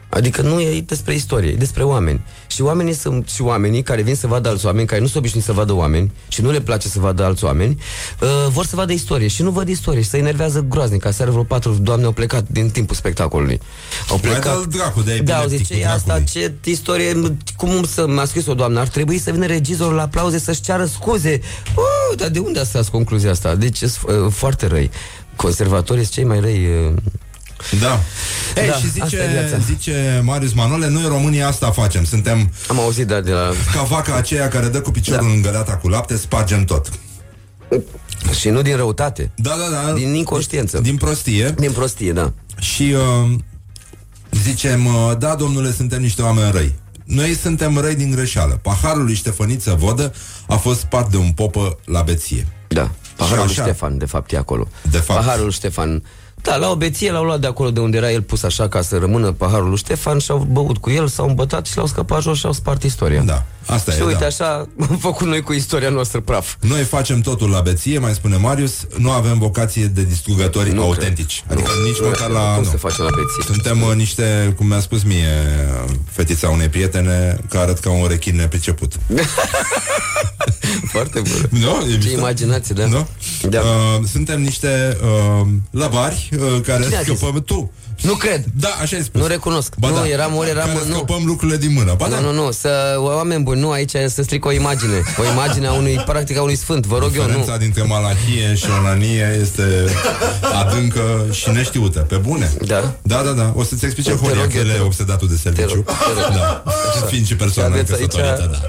[0.08, 2.24] Adică nu e despre istorie, e despre oameni.
[2.46, 5.46] Și oamenii sunt și oamenii care vin să vadă alți oameni, care nu sunt obișnuiți
[5.48, 7.78] să vadă oameni și nu le place să vadă alți oameni,
[8.20, 11.04] uh, vor să vadă istorie și nu văd istorie și se enervează groaznic.
[11.04, 13.60] Aseară vreo patru doamne au plecat din timpul spectacolului.
[14.08, 14.54] Au Mai plecat.
[14.56, 18.24] dă-l dracu de Da, au epileptic zice, cu asta, dracului." ce istorie, cum să m-a
[18.24, 21.40] scris o doamnă, ar trebui să vină regizorul la aplauze să-și ceară scuze.
[21.76, 23.54] Uh, dar de unde a tras concluzia asta?
[23.54, 24.90] Deci, sunt uh, foarte răi.
[25.36, 26.92] Conservatorii sunt cei mai răi uh,
[27.80, 28.00] Da.
[28.56, 29.58] Ei, Da, și asta e zice, viața.
[29.58, 32.04] zice Marius Manole, noi România asta facem.
[32.04, 33.50] Suntem Am auzit, da, de la...
[33.72, 35.32] ca vaca aceea care dă cu piciorul da.
[35.32, 36.88] în găleata cu lapte, spargem tot.
[38.38, 39.30] Și nu din răutate.
[39.36, 39.92] Da, da, da.
[39.92, 40.78] Din inconștiență.
[40.78, 41.54] Din prostie.
[41.58, 42.32] Din prostie, da.
[42.58, 43.34] Și uh,
[44.30, 46.74] zicem, uh, da, domnule, suntem niște oameni răi.
[47.04, 48.58] Noi suntem răi din greșeală.
[48.62, 50.14] Paharul lui Ștefăniță Vodă
[50.46, 52.46] a fost spart de un popă la beție.
[52.68, 52.90] Da.
[53.16, 53.68] Paharul lui Și așa.
[53.68, 54.68] Ștefan, de fapt, e acolo.
[54.90, 55.20] De fapt.
[55.20, 56.02] Paharul lui Ștefan.
[56.44, 58.80] Da, la o beție l-au luat de acolo de unde era el pus așa ca
[58.80, 62.22] să rămână paharul lui Ștefan și au băut cu el, s-au îmbătat și l-au scăpat
[62.22, 63.22] jos și au spart istoria.
[63.22, 64.26] Da, asta și e, uite da.
[64.26, 66.54] așa am făcut noi cu istoria noastră praf.
[66.60, 71.42] Noi facem totul la beție, mai spune Marius, nu avem vocație de distrugători Nu autentici.
[71.46, 71.58] cred.
[71.58, 71.86] Adică Nu.
[71.86, 72.54] nici măcar la...
[72.54, 72.70] Cum nu.
[72.70, 73.54] se face la beție?
[73.54, 75.28] Suntem uh, niște, cum mi-a spus mie
[75.86, 78.92] uh, fetița unei prietene, că arăt ca un rechin nepriceput.
[80.92, 81.48] Foarte bun.
[81.60, 81.86] Nu?
[81.86, 82.18] E Ce mișto?
[82.18, 82.86] imaginație, da?
[82.86, 83.06] Nu?
[83.48, 83.60] Da.
[83.60, 87.16] Uh, suntem niște uh, lăbari uh, care Cine a zis?
[87.18, 87.72] scăpăm tu.
[88.02, 88.44] Nu cred.
[88.54, 89.20] Da, așa ai spus.
[89.20, 89.74] Nu recunosc.
[89.78, 90.08] Ba nu, da.
[90.08, 90.66] eram ori eram...
[90.66, 90.94] Care Nu.
[90.94, 91.94] scăpăm lucrurile din mână.
[91.98, 92.18] Ba da.
[92.18, 95.02] Nu, nu, nu, să, oameni buni, nu, aici e să stric o imagine.
[95.18, 97.26] O imagine a unui, practic, a unui sfânt, vă rog eu, nu.
[97.26, 99.62] Diferența dintre malahie și onanie este
[100.60, 101.98] adâncă și neștiută.
[102.00, 102.52] Pe bune?
[102.66, 102.94] Da.
[103.02, 103.52] Da, da, da.
[103.56, 104.86] O să-ți explice Te Horia, rog că eu, el te e rog.
[104.86, 105.66] obsedatul de serviciu.
[105.66, 106.34] Te rog, te rog.
[106.36, 106.62] Da.
[107.08, 108.68] Fiind și persoană Aveți aici- căsătorită, da.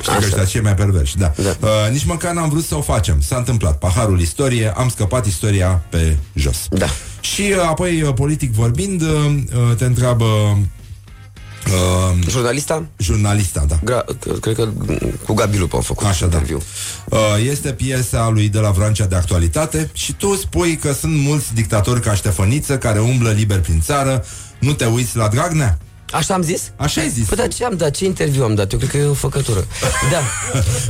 [0.00, 1.32] Știi că ăștia cei mai perversi, da.
[1.42, 1.56] Da.
[1.60, 3.20] Uh, nici măcar n-am vrut să o facem.
[3.20, 3.78] S-a întâmplat.
[3.78, 6.56] Paharul istorie, am scăpat istoria pe jos.
[6.70, 6.86] Da.
[7.20, 10.24] Și uh, apoi, uh, politic vorbind, uh, uh, te întreabă
[11.66, 12.84] uh, Jurnalista?
[12.96, 13.78] jurnalista, da.
[13.78, 14.68] Gra- cred că
[15.26, 16.36] cu Gabi Lupu am făcut Așa, da.
[16.36, 16.62] interviu.
[17.08, 17.18] Uh,
[17.50, 22.00] Este piesa lui de la Vrancea de actualitate și tu spui că sunt mulți dictatori
[22.00, 24.24] ca Ștefăniță care umblă liber prin țară.
[24.58, 25.78] Nu te uiți la Dragnea?
[26.12, 26.70] Așa am zis?
[26.76, 27.26] Așa ai zis.
[27.26, 27.90] Păi dar ce am dat?
[27.90, 28.72] Ce interviu am dat?
[28.72, 29.64] Eu cred că e o făcătură.
[30.12, 30.18] Da.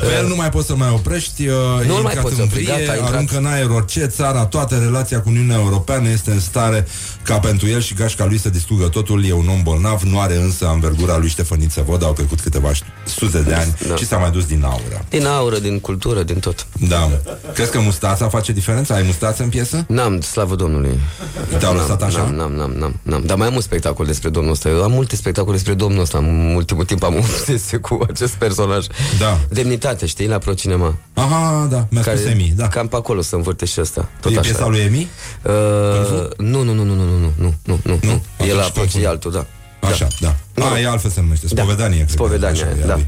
[0.07, 2.41] Pe el nu mai poți să mai oprești, uh, Nu-l e mai intrat poți în
[2.45, 3.13] opri, vrie, gata, a intrat.
[3.15, 6.87] aruncă în aer orice țara, toată relația cu Uniunea Europeană este în stare
[7.23, 9.25] ca pentru el și gașca lui să distrugă totul.
[9.27, 12.71] E un om bolnav, nu are însă anvergura lui Ștefăniță Vod, au trecut câteva
[13.05, 13.97] sute de ani Da.
[13.97, 15.05] și s-a mai dus din aură.
[15.09, 16.67] Din aură, din cultură, din tot.
[16.89, 17.11] Da.
[17.55, 18.95] Crezi că mustața face diferența?
[18.95, 19.85] Ai mustață în piesă?
[19.89, 20.99] N-am, slavă Domnului.
[21.59, 22.19] Te-au N-am, lăsat așa?
[22.19, 23.23] N-am, n-am, n-am, n-am, n-am.
[23.27, 24.69] Dar mai am un spectacol despre domnul ăsta.
[24.69, 26.19] Eu am multe spectacole despre domnul ăsta.
[26.19, 28.87] În ultimul timp am obsesie cu acest personaj.
[29.19, 29.41] Da.
[29.49, 30.95] Demnitate, știi, la Procinema.
[31.15, 32.69] Aha, da, mi-a spus Emi, da.
[32.69, 34.09] Cam pe acolo să învârte și ăsta.
[34.21, 34.49] Tot e așa.
[34.49, 35.09] piesa lui Emi?
[35.43, 35.53] Uh,
[36.37, 38.11] nu, nu, nu, nu, nu, nu, nu, nu, nu, nu.
[38.11, 38.73] E Atunci la confund.
[38.73, 39.47] Proci, e altul, da.
[39.81, 40.27] Așa, da.
[40.27, 40.37] da.
[40.63, 41.47] A, e altfel se numește.
[41.51, 41.63] Da.
[41.63, 41.97] Spovedanie.
[41.97, 42.13] cred că.
[42.13, 42.95] Spovedanie, Așa, e a da.
[42.95, 43.07] lui.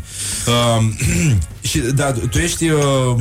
[0.78, 0.94] Um,
[1.60, 2.81] Și, da, tu ești uh,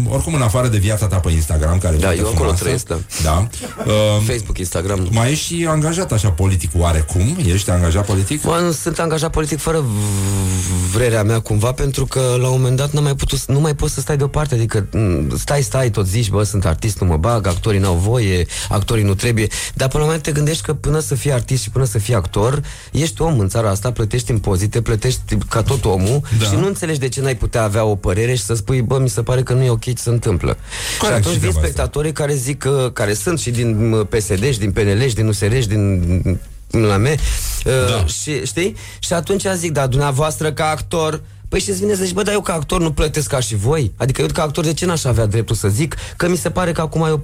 [0.09, 2.63] oricum în afară de viața ta pe Instagram, care e Da, foarte eu acolo frumoasă.
[2.63, 2.97] trăiesc, da.
[3.23, 3.47] Da.
[3.85, 3.93] Uh,
[4.27, 5.07] Facebook, Instagram.
[5.11, 7.37] mai ești și angajat așa politic oarecum?
[7.45, 8.41] Ești angajat politic?
[8.41, 12.75] Bă, nu sunt angajat politic fără v- vrerea mea cumva Pentru că la un moment
[12.77, 16.07] dat n-am mai putut, nu mai poți să stai deoparte Adică m, stai, stai, tot
[16.07, 19.89] zici Bă, sunt artist, nu mă bag, actorii n-au voie Actorii nu trebuie Dar până
[19.93, 22.61] la un moment te gândești că până să fii artist și până să fii actor
[22.91, 26.45] Ești om în țara asta, plătești impozite Plătești ca tot omul Da.
[26.45, 29.09] Și nu înțelegi de ce n-ai putea avea o părere Și să spui, bă, mi
[29.09, 30.57] se pare că nu e ok ce se întâmplă
[30.99, 31.67] Corect, Și atunci și vin treaba asta.
[31.67, 35.27] spectatorii care zic că, Care sunt și din m, PSD și din PNL și din
[35.27, 36.39] USR și din
[36.71, 37.15] la me
[37.63, 38.05] da.
[38.05, 38.75] și, știi?
[38.99, 42.33] Și atunci zic, da, dumneavoastră ca actor Păi și îți vine să zici, bă, dar
[42.33, 45.03] eu ca actor nu plătesc ca și voi Adică eu ca actor de ce n-aș
[45.03, 47.19] avea dreptul să zic Că mi se pare că acum e o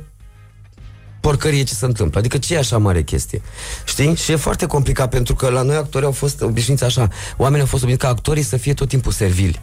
[1.20, 2.20] porcărie ce se întâmplă.
[2.20, 3.42] Adică ce e așa mare chestie?
[3.86, 4.16] Știi?
[4.16, 7.08] Și e foarte complicat pentru că la noi actorii au fost obișnuiți așa.
[7.38, 9.62] Oamenii au fost obișnuiți ca actorii să fie tot timpul servili.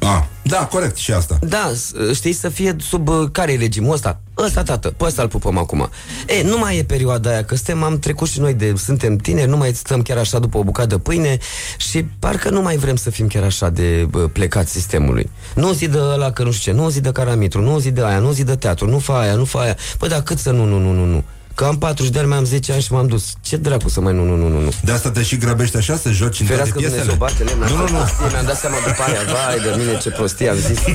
[0.00, 1.38] Ah, da, corect, și asta.
[1.40, 4.20] Da, s- știi, să fie sub uh, care e regimul ăsta?
[4.38, 5.88] Ăsta, tată, pe ăsta îl pupăm acum.
[6.26, 9.48] E, nu mai e perioada aia, că suntem, am trecut și noi de, suntem tineri,
[9.48, 11.38] nu mai stăm chiar așa după o bucată de pâine
[11.76, 15.30] și parcă nu mai vrem să fim chiar așa de bă, plecați sistemului.
[15.54, 18.04] Nu zi de ăla că nu știu ce, nu zi de caramitru, nu zi de
[18.04, 19.76] aia, nu zi de teatru, nu fa aia, nu fa aia.
[19.98, 21.24] Păi, dar cât să nu, nu, nu, nu, nu.
[21.56, 23.24] Că am 40 de ani, mai am 10 ani și m-am dus.
[23.40, 24.72] Ce dracu să mai nu, nu, nu, nu, nu.
[24.82, 27.00] De asta te și grăbești așa să joci în toate Ferească piesele?
[27.00, 27.86] Dumnezeu, bate lemn, Nu, nu, nu.
[27.86, 30.78] prostie, mi-am dat seama după aia, vai de mine ce prostie am zis.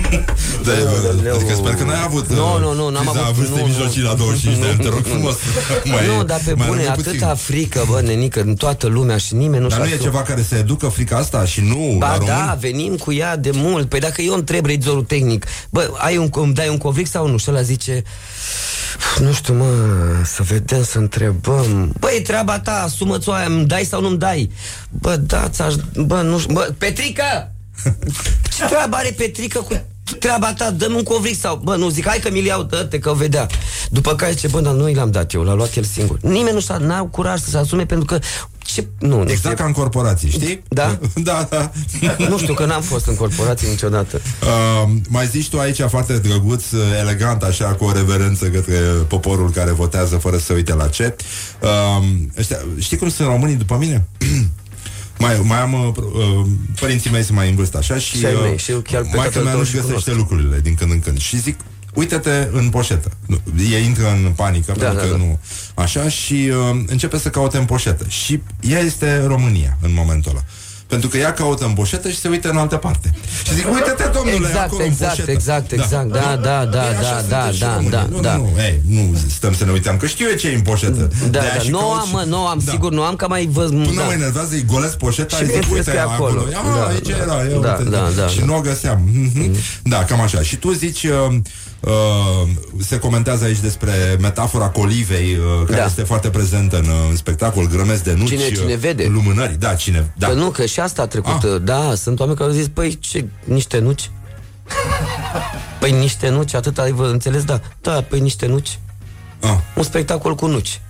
[0.65, 1.35] Da, Aoleu.
[1.35, 3.67] adică sper că n-ai avut Nu, uh, nu, nu, n-am criza avut vârstei nu, nu.
[3.67, 5.35] mijlocii la 25 de ani, te rog frumos.
[5.91, 7.09] Mai- nu, dar pe mai bune, rămâne puțin.
[7.11, 10.21] atâta frică, bă, nenică, în toată lumea și nimeni nu Dar nu și-a e ceva
[10.21, 12.35] care să educă frica asta și nu Ba la români?
[12.37, 16.29] da, venim cu ea de mult Păi dacă eu întreb regizorul tehnic Bă, ai un,
[16.31, 17.37] îmi dai un covric sau nu?
[17.37, 18.03] Și ăla zice
[19.19, 19.65] Nu știu, mă,
[20.25, 24.51] să vedem, să întrebăm Băi, treaba ta, asumă-ți o aia, îmi dai sau nu-mi dai?
[24.89, 25.73] Bă, da, ți-aș...
[26.05, 27.51] Bă, nu știu, bă, Petrică!
[28.57, 29.81] Ce treabă are Petrică cu
[30.19, 30.71] treaba ta?
[30.71, 31.55] Dă-mi un covric sau...
[31.63, 33.47] Bă, nu, zic, hai că mi-l iau, dă-te, că o vedea
[33.89, 36.53] După care zice, bă, dar nu i l-am dat eu, l-a luat el singur Nimeni
[36.53, 38.19] nu și-a, n-au curaj să se asume pentru că...
[38.73, 38.87] Ce...
[38.99, 40.63] Nu, nu Exact ca în corporații, știi?
[40.67, 40.99] Da?
[41.29, 41.71] da, da.
[42.17, 44.21] Nu știu, că n-am fost în corporație niciodată.
[44.41, 48.77] Uh, mai zici tu aici foarte drăguț, uh, elegant, așa, cu o reverență către
[49.07, 51.15] poporul care votează fără să se uite la ce.
[51.61, 52.03] Uh,
[52.37, 54.07] ăștia, știi cum sunt românii după mine?
[55.17, 56.45] Mai, mai am uh, uh,
[56.79, 59.15] părinții mei sunt mai în vârstă așa și, Și ai mei, și eu chiar pe
[59.15, 60.29] mai tatăl mea tău nu-și și găsește cunosc.
[60.29, 61.59] lucrurile din când în când și zic
[61.93, 63.37] uite-te în poșetă Nu,
[63.71, 65.17] ei intră în panică Da, pentru da, că da.
[65.23, 65.39] nu
[65.73, 66.33] așa și
[66.73, 70.41] uh, începe să caute în poșetă și ea este România în momentul ăla
[70.87, 73.11] pentru că ea caută în poșetă și se uită în altă parte.
[73.45, 75.31] Și zic, uite-te, domnule, Exact, acolo exact, în poșetă.
[75.31, 76.11] exact, exact.
[76.11, 77.89] Da, da, da, Ei, așa da, suntem da, și da, românii.
[77.91, 78.35] da, nu, da.
[78.35, 81.09] Nu, nu, ei, nu stăm să ne uităm, că știu eu ce e în poșetă.
[81.21, 82.71] Da, De-aia da, și nu caut am, și- mă, nu am, Da.
[82.71, 83.69] sigur, nu am, că mai văd...
[83.69, 84.03] Până da.
[84.03, 86.29] mă enervează, îi golesc poșeta Și și zic, vezi uite, că e acolo.
[86.29, 86.49] acolo.
[86.51, 87.15] Ia, Da, aici da.
[87.15, 87.89] era, ia, Da, uite.
[87.89, 88.45] da, da, Și da.
[88.45, 89.01] nu o găseam.
[89.13, 89.55] Mhm.
[89.83, 90.41] Da, cam așa.
[90.41, 91.05] Și tu zici,
[91.81, 92.49] uh, uh,
[92.79, 95.85] se comentează aici despre metafora colivei, uh, care Da.
[95.85, 99.05] este foarte prezentă în, uh, în spectacol, grămezi de nuci, Cine- cine uh, vede.
[99.07, 99.55] lumânări.
[99.59, 100.27] Da, cine, da.
[100.27, 101.61] Că nu, că și asta a trecut, Ah.
[101.61, 104.09] da, sunt oameni care au zis, păi, ce, niște nuci?
[105.79, 107.61] Păi niște nuci, atât ai vă înțeles, da.
[107.81, 108.79] Da, păi niște nuci.
[109.39, 109.55] Ah.
[109.75, 110.81] Un spectacol cu nuci.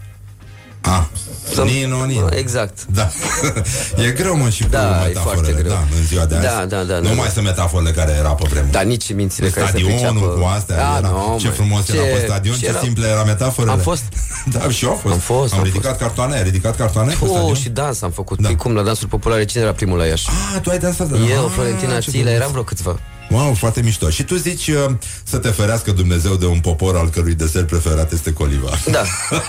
[0.81, 1.03] Ah,
[1.53, 2.27] Să- Nino, Nino.
[2.31, 2.85] Exact.
[2.93, 3.09] Da.
[4.07, 5.41] e greu, mă, și cu Da, e metaforele.
[5.41, 5.71] foarte greu.
[5.71, 6.45] Da, în ziua de azi.
[6.45, 7.31] Da, da, da, Nu da, mai da.
[7.31, 8.71] sunt metaforele care era pe vremuri.
[8.71, 10.19] Dar nici mințile care se Stadionul priceapă.
[10.39, 11.53] cu astea Da, era, nu, Ce mă.
[11.53, 14.03] frumos era pe stadion, ce, era- simple era metaforele Am fost.
[14.53, 17.25] Da, și eu am fost Am fost, Am, am ridicat cartoane, ai ridicat cartoane pe
[17.25, 17.53] Oh, stadion?
[17.55, 18.39] și dans am făcut.
[18.39, 18.47] Da.
[18.47, 20.27] Păi cum, la dansuri populare, cine era primul la Iași?
[20.55, 21.17] Ah, tu ai dansat da.
[21.17, 22.39] Eu, Ah, Florentina ce Țilea, frumos.
[22.39, 22.99] eram vreo câțiva.
[23.31, 24.85] Wow, foarte mișto Și tu zici uh,
[25.23, 29.03] să te ferească Dumnezeu de un popor al cărui desert preferat este coliva Da.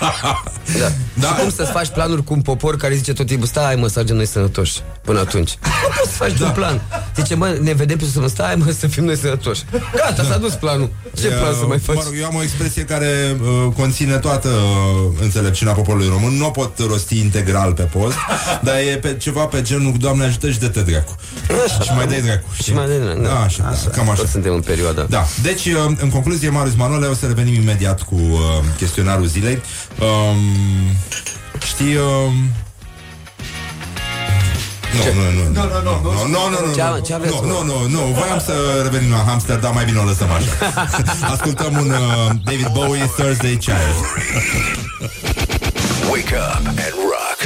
[0.79, 0.91] da.
[1.13, 1.27] da.
[1.27, 3.93] Și cum să-ți faci planuri cu un popor care zice tot timpul, stai mă, să
[3.93, 5.57] ajungem noi sănătoși până atunci.
[5.83, 6.45] Nu poți să faci da.
[6.45, 6.81] un plan.
[7.15, 9.63] Zice, mă, ne vedem pe să stai mă, să fim noi sănătoși.
[9.95, 10.23] Gata, da.
[10.23, 10.89] s-a dus planul.
[11.15, 11.95] Ce E, plan să mai faci?
[11.95, 16.37] Mă rog, eu am o expresie care uh, conține toată uh, înțelepciunea poporului român.
[16.37, 18.15] Nu o pot rosti integral pe post,
[18.61, 21.15] dar e pe, ceva pe genul Doamne ajută și dă-te dracu.
[21.83, 22.45] Și mai dai dracu.
[22.63, 23.72] Și mai dai dracu, Da, da.
[23.73, 24.21] Așa, da, cam așa.
[24.21, 25.01] Toți suntem în perioada.
[25.09, 28.39] Da, deci, uh, în concluzie, Marius Manole, o să revenim imediat cu uh,
[28.77, 29.61] chestionarul zilei.
[29.99, 30.37] Um,
[31.67, 31.95] știi...
[31.95, 32.33] Um,
[34.93, 37.47] nu, nu, nu, nu, nu, nu, nu, nu, nu, Ce- nu, ce aveți, nu, mă?
[37.47, 40.73] nu, nu, nu, voiam să revenim la hamster, dar mai bine o lăsăm așa.
[41.33, 43.95] Ascultăm un uh, David Bowie Thursday Child.
[46.11, 47.39] Wake up and rock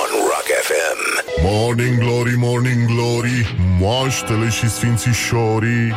[0.00, 1.11] on Rock FM.
[1.42, 5.92] Morning Glory, Morning Glory Moaștele și sfințișorii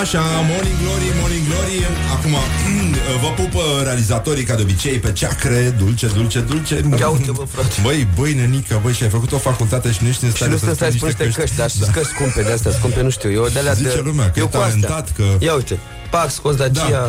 [0.00, 0.20] Așa,
[0.50, 1.76] Morning Glory, Morning Glory
[2.14, 2.34] Acum,
[3.22, 7.74] vă pupă realizatorii Ca de obicei pe ceacre Dulce, dulce, dulce Ia uite, bă, frate.
[7.82, 10.50] Băi, băi, nenică, băi, și ai făcut o facultate Și nu ești în Și stare
[10.50, 12.70] nu să sunt spui stai spune niște niște căști, dar știți căști scumpe de astea,
[12.72, 13.30] scumpe, nu știu.
[13.32, 14.68] Eu de alea Zice de, lumea că eu e cu astea.
[14.68, 15.78] talentat, că- Ia uite,
[16.10, 16.88] pac, scos Dacia.
[16.90, 17.06] Da.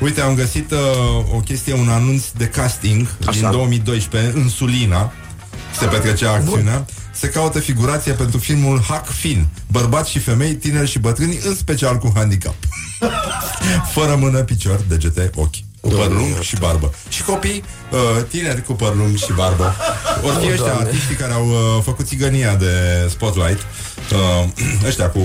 [0.00, 0.78] Uite, am găsit uh,
[1.34, 3.38] o chestie, un anunț de casting Așa.
[3.40, 5.12] din 2012 în Sulina.
[5.78, 6.84] Se petrecea acțiunea.
[7.12, 9.46] Se caută figurație pentru filmul Hack Fin.
[9.70, 12.54] Bărbați și femei, tineri și bătrâni, în special cu handicap.
[13.94, 15.67] Fără mână, picior, degete, ochi.
[15.80, 16.92] Cu păr lung și barbă.
[17.08, 19.74] Și copii uh, tineri cu păr lung și barbă.
[20.24, 20.84] Ori fi Oh, ăștia Doamne.
[20.86, 22.70] artiștii care au uh, făcut țigănia de
[23.10, 23.60] Spotlight.
[24.12, 24.48] Uh,
[24.86, 25.18] ăștia cu...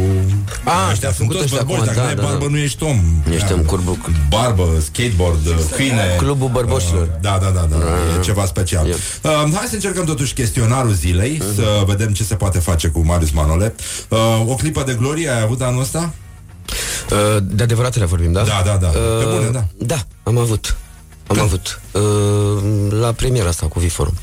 [0.64, 1.82] Ah, ăștia au sunt făcut toți ăștia bărboși.
[1.82, 2.28] acum, Dacă da, nu ai da, da.
[2.28, 3.00] barbă, nu ești om.
[3.32, 3.54] Ești Da.
[3.54, 4.10] un curbuc.
[4.30, 7.02] Barbă, skateboard, uh, câine Clubul bărboșilor.
[7.02, 8.18] Uh, Da, da, da, da, Ah.
[8.20, 11.56] e ceva special uh, Hai să încercăm totuși chestionarul zilei Mhm.
[11.56, 13.76] Să vedem ce se poate face cu Marius Manole
[14.10, 14.18] uh,
[14.48, 16.14] O clipă de glorie ai avut anul ăsta?
[17.12, 18.44] Uh, De adevăratele vorbim, da?
[18.44, 18.88] Da, da, da.
[18.88, 19.66] Pe bune, da.
[19.78, 20.76] Da, am avut.
[21.28, 21.82] Am avut.
[21.92, 24.14] Uh, La premiera asta cu Viforum.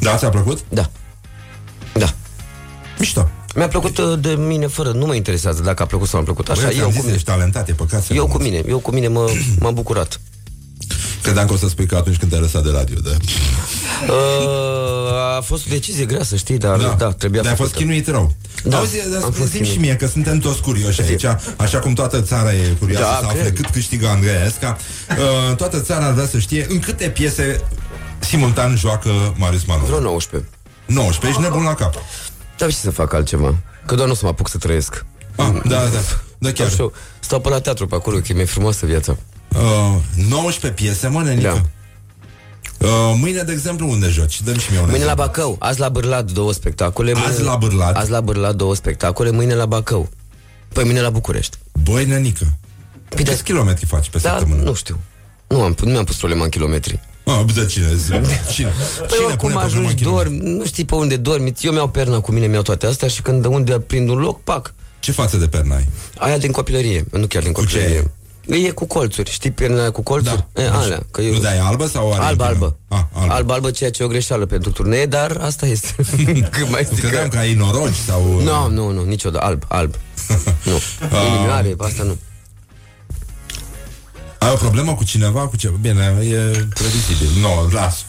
[0.00, 0.58] Da, ți-a plăcut?
[0.68, 0.90] Da.
[1.94, 2.14] Da.
[2.98, 3.28] Mișto.
[3.54, 6.32] Mi-a plăcut uh, de mine fără, nu mă interesează dacă a plăcut sau nu a
[6.32, 6.48] plăcut.
[6.48, 7.14] Așa, Băi, ți-am eu zis, cu mine.
[7.16, 9.74] ești talentat, e păcat să Eu nu cu mă- mine, eu cu mine mă, m-am
[9.74, 10.20] bucurat.
[11.22, 13.16] Credeam că o să spui că atunci când te-ai lăsat de radio de...
[14.08, 17.70] Uh, a fost o decizie grea, să știi, dar da, da trebuia Dar ai fost
[17.70, 17.84] făcută.
[17.88, 18.34] chinuit rău.
[18.64, 19.80] Da, Auzi, dar am fost zi și chinuit.
[19.80, 21.24] mie că suntem toți curioși aici,
[21.56, 23.54] așa cum toată țara e curioasă Da, să afle cred.
[23.54, 24.76] cât câștigă Andreea Esca.
[25.50, 27.60] Uh, toată țara ar vrea să știe în câte piese
[28.18, 29.86] simultan joacă Marius Manole.
[29.86, 30.50] Vreo 19.
[30.86, 31.94] 19, ești nebun la cap.
[32.58, 33.54] Dar ce să fac altceva?
[33.86, 35.04] Că doar nu o să mă apuc să trăiesc.
[35.36, 35.98] Ah, da, da.
[36.38, 36.68] Da, chiar.
[36.68, 39.16] Stau, stau pe la teatru pe acolo, că e mai frumoasă viața.
[39.54, 39.96] Uh,
[40.28, 41.48] 19 piese, mă, nenică.
[42.78, 42.86] Da.
[42.86, 44.42] Uh, mâine, de exemplu, unde joci?
[44.42, 45.24] Dă-mi și mie un Mâine la exemplu.
[45.42, 47.12] Bacău, azi la Bârlad două spectacole.
[47.12, 47.96] Azi mâine- la Bârlad?
[47.96, 50.08] Azi la Bârlad două spectacole, mâine la Bacău.
[50.72, 51.56] Păi mâine la București.
[51.82, 52.52] Băi, nenică.
[53.08, 54.62] Păi Câți kilometri faci pe Da, săptămână?
[54.62, 54.98] nu știu.
[55.46, 57.00] Nu, am, nu mi-am pus problema în kilometri.
[57.24, 57.86] Ah, de cine?
[58.04, 58.20] Cine?
[58.52, 58.68] Cine
[58.98, 60.30] Păi pune oricum problema ajungi, în kilometri?
[60.38, 61.52] dormi, nu știi pe unde dormi.
[61.60, 64.42] Eu mi-au perna cu mine, mi-au toate astea și când de unde prind un loc,
[64.42, 64.74] pac.
[65.00, 65.88] Ce față de perna ai?
[66.18, 68.10] Aia din copilărie, nu chiar din Cu ce copilărie.
[68.48, 70.46] E cu colțuri, știi perna aia cu colțuri?
[70.52, 70.62] Da.
[70.62, 71.32] E, alea, că eu...
[71.32, 72.64] Nu, dar e albă sau are Albă, intimă?
[72.64, 72.76] albă.
[72.88, 73.32] Ah, albă.
[73.32, 75.94] Albă, albă, ceea ce e o greșeală pentru turnee, dar asta este.
[76.50, 78.40] Cât mai zic Credeam că ai norogi sau...
[78.42, 79.44] Nu, nu, nu, niciodată.
[79.44, 79.94] Alb, alb.
[80.64, 80.72] nu.
[81.12, 81.26] Ah.
[81.26, 82.16] Inimioare, asta nu.
[84.38, 85.40] Ai o problemă cu cineva?
[85.40, 85.72] Cu ce?
[85.80, 87.28] Bine, e previzibil.
[87.40, 88.04] Nu, no, las.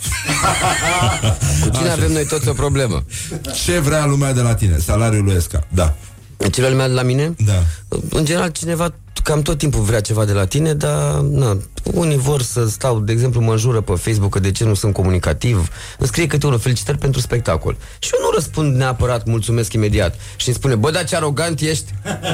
[1.64, 3.03] Cu cine avem noi toți o problemă?
[3.66, 4.78] Ce vrea lumea de la tine?
[4.78, 5.68] Salariul lui Esca.
[5.70, 5.95] Da.
[6.52, 7.34] Ce lumea de la mine?
[7.38, 7.64] Da.
[8.10, 8.94] În general, cineva
[9.24, 13.11] cam tot timpul vrea ceva de la tine, dar na, unii vor să stau, de
[13.11, 15.56] exemplu, mă înjură pe Facebook că de ce nu sunt comunicativ,
[15.98, 17.78] îmi scrie câte unul felicitări pentru spectacol.
[17.99, 20.16] Și eu nu răspund neapărat mulțumesc imediat.
[20.36, 21.86] Și îmi spune, bă, dar ce arogant ești.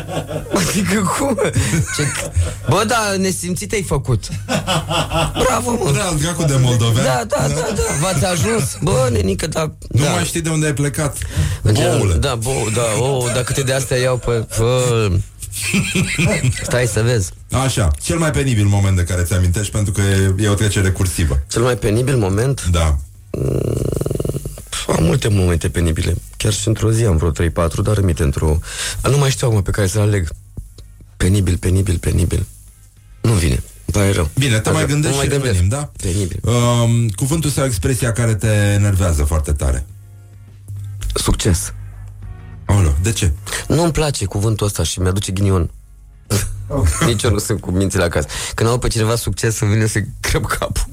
[0.69, 1.39] Adică cum?
[1.95, 2.03] Ce...
[2.69, 4.23] Bă, da, nesimțit ai făcut.
[5.45, 5.91] Bravo, mă.
[5.91, 7.05] Da, dracu de moldovean.
[7.05, 8.77] Da, da, da, da, v-ați ajuns.
[8.81, 9.73] Bă, nenică, da.
[9.89, 10.09] Nu da.
[10.09, 11.17] mai știi de unde ai plecat.
[11.61, 12.13] În general, Boule.
[12.13, 14.45] Da, bo, da, oh, dar câte de astea iau pe...
[14.49, 15.09] Fă...
[16.63, 17.31] Stai să vezi.
[17.51, 20.89] Așa, cel mai penibil moment de care ți amintești pentru că e, e o trecere
[20.89, 21.43] cursivă.
[21.47, 22.65] Cel mai penibil moment?
[22.71, 22.97] Da.
[24.87, 26.15] Am multe momente penibile.
[26.37, 27.53] Chiar și într-o zi am vreo 3-4,
[27.83, 28.59] dar rămite într-o...
[29.09, 30.27] Nu mai știu acum pe care să aleg.
[31.17, 32.45] Penibil, penibil, penibil.
[33.21, 33.63] Nu vine.
[33.85, 34.29] Îmi pare rău.
[34.39, 35.51] Bine, te Așa, mai gândești nu și gândesc.
[35.51, 35.91] revenim, da?
[36.01, 36.39] Penibil.
[36.41, 39.85] Um, cuvântul sau expresia care te enervează foarte tare.
[41.13, 41.73] Succes.
[42.65, 43.31] Aoleu, de ce?
[43.67, 45.69] Nu-mi place cuvântul ăsta și mi-aduce ghinion.
[47.05, 48.27] Nici eu nu sunt cu mințile acasă.
[48.53, 50.85] Când aud pe cineva succes, îmi vine să crăp capul.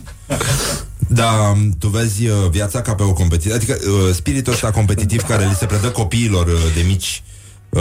[1.09, 5.45] Da, tu vezi uh, viața ca pe o competiție, adică uh, spiritul ăsta competitiv care
[5.47, 7.23] li se predă copiilor uh, de mici.
[7.69, 7.81] Uh,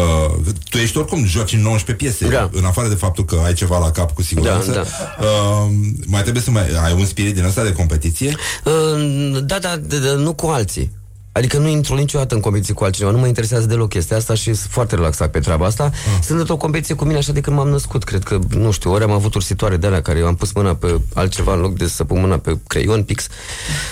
[0.69, 2.49] tu ești oricum, joci în 19 piese, Da.
[2.53, 4.71] în afară de faptul că ai ceva la cap cu siguranță.
[4.71, 4.83] Da,
[5.25, 5.71] Uh,
[6.05, 8.35] mai trebuie să mai ai un spirit din ăsta de competiție?
[8.63, 10.91] Uh, Da, da, da, da, nu cu alții.
[11.31, 14.53] Adică nu intru niciodată în competiție cu altcineva, nu mă interesează deloc chestia asta și
[14.53, 15.83] sunt foarte relaxat pe treaba asta.
[15.83, 16.23] Ah.
[16.23, 19.03] Sunt într-o competiție cu mine așa de când m-am născut, cred că, nu știu, ori
[19.03, 21.87] am avut ursitoare de alea care eu am pus mâna pe altceva în loc de
[21.87, 23.27] să pun mâna pe creion pix.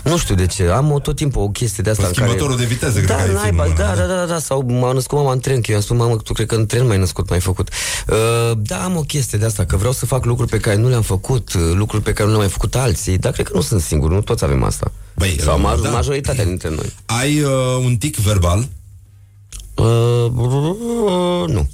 [0.03, 2.27] Nu știu de ce, am o, tot timpul o chestie de asta Pe în care...
[2.27, 4.65] schimbătorul de viteză, cred da, că ai naiba, filmul da, ăla, da, da, da, sau
[4.67, 6.87] m-am născut mama în tren, că eu am spus, mamă, tu cred că în tren
[6.87, 7.69] mai născut, mai făcut.
[8.07, 10.89] Uh, da, am o chestie de asta, că vreau să fac lucruri pe care nu
[10.89, 13.61] le-am făcut, uh, lucruri pe care nu le-am mai făcut alții, dar cred că nu
[13.61, 14.91] sunt singur, nu toți avem asta.
[15.19, 15.89] Băi, sau uh, ma- da.
[15.89, 16.93] majoritatea dintre noi.
[17.05, 17.51] Ai uh,
[17.83, 18.67] un tic verbal?
[19.75, 20.31] Uh,
[21.47, 21.69] nu.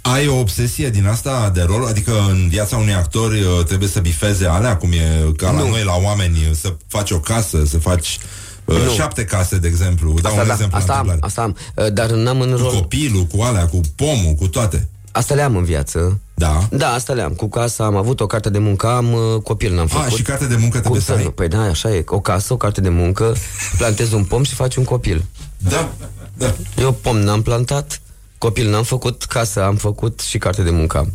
[0.00, 1.84] Ai o obsesie din asta de rol?
[1.86, 5.68] Adică în viața unui actor uh, trebuie să bifeze alea, cum e ca la Nu.
[5.68, 8.18] noi, la oameni, uh, să faci o casă, să faci
[8.64, 8.92] uh, Nu.
[8.92, 10.14] șapte case, de exemplu.
[10.22, 11.26] Dau Asta, un da, exemplu asta am, întâmplare.
[11.26, 11.56] asta am,
[11.86, 12.72] Uh, dar n-am în Cu rol.
[12.72, 14.88] copilul, cu alea, cu pomul, cu toate.
[15.12, 16.20] Asta le am în viață.
[16.42, 16.68] Da.
[16.70, 17.32] Da, asta le am.
[17.32, 20.16] Cu casa am avut o carte de muncă, am uh, copil n-am A, făcut.
[20.16, 21.16] și carte de muncă trebuie Cu să ai.
[21.18, 21.32] tânăr.
[21.32, 22.04] Păi da, așa e.
[22.06, 23.34] O casă, o carte de muncă,
[23.76, 25.24] plantezi un pom și faci un copil.
[25.58, 25.92] Da,
[26.36, 26.54] da.
[26.78, 28.00] Eu pom n-am plantat,
[28.38, 31.12] copil n-am făcut, casă am făcut și carte de muncă am.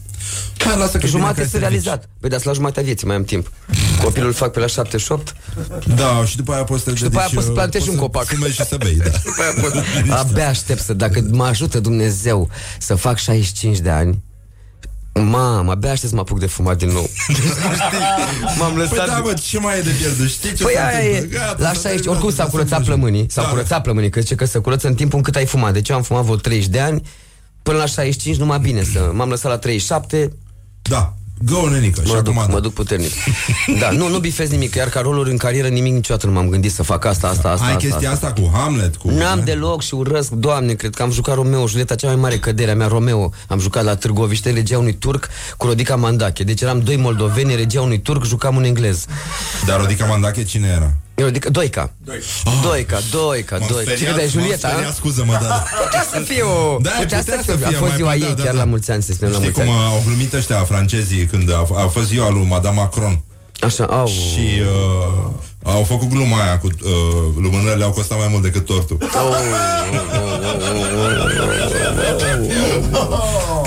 [0.58, 1.62] Hai, lasă că e bine că Jumate ai este servici.
[1.70, 2.10] realizat.
[2.20, 3.52] Păi dar la jumatea vieții, mai am timp.
[4.04, 5.36] Copilul îl fac pe la 78.
[5.96, 7.94] Da, și după aia poți să te Și după aia dedici, poți să plantezi uh,
[7.94, 8.26] un copac.
[8.26, 8.96] Să fumezi și să bei,
[10.08, 10.16] da.
[10.18, 12.50] Abia aștept să, dacă mă ajută Dumnezeu
[12.80, 14.24] să fac 65 de ani,
[15.24, 17.10] Mamă, abia aștept să mă apuc de fumat din nou.
[18.60, 18.96] M-am lăsat...
[18.98, 20.30] Păi da, bă, ce mai e de pierdut?
[20.30, 21.38] Știi ce Păi se aia e, întâmplă?
[21.40, 22.94] Gata, la s-a 60, terminat, oricum s-a lasă curățat mergem.
[23.00, 23.48] plămânii S-a Da.
[23.48, 25.96] curățat plămânii, că zice că se curăță în timpul în cât ai fumat Deci eu
[25.96, 27.02] am fumat vreo 30 de ani
[27.64, 30.32] Până la 65 numai bine să M-am lăsat la 37
[30.82, 31.14] Da,
[31.46, 33.12] go, nenică, și mă duc, acum mă duc puternic
[33.80, 36.72] Da, nu, nu bifez nimic Iar ca roluri în carieră nimic niciodată nu m-am gândit
[36.72, 39.10] să fac asta, asta, asta Ai asta, chestia asta cu Hamlet, cu...
[39.10, 42.72] N-am deloc și urăsc, doamne, cred că am jucat Romeo, Julieta, cea mai mare cădere
[42.72, 43.32] a mea, Romeo.
[43.48, 45.28] Am jucat la Târgoviște, regia unui turc
[45.58, 46.44] cu Rodica Mandache.
[46.44, 49.06] Deci eram doi moldoveni, regia unui turc, jucam un englez.
[49.66, 50.94] Dar Rodica Mandache cine era?
[51.22, 51.92] Rodica, Doica.
[52.62, 53.92] Doica, Doica, M-am Doica.
[53.92, 54.80] speriat, Cine de Julieta, m-am a?
[54.80, 55.64] speriat, scuză-mă, da, da.
[55.84, 56.78] Putea să fie o...
[56.82, 57.66] Da, putea putea să să fie.
[57.66, 58.60] A fie, fost mai- ziua da, ei, da, chiar da.
[58.60, 59.94] la mulți ani, să spunem la Știi mulți cum ani.
[59.94, 63.22] au glumit ăștia francezii când a, a fost ziua lui Madame Macron
[63.62, 64.06] Așa, au.
[64.08, 65.30] și uh,
[65.64, 66.92] au făcut gluma aia cu uh,
[67.42, 68.98] lumânările au costat mai mult decât tortul.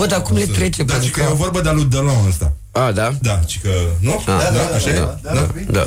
[0.01, 0.83] Bă, dar cum le trece?
[0.83, 2.53] Dar pentru și că e o vorbă de-a lui Delon ăsta.
[2.73, 3.13] A, da?
[3.23, 3.69] Da, și că...
[3.99, 4.23] Nu?
[4.27, 4.95] A, da, așa e?
[4.99, 5.81] da, da, da.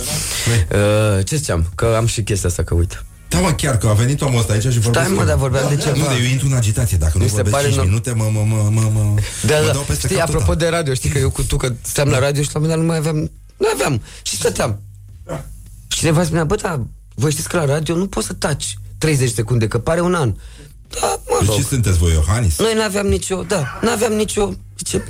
[0.77, 1.65] Uh, Ce ziceam?
[1.75, 2.99] Că am și chestia asta, că uite.
[3.29, 5.27] Da, mă, chiar că a venit omul ăsta aici și vorbesc Stai, mă, eu.
[5.27, 5.97] dar vorbeam de ceva.
[5.97, 6.97] Nu, de eu intru în agitație.
[6.97, 9.13] Dacă nu Mi se vorbesc pare 5 no- minute, mă, mă, mă, mă, mă,
[9.47, 10.69] Da, mă da, dau peste știi, cap apropo total.
[10.69, 12.69] de radio, știi că eu cu tu, că stăteam la radio și la un moment
[12.71, 14.79] dat nu mai aveam, nu aveam, și stăteam.
[15.87, 16.81] Și cineva spunea, bă, da,
[17.15, 20.33] voi știți că la radio nu poți să taci 30 secunde, că pare un an.
[21.01, 21.57] Da, mă Deci rog.
[21.57, 22.59] ce sunteți voi, Iohannis?
[22.59, 25.03] Noi n-aveam nicio, da, n-aveam nicio, ce,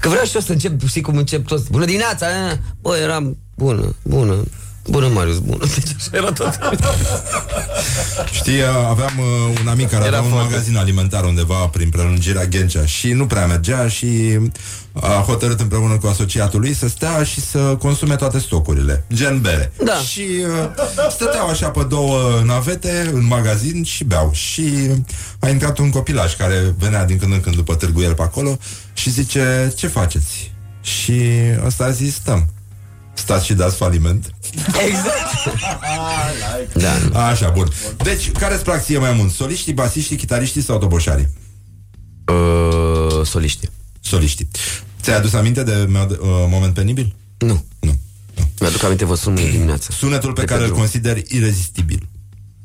[0.00, 2.56] că vreau și eu să încep, știi cum încep toți, bună dimineața, eh?
[2.80, 4.44] bă, eram bună, bună,
[4.88, 6.58] bună, Marius, bună, deci așa era tot.
[8.32, 12.44] Știi, aveam uh, un amic care Era avea un foarte- magazin alimentar undeva prin prelungirea
[12.44, 14.38] Ghencea și nu prea mergea și
[14.92, 19.72] a hotărât împreună cu asociatul lui să stea și să consume toate stocurile, gen bere.
[19.84, 19.94] Da.
[19.94, 24.30] Și uh, stăteau așa pe două navete în magazin și beau.
[24.32, 24.90] Și
[25.38, 28.58] a intrat un copilaj care venea din când în când după târgu el pe acolo
[28.92, 30.52] și zice, ce faceți?
[30.80, 31.22] Și
[31.66, 32.48] ăsta a zis, stăm.
[33.14, 34.34] Stați și dați faliment.
[34.86, 36.72] Exact.
[37.12, 37.26] Da.
[37.26, 37.68] Așa, bun.
[38.02, 39.32] Deci, care îți plac ție mai mult?
[39.32, 41.28] Soliștii, basiștii, chitariștii sau toboșarii?
[42.32, 43.70] Uh, soliștii.
[44.00, 44.48] Soliștii.
[45.02, 46.18] Ți-ai adus aminte de meu- uh,
[46.48, 47.14] moment penibil?
[47.38, 47.64] Nu.
[47.80, 47.98] Nu.
[48.60, 49.92] Mi-aduc aminte, vă sun mâine dimineață.
[49.92, 50.80] Sunetul pe De care pe îl drum.
[50.82, 52.08] consideri irezistibil.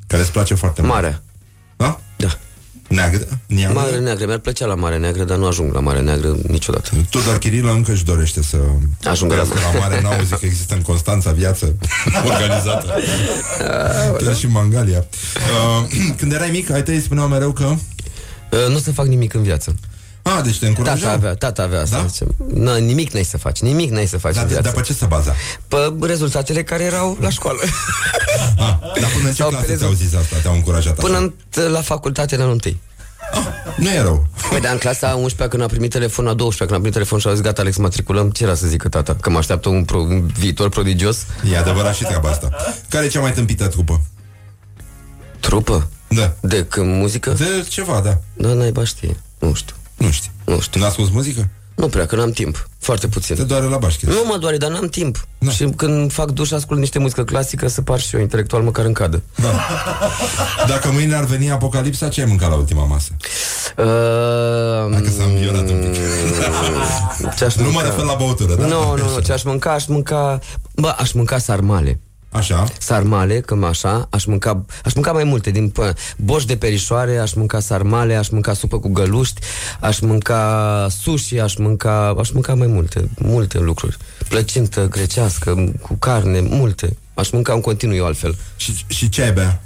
[0.07, 0.93] Care îți place foarte mult.
[0.93, 1.23] Marea.
[1.77, 1.99] Da?
[2.18, 2.39] Da.
[2.91, 3.27] Neagră?
[3.45, 3.80] Neagră?
[3.80, 6.89] Mare Neagră, mi-ar plăcea la Mare Neagră, dar nu ajung la Mare Neagră niciodată.
[7.09, 8.57] Tudor Chirilă încă își dorește să
[9.03, 10.01] Ajungă la trăiască la mare.
[10.01, 11.76] N-auzi că există în Constanța viață
[12.30, 12.93] organizată.
[14.23, 15.05] Chiar și în Mangalia.
[15.81, 15.88] Uh,
[16.18, 17.63] când erai mic, ai tăi spuneau mereu că...
[17.63, 19.76] Uh, nu o să fac nimic în viață.
[20.23, 20.97] A, deci te încurajau.
[20.99, 22.05] Tata avea, tata avea asta.
[22.19, 22.35] Da?
[22.59, 24.69] Na, nimic n-ai să faci, nimic n-ai să faci Dar în de- viață.
[24.69, 25.35] dar pe ce se baza?
[25.68, 27.59] Pe rezultatele care erau la școală.
[28.57, 28.90] Ah, dar
[29.22, 30.35] până în ce Sau clasă pe ți-au zis asta?
[30.41, 31.34] Te-au încurajat Până așa?
[31.56, 32.80] în, la facultate la întâi.
[33.77, 34.27] Nu e rău.
[34.49, 36.93] Păi dar în clasa a 11 când a primit telefon, a 12 când a primit
[36.93, 39.15] telefon și a zis gata Alex, matriculăm, ce era să zică tata?
[39.22, 41.26] Că mă așteaptă un, pro, un viitor prodigios?
[41.52, 42.49] E adevărat și treaba asta.
[42.89, 44.02] Care e cea mai tâmpită trupă?
[45.39, 45.89] Trupă?
[46.07, 46.34] Da.
[46.39, 47.31] De când muzică?
[47.31, 48.18] De ceva, da.
[48.34, 49.18] Da, naiba știe.
[49.39, 49.76] Nu știu.
[49.98, 50.31] Nu știu.
[50.45, 50.81] Nu știu.
[50.81, 51.48] N-ascult muzică?
[51.76, 52.68] Nu prea, că n-am timp.
[52.80, 53.35] Foarte puțin.
[53.35, 54.06] Te doare la bașchi.
[54.06, 55.26] Nu mă doare, dar n-am timp.
[55.38, 55.52] Da.
[55.52, 58.93] Și când fac duș, ascult niște muzică clasică să par și eu intelectual măcar în
[58.93, 59.22] cadă.
[59.35, 59.48] Da.
[60.68, 63.10] Dacă mâine ar veni apocalipsa, ce ai mâncat la ultima masă?
[63.77, 67.35] Uh, Dacă s-a înviorat un pic.
[67.38, 67.80] ce aș Nu mânca?
[67.80, 68.65] mă refer la băutură, da?
[68.65, 70.39] Nu, nu, nu, ce aș mânca, aș mânca...
[70.76, 71.99] Bă, aș mânca sarmale.
[72.32, 72.68] Așa?
[72.80, 77.34] Sarmale, cam așa, aș mânca, aș mânca mai multe, din pă, boș de perișoare, aș
[77.34, 79.41] mânca sarmale, aș mânca supă cu găluști,
[79.80, 83.98] aș mânca sushi, aș mânca, aș mânca mai multe, multe lucruri.
[84.30, 86.98] Plăcintă grecească, cu carne, multe.
[87.14, 88.36] Aș mânca în continuu eu altfel.
[88.56, 89.62] Și, și ce ai bea?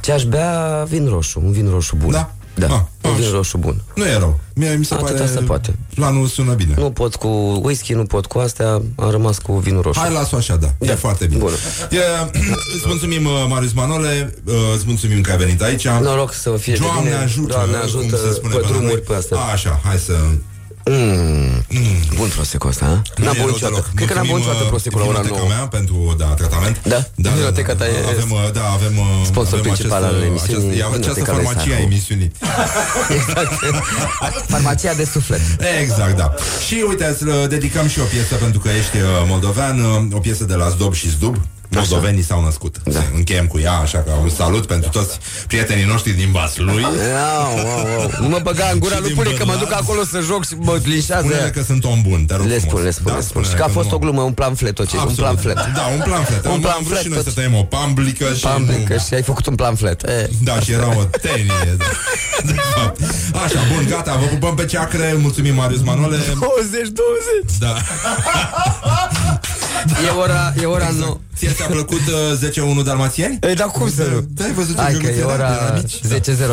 [0.00, 0.84] Ce aș bea?
[0.88, 2.10] Vin roșu, un vin roșu bun.
[2.10, 2.32] Da?
[2.58, 2.66] Da,
[3.02, 3.82] Ah, un vin roșu bun.
[3.94, 4.40] Nu e rău.
[4.54, 5.26] Mie mi se Atâta pare...
[5.26, 5.74] se poate.
[5.94, 6.74] Planul sună bine.
[6.78, 7.28] Nu pot cu
[7.62, 9.98] whisky, nu pot cu astea, am rămas cu vinul roșu.
[10.00, 10.74] Hai, las-o așa, da.
[10.80, 11.38] E foarte bine.
[11.40, 11.54] Bună.
[11.90, 11.98] E,
[12.76, 15.88] îți mulțumim, uh, Marius Manole, uh, îți mulțumim că ai venit aici.
[15.88, 17.14] Noroc să fie de Doamne bine.
[17.14, 19.02] ajută, Doamne cum ajută se spune pe la drumuri noi.
[19.08, 19.36] pe astea.
[19.38, 20.12] A, așa, hai să
[20.88, 21.64] Mm.
[22.16, 23.02] Bun prosecul ăsta, ha?
[23.24, 23.90] N-am băut niciodată.
[23.94, 25.54] Cred că n-am băut niciodată prosecul la ora Vinoteca 9.
[25.54, 26.80] mea pentru da, tratament.
[26.82, 27.00] Da?
[27.14, 30.26] da, Vinoteca ta e avem, uh, da, avem, uh, sponsor avem principal acest, al uh,
[30.26, 31.90] emisiunii, Acest, această Vinoteca lui farmacie a Sarhu.
[31.90, 32.30] emisiunii.
[33.18, 33.52] Exact.
[34.54, 35.40] Farmacia de suflet.
[35.82, 36.34] Exact, da.
[36.66, 40.44] Și uite, să dedicăm și o piesă pentru că ești uh, moldovean, uh, o piesă
[40.44, 41.36] de la Zdob și Zdub.
[41.70, 42.76] Moldovenii s-au născut.
[42.84, 43.00] Da.
[43.14, 46.84] Încheiem cu ea, așa că un salut pentru toți prietenii noștri din Vaslui.
[46.84, 48.10] Au, au, au.
[48.20, 49.68] Nu mă băga în gura Și lui din Puli că mă Bârlad.
[49.68, 51.26] duc acolo să joc și mă linșează.
[51.26, 52.70] Spune-le că sunt om bun, te rog Le frumos.
[52.70, 53.42] spun, le spun, Da, le spun.
[53.42, 55.18] spune-le Și că a că fost nu- o glumă, un pamflet, tot ce Absolut.
[55.18, 55.54] un pamflet.
[55.56, 56.44] Da, un pamflet.
[56.44, 57.26] Un Am vrut pamflet, și noi tot.
[57.26, 58.40] să tăiem o pamblică și...
[58.40, 60.02] Pamblică și ai făcut un pamflet.
[60.02, 60.28] E.
[60.44, 61.74] Da, și era o tenie.
[61.76, 61.84] Da.
[62.44, 63.00] De fapt.
[63.44, 66.16] Așa, bun, gata, vă pupăm pe ceacre, mulțumim Marius Manole.
[66.16, 66.38] 20,
[66.70, 67.58] 20.
[67.58, 67.74] Da.
[70.06, 71.04] E ora, e ora Exact.
[71.06, 71.20] nu.
[71.38, 72.00] Ție ți-a plăcut
[72.40, 73.38] uh, 10-1 dalmațieni?
[73.42, 74.26] Ei, dar cum să nu?
[74.28, 75.94] Da, ai văzut Hai în că e Găluț, ora era de la mici?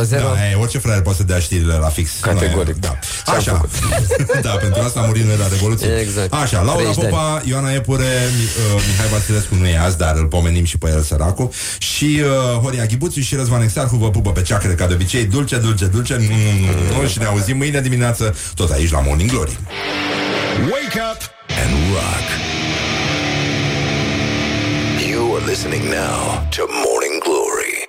[0.07, 0.09] 10.00.
[0.09, 2.09] Da, e, orice fraier poate să dea știrile la fix.
[2.21, 2.75] Categoric.
[2.75, 2.99] Da.
[3.25, 3.51] Ce-am Așa.
[3.51, 3.71] făcut?
[4.47, 5.87] da, pentru asta am murit noi la Revoluție.
[5.99, 6.33] Exact.
[6.33, 8.03] Așa, Laura 30 de Popa, Ioana Epure,
[8.37, 11.51] Mi- uh, Mihai Vasilescu nu e azi, dar îl pomenim și pe el săracu.
[11.77, 15.23] Și uh, Horia Ghibuțiu și Răzvan Exarhu vă pupă pe ceacre ca de obicei.
[15.25, 16.15] Dulce, dulce, dulce.
[16.19, 19.59] Mm, mm, mm, și ne auzim mâine dimineață tot aici la Morning Glory.
[20.71, 21.21] Wake up
[21.63, 22.64] and rock.
[25.45, 27.19] You are listening now to Morning